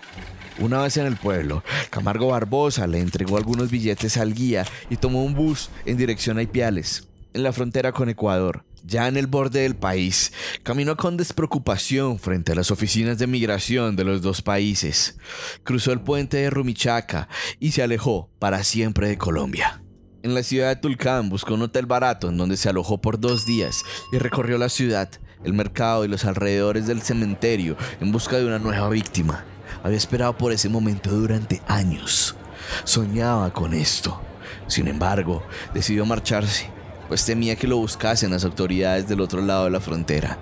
Una 0.58 0.82
vez 0.82 0.98
en 0.98 1.06
el 1.06 1.16
pueblo, 1.16 1.64
Camargo 1.92 2.30
Barbosa 2.30 2.88
le 2.88 3.00
entregó 3.00 3.38
algunos 3.38 3.70
billetes 3.70 4.18
al 4.18 4.34
guía 4.34 4.66
y 4.90 4.98
tomó 4.98 5.24
un 5.24 5.36
bus 5.36 5.70
en 5.86 5.96
dirección 5.96 6.40
a 6.40 6.42
Ipiales 6.42 7.09
en 7.34 7.44
la 7.44 7.54
frontera 7.54 7.92
con 7.92 8.10
Ecuador, 8.10 8.64
ya 8.84 9.08
en 9.08 9.18
el 9.18 9.28
borde 9.28 9.62
del 9.62 9.76
país, 9.76 10.32
caminó 10.64 10.98
con 10.98 11.18
despreocupación 11.18 12.20
frente 12.20 12.52
a 12.52 12.56
las 12.56 12.72
oficinas 12.72 13.18
de 13.18 13.28
migración 13.28 13.96
de 13.96 14.04
los 14.04 14.22
dos 14.22 14.42
países. 14.42 15.18
Cruzó 15.64 15.92
el 15.92 16.02
puente 16.02 16.38
de 16.38 16.50
Rumichaca 16.50 17.30
y 17.60 17.72
se 17.72 17.84
alejó 17.84 18.30
para 18.40 18.64
siempre 18.64 19.08
de 19.08 19.18
Colombia. 19.18 19.84
En 20.22 20.34
la 20.34 20.44
ciudad 20.44 20.70
de 20.70 20.76
Tulcán 20.76 21.30
buscó 21.30 21.54
un 21.54 21.62
hotel 21.62 21.86
barato 21.86 22.30
en 22.30 22.38
donde 22.38 22.58
se 22.58 22.70
alojó 22.70 23.00
por 23.00 23.20
dos 23.20 23.46
días 23.46 23.84
y 24.12 24.18
recorrió 24.18 24.58
la 24.58 24.70
ciudad, 24.70 25.10
el 25.44 25.54
mercado 25.54 26.04
y 26.04 26.10
los 26.10 26.26
alrededores 26.26 26.88
del 26.88 27.02
cementerio 27.02 27.78
en 28.02 28.12
busca 28.12 28.38
de 28.38 28.46
una 28.46 28.60
nueva 28.60 28.90
víctima. 28.90 29.46
Había 29.82 29.98
esperado 29.98 30.38
por 30.38 30.52
ese 30.52 30.68
momento 30.68 31.10
durante 31.10 31.62
años. 31.68 32.36
Soñaba 32.84 33.54
con 33.54 33.74
esto. 33.74 34.22
Sin 34.68 34.88
embargo, 34.88 35.42
decidió 35.74 36.06
marcharse 36.06 36.79
pues 37.10 37.26
temía 37.26 37.58
que 37.58 37.68
lo 37.68 37.78
buscasen 37.78 38.32
las 38.32 38.46
autoridades 38.46 39.10
del 39.10 39.20
otro 39.20 39.42
lado 39.42 39.66
de 39.66 39.72
la 39.72 39.82
frontera. 39.82 40.38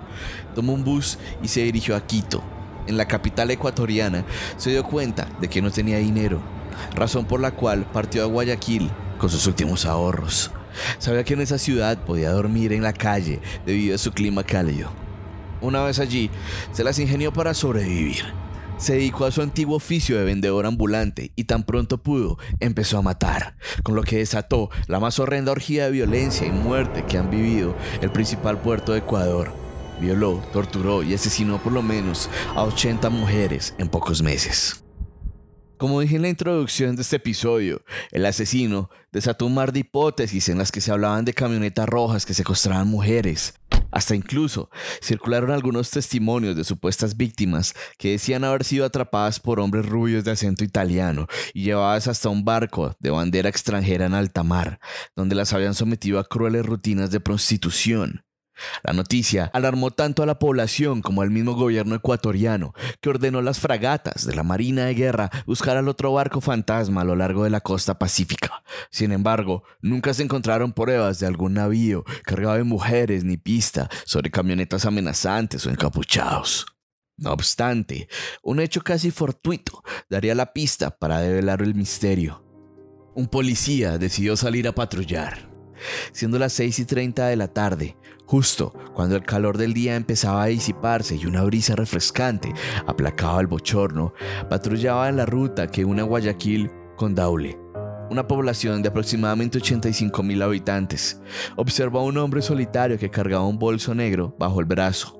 Tomó 0.54 0.74
un 0.74 0.84
bus 0.84 1.18
y 1.42 1.48
se 1.48 1.62
dirigió 1.62 1.96
a 1.96 2.06
Quito. 2.06 2.44
En 2.86 2.96
la 2.96 3.08
capital 3.08 3.50
ecuatoriana 3.50 4.24
se 4.56 4.70
dio 4.70 4.84
cuenta 4.84 5.28
de 5.40 5.48
que 5.48 5.60
no 5.60 5.70
tenía 5.70 5.98
dinero, 5.98 6.40
razón 6.94 7.24
por 7.24 7.40
la 7.40 7.50
cual 7.50 7.84
partió 7.92 8.22
a 8.22 8.26
Guayaquil 8.26 8.90
con 9.18 9.30
sus 9.30 9.46
últimos 9.46 9.84
ahorros. 9.84 10.52
Sabía 10.98 11.24
que 11.24 11.34
en 11.34 11.40
esa 11.40 11.58
ciudad 11.58 11.98
podía 11.98 12.30
dormir 12.30 12.72
en 12.72 12.82
la 12.82 12.92
calle 12.92 13.40
debido 13.66 13.94
a 13.94 13.98
su 13.98 14.12
clima 14.12 14.44
cálido. 14.44 14.90
Una 15.60 15.82
vez 15.82 15.98
allí, 15.98 16.30
se 16.72 16.84
las 16.84 16.98
ingenió 16.98 17.32
para 17.32 17.52
sobrevivir 17.52 18.24
se 18.78 18.94
dedicó 18.94 19.26
a 19.26 19.30
su 19.30 19.42
antiguo 19.42 19.76
oficio 19.76 20.16
de 20.16 20.24
vendedor 20.24 20.66
ambulante 20.66 21.32
y 21.36 21.44
tan 21.44 21.64
pronto 21.64 22.02
pudo 22.02 22.38
empezó 22.60 22.98
a 22.98 23.02
matar, 23.02 23.56
con 23.82 23.94
lo 23.94 24.02
que 24.02 24.18
desató 24.18 24.70
la 24.86 25.00
más 25.00 25.18
horrenda 25.18 25.52
orgía 25.52 25.84
de 25.84 25.90
violencia 25.90 26.46
y 26.46 26.50
muerte 26.50 27.04
que 27.04 27.18
han 27.18 27.30
vivido 27.30 27.76
el 28.00 28.10
principal 28.10 28.58
puerto 28.58 28.92
de 28.92 28.98
Ecuador. 28.98 29.52
Violó, 30.00 30.42
torturó 30.52 31.02
y 31.02 31.12
asesinó 31.12 31.58
por 31.58 31.72
lo 31.72 31.82
menos 31.82 32.30
a 32.54 32.62
80 32.62 33.10
mujeres 33.10 33.74
en 33.78 33.88
pocos 33.88 34.22
meses. 34.22 34.84
Como 35.78 36.00
dije 36.00 36.16
en 36.16 36.22
la 36.22 36.28
introducción 36.28 36.96
de 36.96 37.02
este 37.02 37.16
episodio, 37.16 37.84
el 38.10 38.26
asesino 38.26 38.90
desató 39.12 39.46
un 39.46 39.54
mar 39.54 39.72
de 39.72 39.78
hipótesis 39.80 40.48
en 40.48 40.58
las 40.58 40.72
que 40.72 40.80
se 40.80 40.90
hablaban 40.90 41.24
de 41.24 41.32
camionetas 41.32 41.88
rojas 41.88 42.26
que 42.26 42.34
secuestraban 42.34 42.88
mujeres, 42.88 43.54
hasta 43.92 44.16
incluso 44.16 44.70
circularon 45.00 45.52
algunos 45.52 45.88
testimonios 45.92 46.56
de 46.56 46.64
supuestas 46.64 47.16
víctimas 47.16 47.74
que 47.96 48.10
decían 48.10 48.42
haber 48.42 48.64
sido 48.64 48.84
atrapadas 48.84 49.38
por 49.38 49.60
hombres 49.60 49.86
rubios 49.86 50.24
de 50.24 50.32
acento 50.32 50.64
italiano 50.64 51.28
y 51.54 51.62
llevadas 51.62 52.08
hasta 52.08 52.28
un 52.28 52.44
barco 52.44 52.96
de 52.98 53.10
bandera 53.10 53.48
extranjera 53.48 54.06
en 54.06 54.14
alta 54.14 54.42
mar, 54.42 54.80
donde 55.14 55.36
las 55.36 55.52
habían 55.52 55.74
sometido 55.74 56.18
a 56.18 56.24
crueles 56.24 56.66
rutinas 56.66 57.12
de 57.12 57.20
prostitución. 57.20 58.24
La 58.82 58.92
noticia 58.92 59.50
alarmó 59.52 59.90
tanto 59.90 60.22
a 60.22 60.26
la 60.26 60.38
población 60.38 61.02
como 61.02 61.22
al 61.22 61.30
mismo 61.30 61.54
gobierno 61.54 61.94
ecuatoriano, 61.94 62.72
que 63.00 63.10
ordenó 63.10 63.42
las 63.42 63.60
fragatas 63.60 64.26
de 64.26 64.34
la 64.34 64.42
Marina 64.42 64.86
de 64.86 64.94
Guerra 64.94 65.30
buscar 65.46 65.76
al 65.76 65.88
otro 65.88 66.12
barco 66.12 66.40
fantasma 66.40 67.02
a 67.02 67.04
lo 67.04 67.16
largo 67.16 67.44
de 67.44 67.50
la 67.50 67.60
costa 67.60 67.98
pacífica. 67.98 68.62
Sin 68.90 69.12
embargo, 69.12 69.64
nunca 69.80 70.14
se 70.14 70.22
encontraron 70.22 70.72
pruebas 70.72 71.18
de 71.18 71.26
algún 71.26 71.54
navío 71.54 72.04
cargado 72.24 72.56
de 72.56 72.64
mujeres 72.64 73.24
ni 73.24 73.36
pista 73.36 73.88
sobre 74.04 74.30
camionetas 74.30 74.86
amenazantes 74.86 75.64
o 75.66 75.70
encapuchados. 75.70 76.66
No 77.16 77.32
obstante, 77.32 78.08
un 78.42 78.60
hecho 78.60 78.80
casi 78.82 79.10
fortuito 79.10 79.82
daría 80.08 80.36
la 80.36 80.52
pista 80.52 80.96
para 80.96 81.20
develar 81.20 81.62
el 81.62 81.74
misterio. 81.74 82.44
Un 83.16 83.26
policía 83.26 83.98
decidió 83.98 84.36
salir 84.36 84.68
a 84.68 84.74
patrullar. 84.74 85.50
Siendo 86.12 86.38
las 86.38 86.52
6 86.52 86.78
y 86.78 86.84
30 86.84 87.26
de 87.26 87.36
la 87.36 87.48
tarde, 87.48 87.96
justo 88.28 88.74
cuando 88.92 89.16
el 89.16 89.22
calor 89.22 89.56
del 89.56 89.72
día 89.72 89.96
empezaba 89.96 90.42
a 90.42 90.46
disiparse 90.46 91.16
y 91.16 91.24
una 91.24 91.42
brisa 91.44 91.74
refrescante 91.74 92.52
aplacaba 92.86 93.40
el 93.40 93.46
bochorno, 93.46 94.12
patrullaba 94.50 95.08
en 95.08 95.16
la 95.16 95.24
ruta 95.24 95.66
que 95.66 95.84
une 95.84 96.02
Guayaquil 96.02 96.70
con 96.96 97.14
Daule, 97.14 97.58
una 98.10 98.28
población 98.28 98.82
de 98.82 98.90
aproximadamente 98.90 99.58
85 99.58 100.22
mil 100.22 100.42
habitantes. 100.42 101.22
Observó 101.56 102.00
a 102.00 102.04
un 102.04 102.18
hombre 102.18 102.42
solitario 102.42 102.98
que 102.98 103.10
cargaba 103.10 103.46
un 103.46 103.58
bolso 103.58 103.94
negro 103.94 104.36
bajo 104.38 104.60
el 104.60 104.66
brazo. 104.66 105.18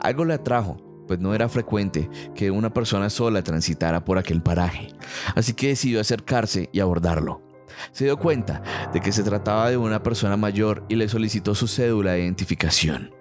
Algo 0.00 0.24
le 0.24 0.34
atrajo, 0.34 1.04
pues 1.06 1.20
no 1.20 1.34
era 1.34 1.48
frecuente 1.48 2.10
que 2.34 2.50
una 2.50 2.74
persona 2.74 3.08
sola 3.08 3.42
transitara 3.42 4.04
por 4.04 4.18
aquel 4.18 4.42
paraje, 4.42 4.88
así 5.36 5.52
que 5.52 5.68
decidió 5.68 6.00
acercarse 6.00 6.70
y 6.72 6.80
abordarlo. 6.80 7.47
Se 7.92 8.04
dio 8.04 8.18
cuenta 8.18 8.62
de 8.92 9.00
que 9.00 9.12
se 9.12 9.22
trataba 9.22 9.70
de 9.70 9.76
una 9.76 10.02
persona 10.02 10.36
mayor 10.36 10.84
y 10.88 10.96
le 10.96 11.08
solicitó 11.08 11.54
su 11.54 11.68
cédula 11.68 12.12
de 12.12 12.22
identificación. 12.22 13.14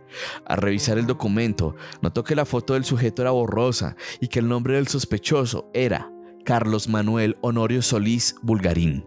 Al 0.45 0.57
revisar 0.57 0.97
el 0.97 1.05
documento, 1.05 1.75
notó 2.01 2.23
que 2.23 2.35
la 2.35 2.45
foto 2.45 2.73
del 2.73 2.85
sujeto 2.85 3.21
era 3.21 3.31
borrosa 3.31 3.95
y 4.19 4.27
que 4.27 4.39
el 4.39 4.47
nombre 4.47 4.75
del 4.75 4.87
sospechoso 4.87 5.69
era 5.73 6.11
Carlos 6.45 6.87
Manuel 6.87 7.37
Honorio 7.41 7.81
Solís 7.81 8.35
Bulgarín. 8.41 9.03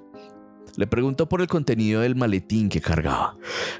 Le 0.76 0.86
preguntó 0.86 1.28
por 1.28 1.40
el 1.40 1.48
contenido 1.48 2.02
del 2.02 2.14
maletín 2.14 2.68
que 2.68 2.80
cargaba, 2.80 3.36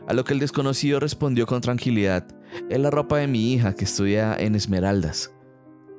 a 0.08 0.12
lo 0.12 0.24
que 0.24 0.32
el 0.32 0.40
desconocido 0.40 0.98
respondió 0.98 1.46
con 1.46 1.60
tranquilidad, 1.60 2.26
es 2.68 2.80
la 2.80 2.90
ropa 2.90 3.18
de 3.18 3.28
mi 3.28 3.52
hija 3.52 3.74
que 3.74 3.84
estudia 3.84 4.34
en 4.34 4.54
Esmeraldas. 4.54 5.30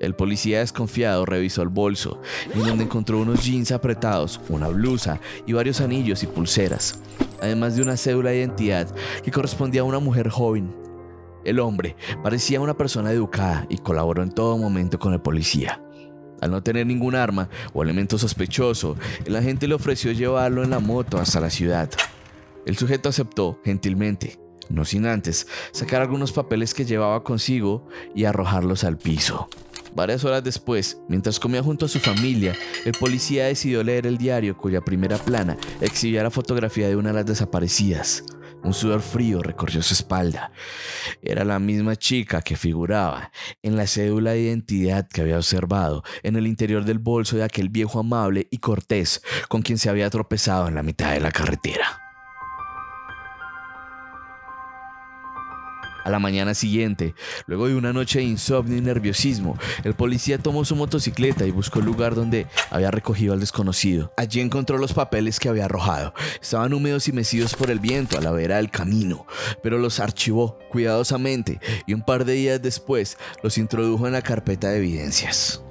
El 0.02 0.16
policía 0.16 0.62
desconfiado 0.62 1.28
revisó 1.28 1.62
el 1.62 1.70
bolso, 1.70 2.20
en 2.56 2.64
donde 2.64 2.86
encontró 2.86 3.20
unos 3.20 3.46
jeans 3.46 3.72
apretados, 3.72 4.42
una 4.50 4.68
blusa 4.68 5.22
y 5.46 5.54
varios 5.54 5.80
anillos 5.80 6.24
y 6.24 6.28
pulseras, 6.28 7.00
además 7.40 7.76
de 7.76 7.84
una 7.84 7.96
cédula 7.96 8.32
de 8.32 8.40
identidad 8.40 8.94
que 9.24 9.30
correspondía 9.30 9.82
a 9.82 9.84
una 9.84 10.00
mujer 10.00 10.30
joven. 10.30 10.76
El 11.46 11.60
hombre 11.60 11.96
parecía 12.24 12.62
una 12.62 12.76
persona 12.76 13.12
educada 13.12 13.68
y 13.70 13.78
colaboró 13.78 14.24
en 14.24 14.32
todo 14.32 14.58
momento 14.58 14.98
con 14.98 15.14
el 15.14 15.22
policía. 15.22 15.80
Al 16.42 16.50
no 16.50 16.64
tener 16.64 16.88
ningún 16.88 17.14
arma 17.14 17.48
o 17.72 17.84
elemento 17.84 18.18
sospechoso, 18.18 18.96
el 19.26 19.36
agente 19.36 19.68
le 19.68 19.76
ofreció 19.76 20.12
llevarlo 20.14 20.64
en 20.64 20.72
la 20.72 20.80
moto 20.80 21.20
hasta 21.20 21.40
la 21.40 21.52
ciudad. 21.52 21.92
El 22.66 22.76
sujeto 22.76 23.10
aceptó 23.10 23.60
gentilmente, 23.64 24.40
no 24.68 24.84
sin 24.84 25.06
antes 25.06 25.46
sacar 25.72 26.02
algunos 26.02 26.32
papeles 26.32 26.74
que 26.74 26.86
llevaba 26.86 27.24
consigo 27.24 27.88
y 28.16 28.26
arrojarlos 28.26 28.84
al 28.84 28.98
piso. 28.98 29.48
Varias 29.94 30.24
horas 30.24 30.44
después, 30.44 30.98
mientras 31.10 31.40
comía 31.40 31.62
junto 31.62 31.86
a 31.86 31.90
su 31.90 32.00
familia, 32.00 32.56
el 32.86 32.94
policía 32.94 33.46
decidió 33.46 33.84
leer 33.84 34.08
el 34.08 34.18
diario 34.18 34.58
cuya 34.58 34.82
primera 34.82 35.18
plana 35.18 35.58
exhibía 35.82 36.24
la 36.24 36.32
fotografía 36.32 36.88
de 36.88 36.96
una 36.96 37.10
de 37.10 37.16
las 37.16 37.26
desaparecidas. 37.26 38.24
Un 38.64 38.74
sudor 38.74 39.02
frío 39.02 39.42
recorrió 39.42 39.82
su 39.82 39.94
espalda. 39.94 40.52
Era 41.22 41.44
la 41.44 41.60
misma 41.60 41.96
chica 41.96 42.42
que 42.42 42.56
figuraba 42.56 43.32
en 43.64 43.76
la 43.76 43.88
cédula 43.88 44.32
de 44.32 44.42
identidad 44.42 45.08
que 45.08 45.22
había 45.22 45.38
observado 45.38 46.04
en 46.22 46.36
el 46.36 46.48
interior 46.48 46.86
del 46.86 47.00
bolso 47.00 47.38
de 47.38 47.44
aquel 47.44 47.70
viejo 47.70 48.00
amable 48.00 48.48
y 48.52 48.60
cortés 48.60 49.22
con 49.50 49.62
quien 49.62 49.78
se 49.78 49.90
había 49.90 50.10
tropezado 50.10 50.68
en 50.68 50.76
la 50.76 50.84
mitad 50.84 51.12
de 51.14 51.22
la 51.22 51.32
carretera. 51.32 52.01
A 56.04 56.10
la 56.10 56.20
mañana 56.20 56.54
siguiente, 56.54 57.14
luego 57.46 57.68
de 57.68 57.76
una 57.76 57.94
noche 57.94 58.20
de 58.20 58.26
insomnio 58.26 58.78
y 58.78 58.82
nerviosismo, 58.82 59.58
el 59.84 59.94
policía 59.94 60.38
tomó 60.38 60.66
su 60.66 60.76
motocicleta 60.76 61.46
y 61.46 61.52
buscó 61.52 61.80
el 61.80 61.86
lugar 61.86 62.16
donde 62.16 62.48
había 62.70 62.92
recogido 62.92 63.34
al 63.34 63.40
desconocido. 63.40 64.12
Allí 64.18 64.40
encontró 64.40 64.78
los 64.78 64.94
papeles 64.94 65.40
que 65.40 65.50
había 65.50 65.66
arrojado. 65.66 66.14
Estaban 66.42 66.74
húmedos 66.74 67.08
y 67.08 67.12
mecidos 67.12 67.56
por 67.56 67.70
el 67.70 67.80
viento 67.80 68.18
a 68.18 68.22
la 68.22 68.32
vera 68.32 68.58
del 68.58 68.72
camino, 68.72 69.26
pero 69.62 69.78
los 69.78 70.00
archivó 70.00 70.58
cuidadosamente 70.70 71.60
y 71.86 71.94
un 71.94 72.04
par 72.04 72.26
de 72.26 72.34
días 72.34 72.62
después 72.62 73.18
los 73.44 73.58
introdujo 73.58 74.08
en 74.08 74.14
la 74.14 74.22
carpeta 74.22 74.70
de 74.70 74.78
evidencias. 74.78 75.64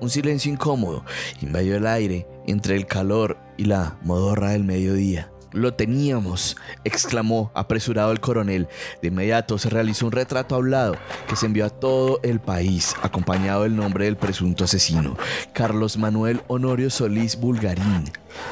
Un 0.00 0.10
silencio 0.10 0.52
incómodo 0.52 1.04
invadió 1.40 1.76
el 1.76 1.86
aire 1.86 2.26
entre 2.46 2.76
el 2.76 2.86
calor 2.86 3.36
y 3.56 3.64
la 3.64 3.98
modorra 4.02 4.50
del 4.50 4.64
mediodía. 4.64 5.32
Lo 5.58 5.74
teníamos, 5.74 6.56
exclamó 6.84 7.50
apresurado 7.52 8.12
el 8.12 8.20
coronel. 8.20 8.68
De 9.02 9.08
inmediato 9.08 9.58
se 9.58 9.68
realizó 9.68 10.06
un 10.06 10.12
retrato 10.12 10.54
hablado 10.54 10.96
que 11.28 11.34
se 11.34 11.46
envió 11.46 11.66
a 11.66 11.70
todo 11.70 12.20
el 12.22 12.38
país, 12.38 12.94
acompañado 13.02 13.64
del 13.64 13.74
nombre 13.74 14.04
del 14.04 14.16
presunto 14.16 14.64
asesino, 14.64 15.16
Carlos 15.52 15.98
Manuel 15.98 16.42
Honorio 16.46 16.90
Solís 16.90 17.40
Bulgarín. 17.40 18.04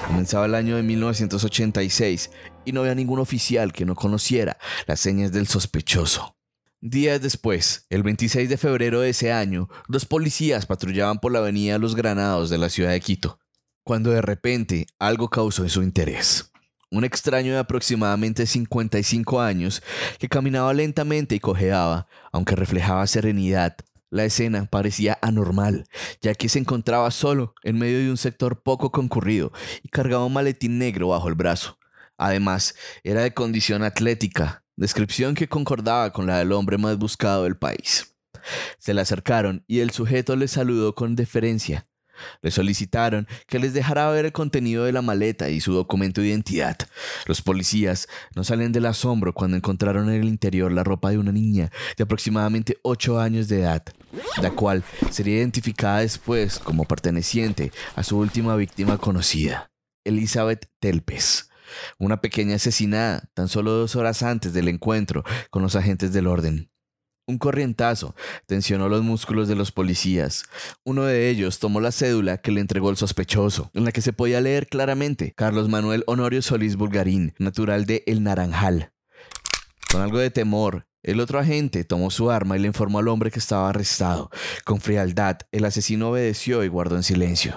Comenzaba 0.09 0.47
el 0.47 0.57
año 0.57 0.75
de 0.75 0.83
1986 0.83 2.31
y 2.65 2.73
no 2.73 2.81
había 2.81 2.97
ningún 2.97 3.21
oficial 3.21 3.73
que 3.73 3.87
no 3.87 3.95
conociera 3.95 4.59
las 4.89 4.99
señas 4.99 5.31
del 5.31 5.47
sospechoso. 5.47 6.37
Días 6.81 7.23
después, 7.23 7.87
el 7.89 8.03
26 8.03 8.49
de 8.49 8.57
febrero 8.57 9.01
de 9.01 9.11
ese 9.11 9.31
año, 9.31 9.69
dos 9.87 10.07
policías 10.07 10.67
patrullaban 10.67 11.21
por 11.21 11.31
la 11.31 11.39
avenida 11.39 11.79
Los 11.79 11.95
Granados 11.95 12.51
de 12.51 12.59
la 12.59 12.69
ciudad 12.69 12.91
de 12.91 13.01
Quito, 13.01 13.39
cuando 13.85 14.11
de 14.11 14.23
repente 14.23 14.89
algo 14.99 15.31
causó 15.31 15.69
su 15.69 15.85
interés 15.85 16.51
un 16.91 17.05
extraño 17.05 17.53
de 17.53 17.59
aproximadamente 17.59 18.47
55 18.47 19.41
años 19.41 19.83
que 20.19 20.29
caminaba 20.29 20.73
lentamente 20.73 21.35
y 21.35 21.41
cojeaba, 21.41 22.07
aunque 22.33 22.57
reflejaba 22.57 23.07
serenidad. 23.07 23.77
La 24.11 24.25
escena 24.25 24.67
parecía 24.67 25.19
anormal, 25.21 25.87
ya 26.21 26.35
que 26.35 26.49
se 26.49 26.61
encontraba 26.61 27.11
solo 27.11 27.55
en 27.65 27.79
medio 27.79 27.99
de 27.99 28.11
un 28.11 28.17
sector 28.17 28.63
poco 28.63 28.93
concurrido 28.93 29.53
y 29.83 29.89
cargaba 29.89 30.25
un 30.25 30.33
maletín 30.33 30.79
negro 30.79 31.09
bajo 31.09 31.29
el 31.29 31.35
brazo. 31.35 31.79
Además, 32.17 32.77
era 33.03 33.23
de 33.23 33.35
condición 33.35 33.83
atlética, 33.83 34.65
descripción 34.77 35.35
que 35.35 35.49
concordaba 35.49 36.13
con 36.13 36.27
la 36.27 36.39
del 36.39 36.53
hombre 36.53 36.79
más 36.79 36.97
buscado 36.99 37.45
del 37.45 37.57
país. 37.57 38.17
Se 38.79 38.95
le 38.95 39.01
acercaron 39.01 39.65
y 39.67 39.81
el 39.81 39.91
sujeto 39.91 40.37
le 40.37 40.47
saludó 40.49 40.95
con 40.95 41.17
deferencia. 41.17 41.87
Le 42.43 42.51
solicitaron 42.51 43.27
que 43.47 43.59
les 43.59 43.75
dejara 43.75 44.11
ver 44.11 44.27
el 44.27 44.33
contenido 44.33 44.85
de 44.85 44.93
la 44.93 45.03
maleta 45.03 45.49
y 45.51 45.61
su 45.61 45.73
documento 45.73 46.21
de 46.21 46.29
identidad. 46.29 46.77
Los 47.27 47.43
policías 47.43 48.09
no 48.35 48.45
salen 48.45 48.73
del 48.73 48.87
asombro 48.87 49.33
cuando 49.33 49.57
encontraron 49.57 50.09
en 50.09 50.21
el 50.21 50.29
interior 50.29 50.73
la 50.73 50.85
ropa 50.85 51.11
de 51.11 51.19
una 51.19 51.33
niña 51.33 51.71
de 51.97 52.05
aproximadamente 52.05 52.79
8 52.83 53.21
años 53.21 53.49
de 53.49 53.61
edad, 53.61 53.83
la 54.43 54.51
cual 54.51 54.83
sería 55.11 55.37
identificada 55.37 56.01
después 56.01 56.59
como 56.59 56.85
perteneciente 56.85 57.73
a 57.95 58.03
su 58.03 58.19
última 58.19 58.57
víctima 58.57 58.99
conocida, 58.99 59.71
Elizabeth 60.05 60.69
Telpes, 60.81 61.51
una 61.99 62.21
pequeña 62.21 62.57
asesinada 62.57 63.29
tan 63.35 63.49
solo 63.49 63.73
dos 63.73 63.97
horas 63.97 64.23
antes 64.23 64.53
del 64.53 64.69
encuentro 64.69 65.25
con 65.51 65.63
los 65.63 65.77
agentes 65.77 66.13
del 66.13 66.27
orden. 66.27 66.71
Un 67.29 67.39
corrientazo 67.39 68.15
tensionó 68.47 68.89
los 68.89 69.03
músculos 69.03 69.49
de 69.49 69.57
los 69.57 69.73
policías. 69.73 70.45
Uno 70.85 71.05
de 71.05 71.29
ellos 71.29 71.59
tomó 71.59 71.81
la 71.81 71.91
cédula 71.91 72.39
que 72.39 72.53
le 72.53 72.61
entregó 72.61 72.89
el 72.89 72.97
sospechoso, 72.97 73.69
en 73.75 73.85
la 73.85 73.91
que 73.91 74.01
se 74.01 74.13
podía 74.13 74.41
leer 74.41 74.69
claramente 74.69 75.33
Carlos 75.37 75.69
Manuel 75.69 76.05
Honorio 76.07 76.41
Solís 76.41 76.77
Bulgarín, 76.77 77.35
natural 77.39 77.85
de 77.85 78.05
El 78.07 78.23
Naranjal. 78.23 78.93
Con 79.91 80.03
algo 80.03 80.19
de 80.19 80.31
temor, 80.31 80.87
el 81.03 81.19
otro 81.19 81.41
agente 81.41 81.83
tomó 81.83 82.13
su 82.13 82.31
arma 82.31 82.57
y 82.57 82.61
le 82.61 82.69
informó 82.69 83.01
al 83.01 83.09
hombre 83.09 83.33
que 83.33 83.41
estaba 83.41 83.71
arrestado. 83.71 84.31
Con 84.65 84.81
frialdad, 84.81 85.39
el 85.51 85.65
asesino 85.65 86.11
obedeció 86.11 86.63
y 86.63 86.69
guardó 86.69 86.95
en 86.95 87.03
silencio. 87.03 87.55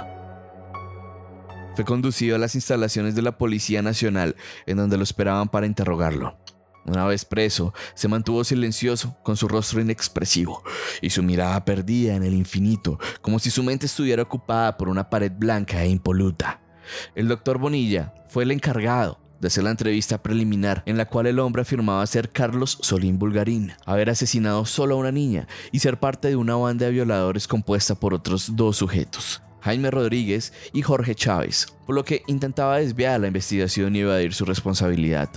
Fue 1.76 1.86
conducido 1.86 2.36
a 2.36 2.40
las 2.40 2.56
instalaciones 2.56 3.14
de 3.14 3.22
la 3.22 3.38
Policía 3.38 3.84
Nacional, 3.84 4.36
en 4.66 4.78
donde 4.78 4.98
lo 4.98 5.04
esperaban 5.04 5.48
para 5.48 5.68
interrogarlo. 5.68 6.40
Una 6.86 7.06
vez 7.06 7.26
preso, 7.26 7.74
se 7.94 8.08
mantuvo 8.08 8.44
silencioso, 8.44 9.16
con 9.24 9.38
su 9.38 9.48
rostro 9.48 9.82
inexpresivo 9.82 10.64
y 11.02 11.10
su 11.10 11.22
mirada 11.22 11.64
perdida 11.66 12.16
en 12.16 12.24
el 12.24 12.34
infinito, 12.34 13.00
como 13.22 13.40
si 13.40 13.52
su 13.52 13.64
mente 13.64 13.86
estuviera 13.86 14.24
ocupada 14.24 14.78
por 14.78 14.90
una 14.90 15.10
pared 15.10 15.32
blanca 15.32 15.84
e 15.84 15.90
impoluta. 15.90 16.62
El 17.16 17.28
doctor 17.28 17.58
Bonilla 17.58 18.14
fue 18.30 18.44
el 18.44 18.52
encargado 18.52 19.20
de 19.40 19.48
hacer 19.48 19.64
la 19.64 19.72
entrevista 19.72 20.22
preliminar 20.22 20.84
en 20.86 20.98
la 20.98 21.06
cual 21.06 21.28
el 21.28 21.40
hombre 21.40 21.62
afirmaba 21.62 22.06
ser 22.08 22.30
Carlos 22.30 22.78
Solín 22.82 23.20
Bulgarín, 23.20 23.74
haber 23.86 24.10
asesinado 24.10 24.66
solo 24.66 24.96
a 24.96 24.98
una 24.98 25.12
niña 25.12 25.48
y 25.72 25.80
ser 25.80 26.00
parte 26.00 26.28
de 26.28 26.36
una 26.36 26.56
banda 26.56 26.86
de 26.86 26.92
violadores 26.92 27.48
compuesta 27.48 27.96
por 27.96 28.14
otros 28.14 28.56
dos 28.56 28.78
sujetos, 28.78 29.42
Jaime 29.62 29.92
Rodríguez 29.92 30.54
y 30.74 30.82
Jorge 30.82 31.16
Chávez, 31.16 31.68
por 31.86 31.96
lo 31.96 32.04
que 32.04 32.24
intentaba 32.28 32.80
desviar 32.80 33.20
la 33.20 33.28
investigación 33.28 33.96
y 33.96 34.00
evadir 34.00 34.34
su 34.34 34.46
responsabilidad. 34.46 35.30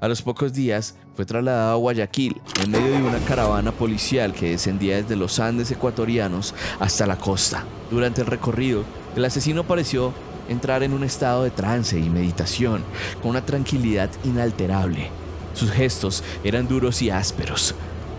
A 0.00 0.08
los 0.08 0.22
pocos 0.22 0.52
días 0.52 0.94
fue 1.14 1.24
trasladado 1.24 1.72
a 1.72 1.76
Guayaquil 1.76 2.40
en 2.62 2.70
medio 2.70 2.92
de 2.92 3.02
una 3.02 3.18
caravana 3.20 3.72
policial 3.72 4.32
que 4.32 4.50
descendía 4.50 4.96
desde 4.96 5.16
los 5.16 5.38
Andes 5.38 5.70
ecuatorianos 5.70 6.54
hasta 6.80 7.06
la 7.06 7.16
costa. 7.16 7.64
Durante 7.90 8.22
el 8.22 8.26
recorrido, 8.26 8.84
el 9.16 9.24
asesino 9.24 9.64
pareció 9.64 10.12
entrar 10.48 10.82
en 10.82 10.92
un 10.92 11.04
estado 11.04 11.44
de 11.44 11.50
trance 11.50 11.98
y 11.98 12.08
meditación, 12.08 12.82
con 13.20 13.30
una 13.30 13.44
tranquilidad 13.44 14.10
inalterable. 14.24 15.10
Sus 15.54 15.70
gestos 15.70 16.22
eran 16.44 16.68
duros 16.68 17.02
y 17.02 17.10
ásperos. 17.10 17.74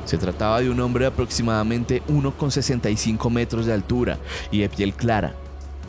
Se 0.06 0.18
trataba 0.18 0.62
de 0.62 0.70
un 0.70 0.80
hombre 0.80 1.06
de 1.06 1.12
aproximadamente 1.12 2.04
1,65 2.08 3.30
metros 3.30 3.66
de 3.66 3.74
altura 3.74 4.18
y 4.52 4.60
de 4.60 4.70
piel 4.70 4.94
clara, 4.94 5.34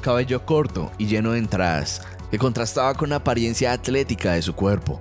cabello 0.01 0.45
corto 0.47 0.91
y 0.99 1.07
lleno 1.07 1.33
de 1.33 1.39
entradas, 1.39 2.03
que 2.31 2.39
contrastaba 2.39 2.95
con 2.95 3.11
la 3.11 3.17
apariencia 3.17 3.73
atlética 3.73 4.33
de 4.33 4.43
su 4.43 4.55
cuerpo. 4.55 5.01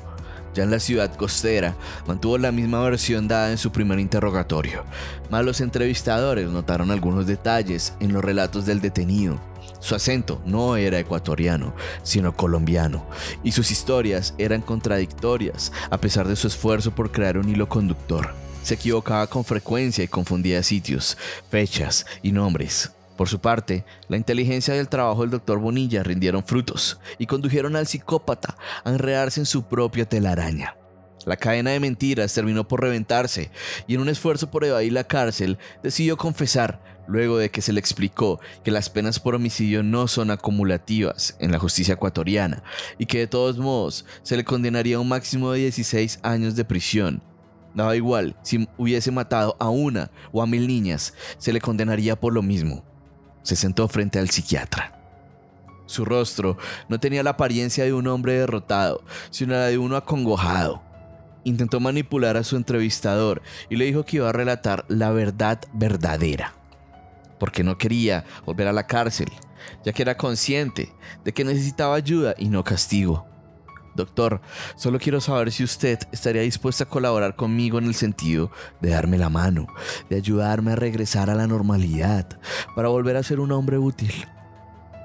Ya 0.54 0.64
en 0.64 0.72
la 0.72 0.80
ciudad 0.80 1.16
costera, 1.16 1.76
mantuvo 2.08 2.38
la 2.38 2.52
misma 2.52 2.84
versión 2.84 3.28
dada 3.28 3.52
en 3.52 3.58
su 3.58 3.72
primer 3.72 4.00
interrogatorio, 4.00 4.84
mas 5.30 5.44
los 5.44 5.62
entrevistadores 5.62 6.50
notaron 6.50 6.92
algunos 6.92 7.26
detalles 7.26 7.94
en 8.00 8.14
los 8.14 8.24
relatos 8.24 8.66
del 8.66 8.82
detenido. 8.82 9.40
Su 9.80 9.96
acento 9.96 10.42
no 10.46 10.78
era 10.78 11.00
ecuatoriano, 11.00 11.74
sino 12.04 12.36
colombiano, 12.36 13.06
y 13.44 13.52
sus 13.52 13.72
historias 13.72 14.34
eran 14.38 14.62
contradictorias, 14.62 15.74
a 15.90 15.98
pesar 15.98 16.28
de 16.28 16.36
su 16.36 16.48
esfuerzo 16.48 16.96
por 16.96 17.12
crear 17.12 17.38
un 17.38 17.50
hilo 17.50 17.68
conductor. 17.68 18.34
Se 18.64 18.76
equivocaba 18.76 19.28
con 19.28 19.44
frecuencia 19.44 20.04
y 20.04 20.08
confundía 20.08 20.64
sitios, 20.64 21.18
fechas 21.50 22.06
y 22.22 22.32
nombres. 22.32 22.92
Por 23.18 23.30
su 23.30 23.40
parte, 23.40 23.86
la 24.08 24.18
inteligencia 24.18 24.76
y 24.76 24.80
el 24.80 24.90
trabajo 24.90 25.22
del 25.22 25.30
doctor 25.30 25.60
Bonilla 25.60 26.04
rindieron 26.04 26.44
frutos 26.44 27.00
y 27.20 27.28
condujeron 27.28 27.76
al 27.76 27.88
psicópata 27.88 28.58
a 28.84 28.90
enredarse 28.90 29.40
en 29.40 29.46
su 29.46 29.64
propia 29.64 30.06
telaraña. 30.06 30.76
La 31.26 31.38
cadena 31.38 31.72
de 31.72 31.80
mentiras 31.80 32.34
terminó 32.34 32.68
por 32.68 32.82
reventarse 32.82 33.52
y 33.88 33.96
en 33.96 34.02
un 34.02 34.10
esfuerzo 34.10 34.52
por 34.52 34.66
evadir 34.66 34.92
la 34.92 35.06
cárcel 35.06 35.58
decidió 35.82 36.18
confesar 36.18 36.82
luego 37.08 37.38
de 37.38 37.50
que 37.50 37.62
se 37.62 37.72
le 37.72 37.80
explicó 37.80 38.40
que 38.64 38.72
las 38.72 38.90
penas 38.90 39.20
por 39.20 39.36
homicidio 39.36 39.84
no 39.84 40.08
son 40.08 40.32
acumulativas 40.32 41.38
en 41.40 41.52
la 41.52 41.60
justicia 41.60 41.94
ecuatoriana 41.94 42.64
y 42.98 43.06
que 43.06 43.20
de 43.20 43.28
todos 43.28 43.58
modos 43.58 44.06
se 44.24 44.36
le 44.36 44.44
condenaría 44.44 44.98
a 44.98 45.00
un 45.00 45.08
máximo 45.08 45.52
de 45.52 45.60
16 45.60 46.20
años 46.24 46.56
de 46.56 46.66
prisión. 46.66 47.24
Daba 47.74 47.96
igual 47.96 48.36
si 48.44 48.68
hubiese 48.78 49.12
matado 49.12 49.56
a 49.60 49.70
una 49.70 50.12
o 50.32 50.42
a 50.42 50.48
mil 50.48 50.68
niñas, 50.68 51.14
se 51.38 51.54
le 51.54 51.62
condenaría 51.62 52.20
por 52.20 52.34
lo 52.34 52.42
mismo 52.42 52.84
se 53.44 53.56
sentó 53.56 53.88
frente 53.88 54.20
al 54.20 54.30
psiquiatra. 54.30 55.00
Su 55.86 56.06
rostro 56.06 56.58
no 56.90 57.00
tenía 57.00 57.24
la 57.24 57.32
apariencia 57.32 57.84
de 57.84 57.94
un 57.94 58.08
hombre 58.08 58.34
derrotado, 58.34 59.04
sino 59.30 59.54
la 59.54 59.68
de 59.68 59.78
uno 59.78 59.96
acongojado. 59.96 60.82
Intentó 61.44 61.80
manipular 61.80 62.38
a 62.38 62.44
su 62.44 62.56
entrevistador 62.56 63.42
y 63.70 63.76
le 63.76 63.86
dijo 63.86 64.04
que 64.04 64.18
iba 64.18 64.30
a 64.30 64.34
relatar 64.34 64.86
la 64.88 65.12
verdad 65.12 65.60
verdadera, 65.74 66.56
porque 67.38 67.64
no 67.64 67.78
quería 67.78 68.24
volver 68.46 68.70
a 68.70 68.74
la 68.74 68.88
cárcel, 68.88 69.30
ya 69.84 69.92
que 69.92 70.02
era 70.02 70.16
consciente 70.16 70.94
de 71.26 71.34
que 71.34 71.44
necesitaba 71.44 71.96
ayuda 71.96 72.34
y 72.38 72.48
no 72.48 72.64
castigo. 72.64 73.33
Doctor, 73.96 74.42
solo 74.76 74.98
quiero 75.00 75.22
saber 75.22 75.52
si 75.52 75.64
usted 75.64 76.00
estaría 76.12 76.42
dispuesto 76.42 76.84
a 76.84 76.90
colaborar 76.90 77.36
conmigo 77.36 77.78
en 77.78 77.86
el 77.86 77.94
sentido 77.94 78.52
de 78.82 78.90
darme 78.90 79.18
la 79.18 79.30
mano, 79.30 79.68
de 80.10 80.16
ayudarme 80.16 80.72
a 80.72 80.76
regresar 80.76 81.30
a 81.30 81.36
la 81.36 81.46
normalidad, 81.46 82.40
para 82.76 82.90
volver 82.90 83.18
a 83.18 83.24
ser 83.24 83.40
un 83.40 83.52
hombre 83.52 83.78
útil. 83.78 84.12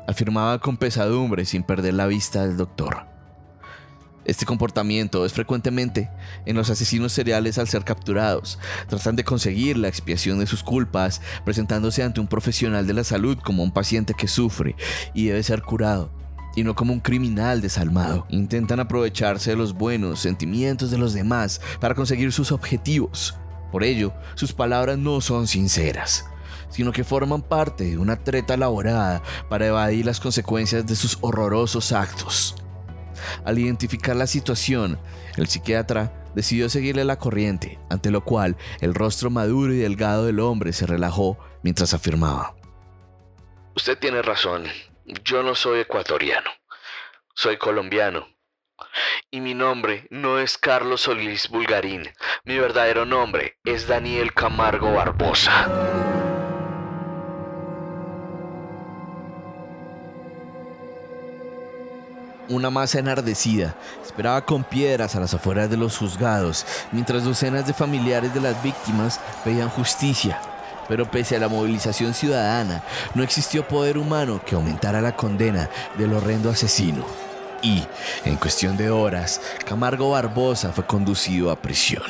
Afirmaba 0.06 0.58
con 0.58 0.78
pesadumbre 0.78 1.44
sin 1.44 1.62
perder 1.62 1.94
la 1.94 2.06
vista 2.06 2.46
del 2.46 2.56
doctor. 2.56 3.06
Este 4.24 4.46
comportamiento 4.46 5.24
es 5.24 5.32
frecuentemente 5.32 6.10
en 6.44 6.56
los 6.56 6.68
asesinos 6.68 7.12
seriales 7.12 7.58
al 7.58 7.68
ser 7.68 7.84
capturados. 7.84 8.58
Tratan 8.88 9.16
de 9.16 9.24
conseguir 9.24 9.78
la 9.78 9.88
expiación 9.88 10.38
de 10.38 10.46
sus 10.46 10.62
culpas, 10.62 11.22
presentándose 11.44 12.02
ante 12.02 12.20
un 12.20 12.26
profesional 12.26 12.86
de 12.86 12.92
la 12.92 13.04
salud 13.04 13.38
como 13.42 13.62
un 13.62 13.72
paciente 13.72 14.14
que 14.14 14.28
sufre 14.28 14.76
y 15.14 15.26
debe 15.26 15.42
ser 15.42 15.62
curado 15.62 16.10
y 16.54 16.64
no 16.64 16.74
como 16.74 16.92
un 16.92 17.00
criminal 17.00 17.60
desalmado. 17.60 18.26
Intentan 18.28 18.80
aprovecharse 18.80 19.50
de 19.50 19.56
los 19.56 19.74
buenos 19.74 20.20
sentimientos 20.20 20.90
de 20.90 20.98
los 20.98 21.14
demás 21.14 21.60
para 21.80 21.94
conseguir 21.94 22.32
sus 22.32 22.52
objetivos. 22.52 23.36
Por 23.70 23.84
ello, 23.84 24.12
sus 24.34 24.52
palabras 24.52 24.98
no 24.98 25.20
son 25.20 25.46
sinceras, 25.46 26.26
sino 26.70 26.92
que 26.92 27.04
forman 27.04 27.42
parte 27.42 27.84
de 27.84 27.98
una 27.98 28.16
treta 28.16 28.54
elaborada 28.54 29.22
para 29.48 29.66
evadir 29.66 30.06
las 30.06 30.20
consecuencias 30.20 30.86
de 30.86 30.96
sus 30.96 31.18
horrorosos 31.20 31.92
actos. 31.92 32.56
Al 33.44 33.58
identificar 33.58 34.16
la 34.16 34.26
situación, 34.26 34.98
el 35.36 35.48
psiquiatra 35.48 36.12
decidió 36.34 36.68
seguirle 36.68 37.04
la 37.04 37.18
corriente, 37.18 37.78
ante 37.90 38.10
lo 38.10 38.24
cual 38.24 38.56
el 38.80 38.94
rostro 38.94 39.30
maduro 39.30 39.74
y 39.74 39.78
delgado 39.78 40.24
del 40.24 40.40
hombre 40.40 40.72
se 40.72 40.86
relajó 40.86 41.38
mientras 41.62 41.94
afirmaba. 41.94 42.54
Usted 43.74 43.98
tiene 43.98 44.22
razón. 44.22 44.64
Yo 45.24 45.42
no 45.42 45.54
soy 45.54 45.80
ecuatoriano, 45.80 46.50
soy 47.34 47.56
colombiano. 47.56 48.28
Y 49.30 49.40
mi 49.40 49.54
nombre 49.54 50.06
no 50.10 50.38
es 50.38 50.58
Carlos 50.58 51.00
Solís 51.00 51.48
Bulgarín, 51.48 52.12
mi 52.44 52.58
verdadero 52.58 53.06
nombre 53.06 53.58
es 53.64 53.86
Daniel 53.86 54.34
Camargo 54.34 54.92
Barbosa. 54.92 55.66
Una 62.50 62.68
masa 62.68 62.98
enardecida 62.98 63.76
esperaba 64.04 64.44
con 64.44 64.62
piedras 64.62 65.16
a 65.16 65.20
las 65.20 65.32
afueras 65.32 65.70
de 65.70 65.78
los 65.78 65.96
juzgados, 65.96 66.66
mientras 66.92 67.24
docenas 67.24 67.66
de 67.66 67.72
familiares 67.72 68.34
de 68.34 68.42
las 68.42 68.62
víctimas 68.62 69.20
pedían 69.42 69.70
justicia 69.70 70.38
pero 70.88 71.10
pese 71.10 71.36
a 71.36 71.40
la 71.40 71.48
movilización 71.48 72.14
ciudadana, 72.14 72.82
no 73.14 73.22
existió 73.22 73.66
poder 73.66 73.98
humano 73.98 74.40
que 74.44 74.54
aumentara 74.54 75.00
la 75.00 75.14
condena 75.14 75.68
del 75.96 76.12
horrendo 76.14 76.50
asesino. 76.50 77.04
Y, 77.62 77.84
en 78.24 78.36
cuestión 78.36 78.76
de 78.76 78.90
horas, 78.90 79.40
Camargo 79.66 80.10
Barbosa 80.10 80.72
fue 80.72 80.86
conducido 80.86 81.50
a 81.50 81.60
prisión. 81.60 82.04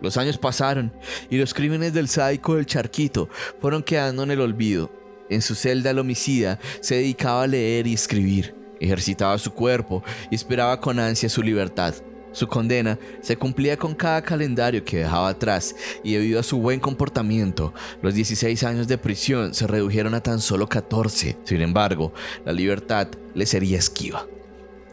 Los 0.00 0.16
años 0.16 0.38
pasaron 0.38 0.92
y 1.30 1.36
los 1.36 1.54
crímenes 1.54 1.92
del 1.92 2.08
sádico 2.08 2.56
del 2.56 2.66
Charquito 2.66 3.28
fueron 3.60 3.82
quedando 3.82 4.22
en 4.22 4.30
el 4.30 4.40
olvido. 4.40 4.90
En 5.28 5.42
su 5.42 5.54
celda 5.54 5.90
el 5.90 5.98
homicida 5.98 6.58
se 6.80 6.96
dedicaba 6.96 7.42
a 7.42 7.46
leer 7.46 7.86
y 7.86 7.94
escribir, 7.94 8.54
ejercitaba 8.80 9.36
su 9.38 9.52
cuerpo 9.52 10.02
y 10.30 10.34
esperaba 10.34 10.80
con 10.80 11.00
ansia 11.00 11.28
su 11.28 11.42
libertad. 11.42 11.94
Su 12.36 12.48
condena 12.48 12.98
se 13.22 13.38
cumplía 13.38 13.78
con 13.78 13.94
cada 13.94 14.20
calendario 14.20 14.84
que 14.84 14.98
dejaba 14.98 15.30
atrás 15.30 15.74
y 16.04 16.12
debido 16.12 16.38
a 16.38 16.42
su 16.42 16.58
buen 16.58 16.80
comportamiento, 16.80 17.72
los 18.02 18.12
16 18.12 18.62
años 18.64 18.88
de 18.88 18.98
prisión 18.98 19.54
se 19.54 19.66
redujeron 19.66 20.12
a 20.12 20.20
tan 20.20 20.38
solo 20.40 20.68
14. 20.68 21.38
Sin 21.44 21.62
embargo, 21.62 22.12
la 22.44 22.52
libertad 22.52 23.08
le 23.34 23.46
sería 23.46 23.78
esquiva. 23.78 24.26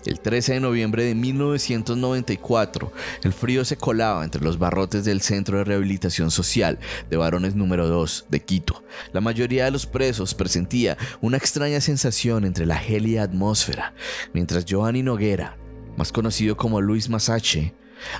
El 0.05 0.21
13 0.21 0.53
de 0.53 0.59
noviembre 0.61 1.03
de 1.03 1.15
1994, 1.15 2.93
el 3.23 3.33
frío 3.33 3.65
se 3.65 3.75
colaba 3.75 4.23
entre 4.23 4.41
los 4.41 4.57
barrotes 4.57 5.03
del 5.03 5.19
Centro 5.19 5.57
de 5.57 5.65
Rehabilitación 5.65 6.31
Social 6.31 6.79
de 7.09 7.17
Varones 7.17 7.55
número 7.55 7.89
2 7.89 8.27
de 8.29 8.41
Quito. 8.41 8.85
La 9.11 9.19
mayoría 9.19 9.65
de 9.65 9.71
los 9.71 9.85
presos 9.85 10.33
presentía 10.33 10.97
una 11.19 11.35
extraña 11.35 11.81
sensación 11.81 12.45
entre 12.45 12.65
la 12.65 12.77
gélida 12.77 13.23
atmósfera, 13.23 13.93
mientras 14.33 14.63
Giovanni 14.63 15.03
Noguera, 15.03 15.57
más 15.97 16.11
conocido 16.11 16.57
como 16.57 16.81
Luis 16.81 17.09
Masache, 17.09 17.73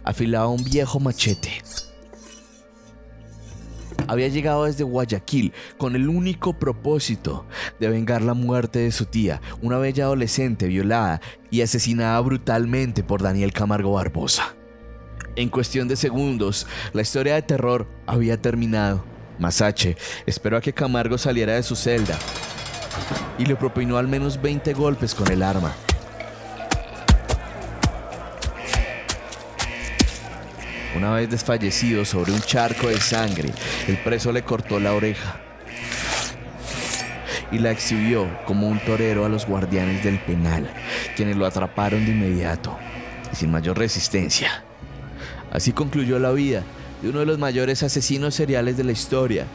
afilaba 0.04 0.48
un 0.48 0.64
viejo 0.64 1.00
machete. 1.00 1.62
Había 4.08 4.28
llegado 4.28 4.66
desde 4.66 4.84
Guayaquil 4.84 5.54
con 5.78 5.96
el 5.96 6.10
único 6.10 6.54
propósito 6.54 7.46
de 7.80 7.90
vengar 7.90 8.22
la 8.22 8.34
muerte 8.34 8.80
de 8.80 8.92
su 8.92 9.06
tía, 9.06 9.42
una 9.62 9.78
bella 9.78 10.06
adolescente 10.06 10.68
violada 10.68 11.22
y 11.52 11.62
asesinada 11.62 12.20
brutalmente 12.20 13.04
por 13.04 13.22
Daniel 13.22 13.54
Camargo 13.54 13.94
Barbosa. 13.94 14.56
En 15.36 15.50
cuestión 15.50 15.88
de 15.88 15.96
segundos, 15.96 16.68
la 16.92 17.02
historia 17.02 17.36
de 17.36 17.42
terror 17.42 17.88
había 18.06 18.42
terminado. 18.42 19.04
Masache 19.40 19.98
esperó 20.28 20.58
a 20.58 20.62
que 20.62 20.74
Camargo 20.74 21.18
saliera 21.18 21.54
de 21.54 21.64
su 21.64 21.76
celda 21.76 22.20
y 23.40 23.46
le 23.46 23.56
propinó 23.56 23.98
al 23.98 24.08
menos 24.08 24.40
20 24.42 24.74
golpes 24.74 25.16
con 25.16 25.32
el 25.32 25.42
arma. 25.42 25.74
Una 30.96 31.12
vez 31.12 31.30
desfallecido 31.30 32.06
sobre 32.06 32.32
un 32.32 32.42
charco 32.42 32.88
de 32.88 33.00
sangre, 33.00 33.50
el 33.88 33.98
preso 33.98 34.32
le 34.32 34.44
cortó 34.44 34.80
la 34.80 34.94
oreja 34.94 35.40
y 37.52 37.60
la 37.60 37.72
exhibió 37.72 38.28
como 38.46 38.68
un 38.68 38.80
torero 38.80 39.26
a 39.26 39.30
los 39.30 39.46
guardianes 39.48 40.04
del 40.04 40.20
penal, 40.20 40.70
quienes 41.16 41.36
lo 41.36 41.46
atraparon 41.46 42.06
de 42.06 42.12
inmediato 42.12 42.78
y 43.32 43.36
sin 43.36 43.52
mayor 43.52 43.78
resistencia. 43.78 44.64
Así 45.52 45.72
concluyó 45.72 46.20
la 46.20 46.32
vida 46.32 46.64
de 47.04 47.10
uno 47.10 47.20
de 47.20 47.26
los 47.26 47.38
mayores 47.38 47.84
asesinos 47.84 48.34
seriales 48.34 48.78
de 48.78 48.86
la 48.86 48.94
historia. 48.94 49.46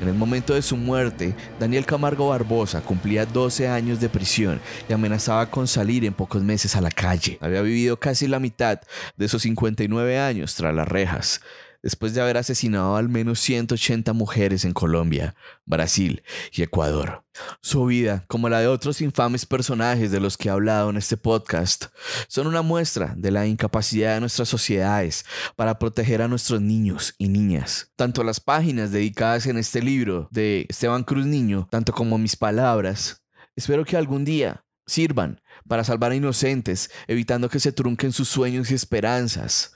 En 0.00 0.08
el 0.08 0.14
momento 0.14 0.54
de 0.54 0.62
su 0.62 0.76
muerte, 0.76 1.34
Daniel 1.60 1.84
Camargo 1.84 2.30
Barbosa 2.30 2.80
cumplía 2.80 3.26
12 3.26 3.68
años 3.68 4.00
de 4.00 4.08
prisión 4.08 4.58
y 4.88 4.92
amenazaba 4.94 5.50
con 5.50 5.68
salir 5.68 6.04
en 6.06 6.14
pocos 6.14 6.42
meses 6.42 6.74
a 6.76 6.80
la 6.80 6.90
calle. 6.90 7.38
Había 7.42 7.60
vivido 7.60 7.98
casi 7.98 8.26
la 8.26 8.40
mitad 8.40 8.80
de 9.16 9.26
esos 9.26 9.42
59 9.42 10.18
años 10.18 10.54
tras 10.54 10.74
las 10.74 10.88
rejas 10.88 11.42
después 11.84 12.14
de 12.14 12.22
haber 12.22 12.38
asesinado 12.38 12.96
al 12.96 13.10
menos 13.10 13.38
180 13.40 14.14
mujeres 14.14 14.64
en 14.64 14.72
Colombia, 14.72 15.36
Brasil 15.66 16.22
y 16.50 16.62
Ecuador. 16.62 17.24
Su 17.60 17.84
vida, 17.84 18.24
como 18.26 18.48
la 18.48 18.60
de 18.60 18.68
otros 18.68 19.02
infames 19.02 19.44
personajes 19.44 20.10
de 20.10 20.18
los 20.18 20.38
que 20.38 20.48
he 20.48 20.50
hablado 20.50 20.88
en 20.88 20.96
este 20.96 21.18
podcast, 21.18 21.86
son 22.26 22.46
una 22.46 22.62
muestra 22.62 23.12
de 23.18 23.30
la 23.30 23.46
incapacidad 23.46 24.14
de 24.14 24.20
nuestras 24.20 24.48
sociedades 24.48 25.26
para 25.56 25.78
proteger 25.78 26.22
a 26.22 26.28
nuestros 26.28 26.62
niños 26.62 27.14
y 27.18 27.28
niñas. 27.28 27.90
Tanto 27.96 28.24
las 28.24 28.40
páginas 28.40 28.90
dedicadas 28.90 29.46
en 29.46 29.58
este 29.58 29.82
libro 29.82 30.28
de 30.30 30.64
Esteban 30.70 31.04
Cruz 31.04 31.26
Niño, 31.26 31.68
tanto 31.70 31.92
como 31.92 32.16
mis 32.16 32.34
palabras, 32.34 33.22
espero 33.56 33.84
que 33.84 33.98
algún 33.98 34.24
día 34.24 34.64
sirvan 34.86 35.40
para 35.68 35.84
salvar 35.84 36.12
a 36.12 36.16
inocentes, 36.16 36.90
evitando 37.06 37.48
que 37.48 37.60
se 37.60 37.72
trunquen 37.72 38.12
sus 38.12 38.28
sueños 38.28 38.70
y 38.70 38.74
esperanzas 38.74 39.72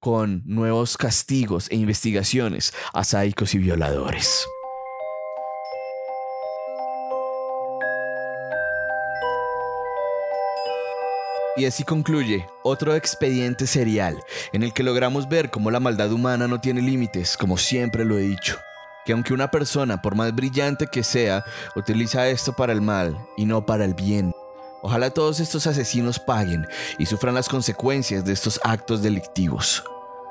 con 0.00 0.42
nuevos 0.44 0.96
castigos 0.96 1.70
e 1.70 1.76
investigaciones 1.76 2.72
a 2.92 3.04
sádicos 3.04 3.54
y 3.54 3.58
violadores. 3.58 4.46
Y 11.58 11.66
así 11.66 11.82
concluye 11.82 12.46
otro 12.62 12.94
expediente 12.94 13.66
serial 13.66 14.22
en 14.52 14.62
el 14.62 14.72
que 14.72 14.84
logramos 14.84 15.28
ver 15.28 15.50
cómo 15.50 15.72
la 15.72 15.80
maldad 15.80 16.12
humana 16.12 16.46
no 16.46 16.60
tiene 16.60 16.80
límites, 16.80 17.36
como 17.36 17.58
siempre 17.58 18.04
lo 18.04 18.16
he 18.16 18.22
dicho. 18.22 18.58
Que 19.04 19.12
aunque 19.12 19.34
una 19.34 19.50
persona, 19.50 20.00
por 20.00 20.14
más 20.14 20.32
brillante 20.32 20.86
que 20.86 21.02
sea, 21.02 21.44
utiliza 21.74 22.28
esto 22.28 22.52
para 22.52 22.72
el 22.72 22.80
mal 22.80 23.18
y 23.36 23.44
no 23.44 23.66
para 23.66 23.84
el 23.84 23.94
bien. 23.94 24.32
Ojalá 24.82 25.10
todos 25.10 25.40
estos 25.40 25.66
asesinos 25.66 26.18
paguen 26.18 26.66
y 26.98 27.06
sufran 27.06 27.34
las 27.34 27.48
consecuencias 27.48 28.24
de 28.24 28.32
estos 28.32 28.60
actos 28.62 29.02
delictivos. 29.02 29.82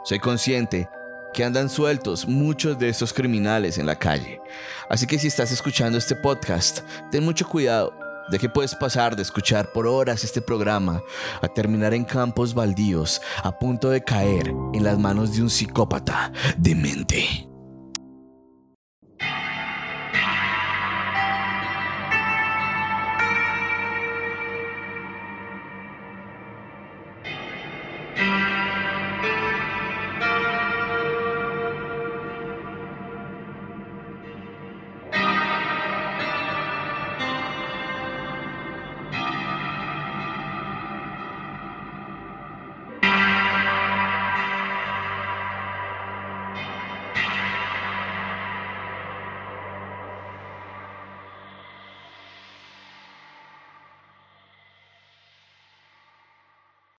Soy 0.06 0.20
consciente 0.20 0.90
que 1.34 1.44
andan 1.44 1.70
sueltos 1.70 2.28
muchos 2.28 2.80
de 2.80 2.90
estos 2.90 3.14
criminales 3.14 3.78
en 3.78 3.86
la 3.86 4.00
calle. 4.00 4.42
Así 4.90 5.06
que 5.06 5.20
si 5.20 5.28
estás 5.28 5.52
escuchando 5.52 5.98
este 5.98 6.16
podcast, 6.16 6.80
ten 7.12 7.24
mucho 7.24 7.48
cuidado 7.48 7.94
de 8.30 8.40
que 8.40 8.50
puedes 8.50 8.76
pasar 8.76 9.16
de 9.16 9.22
escuchar 9.22 9.72
por 9.72 9.88
horas 9.88 10.24
este 10.24 10.42
programa 10.42 11.02
a 11.42 11.48
terminar 11.48 11.94
en 11.94 12.04
campos 12.04 12.54
baldíos 12.54 13.22
a 13.44 13.58
punto 13.58 13.90
de 13.90 14.04
caer 14.04 14.54
en 14.74 14.84
las 14.84 14.98
manos 14.98 15.36
de 15.36 15.42
un 15.42 15.50
psicópata 15.50 16.32
demente. 16.58 17.48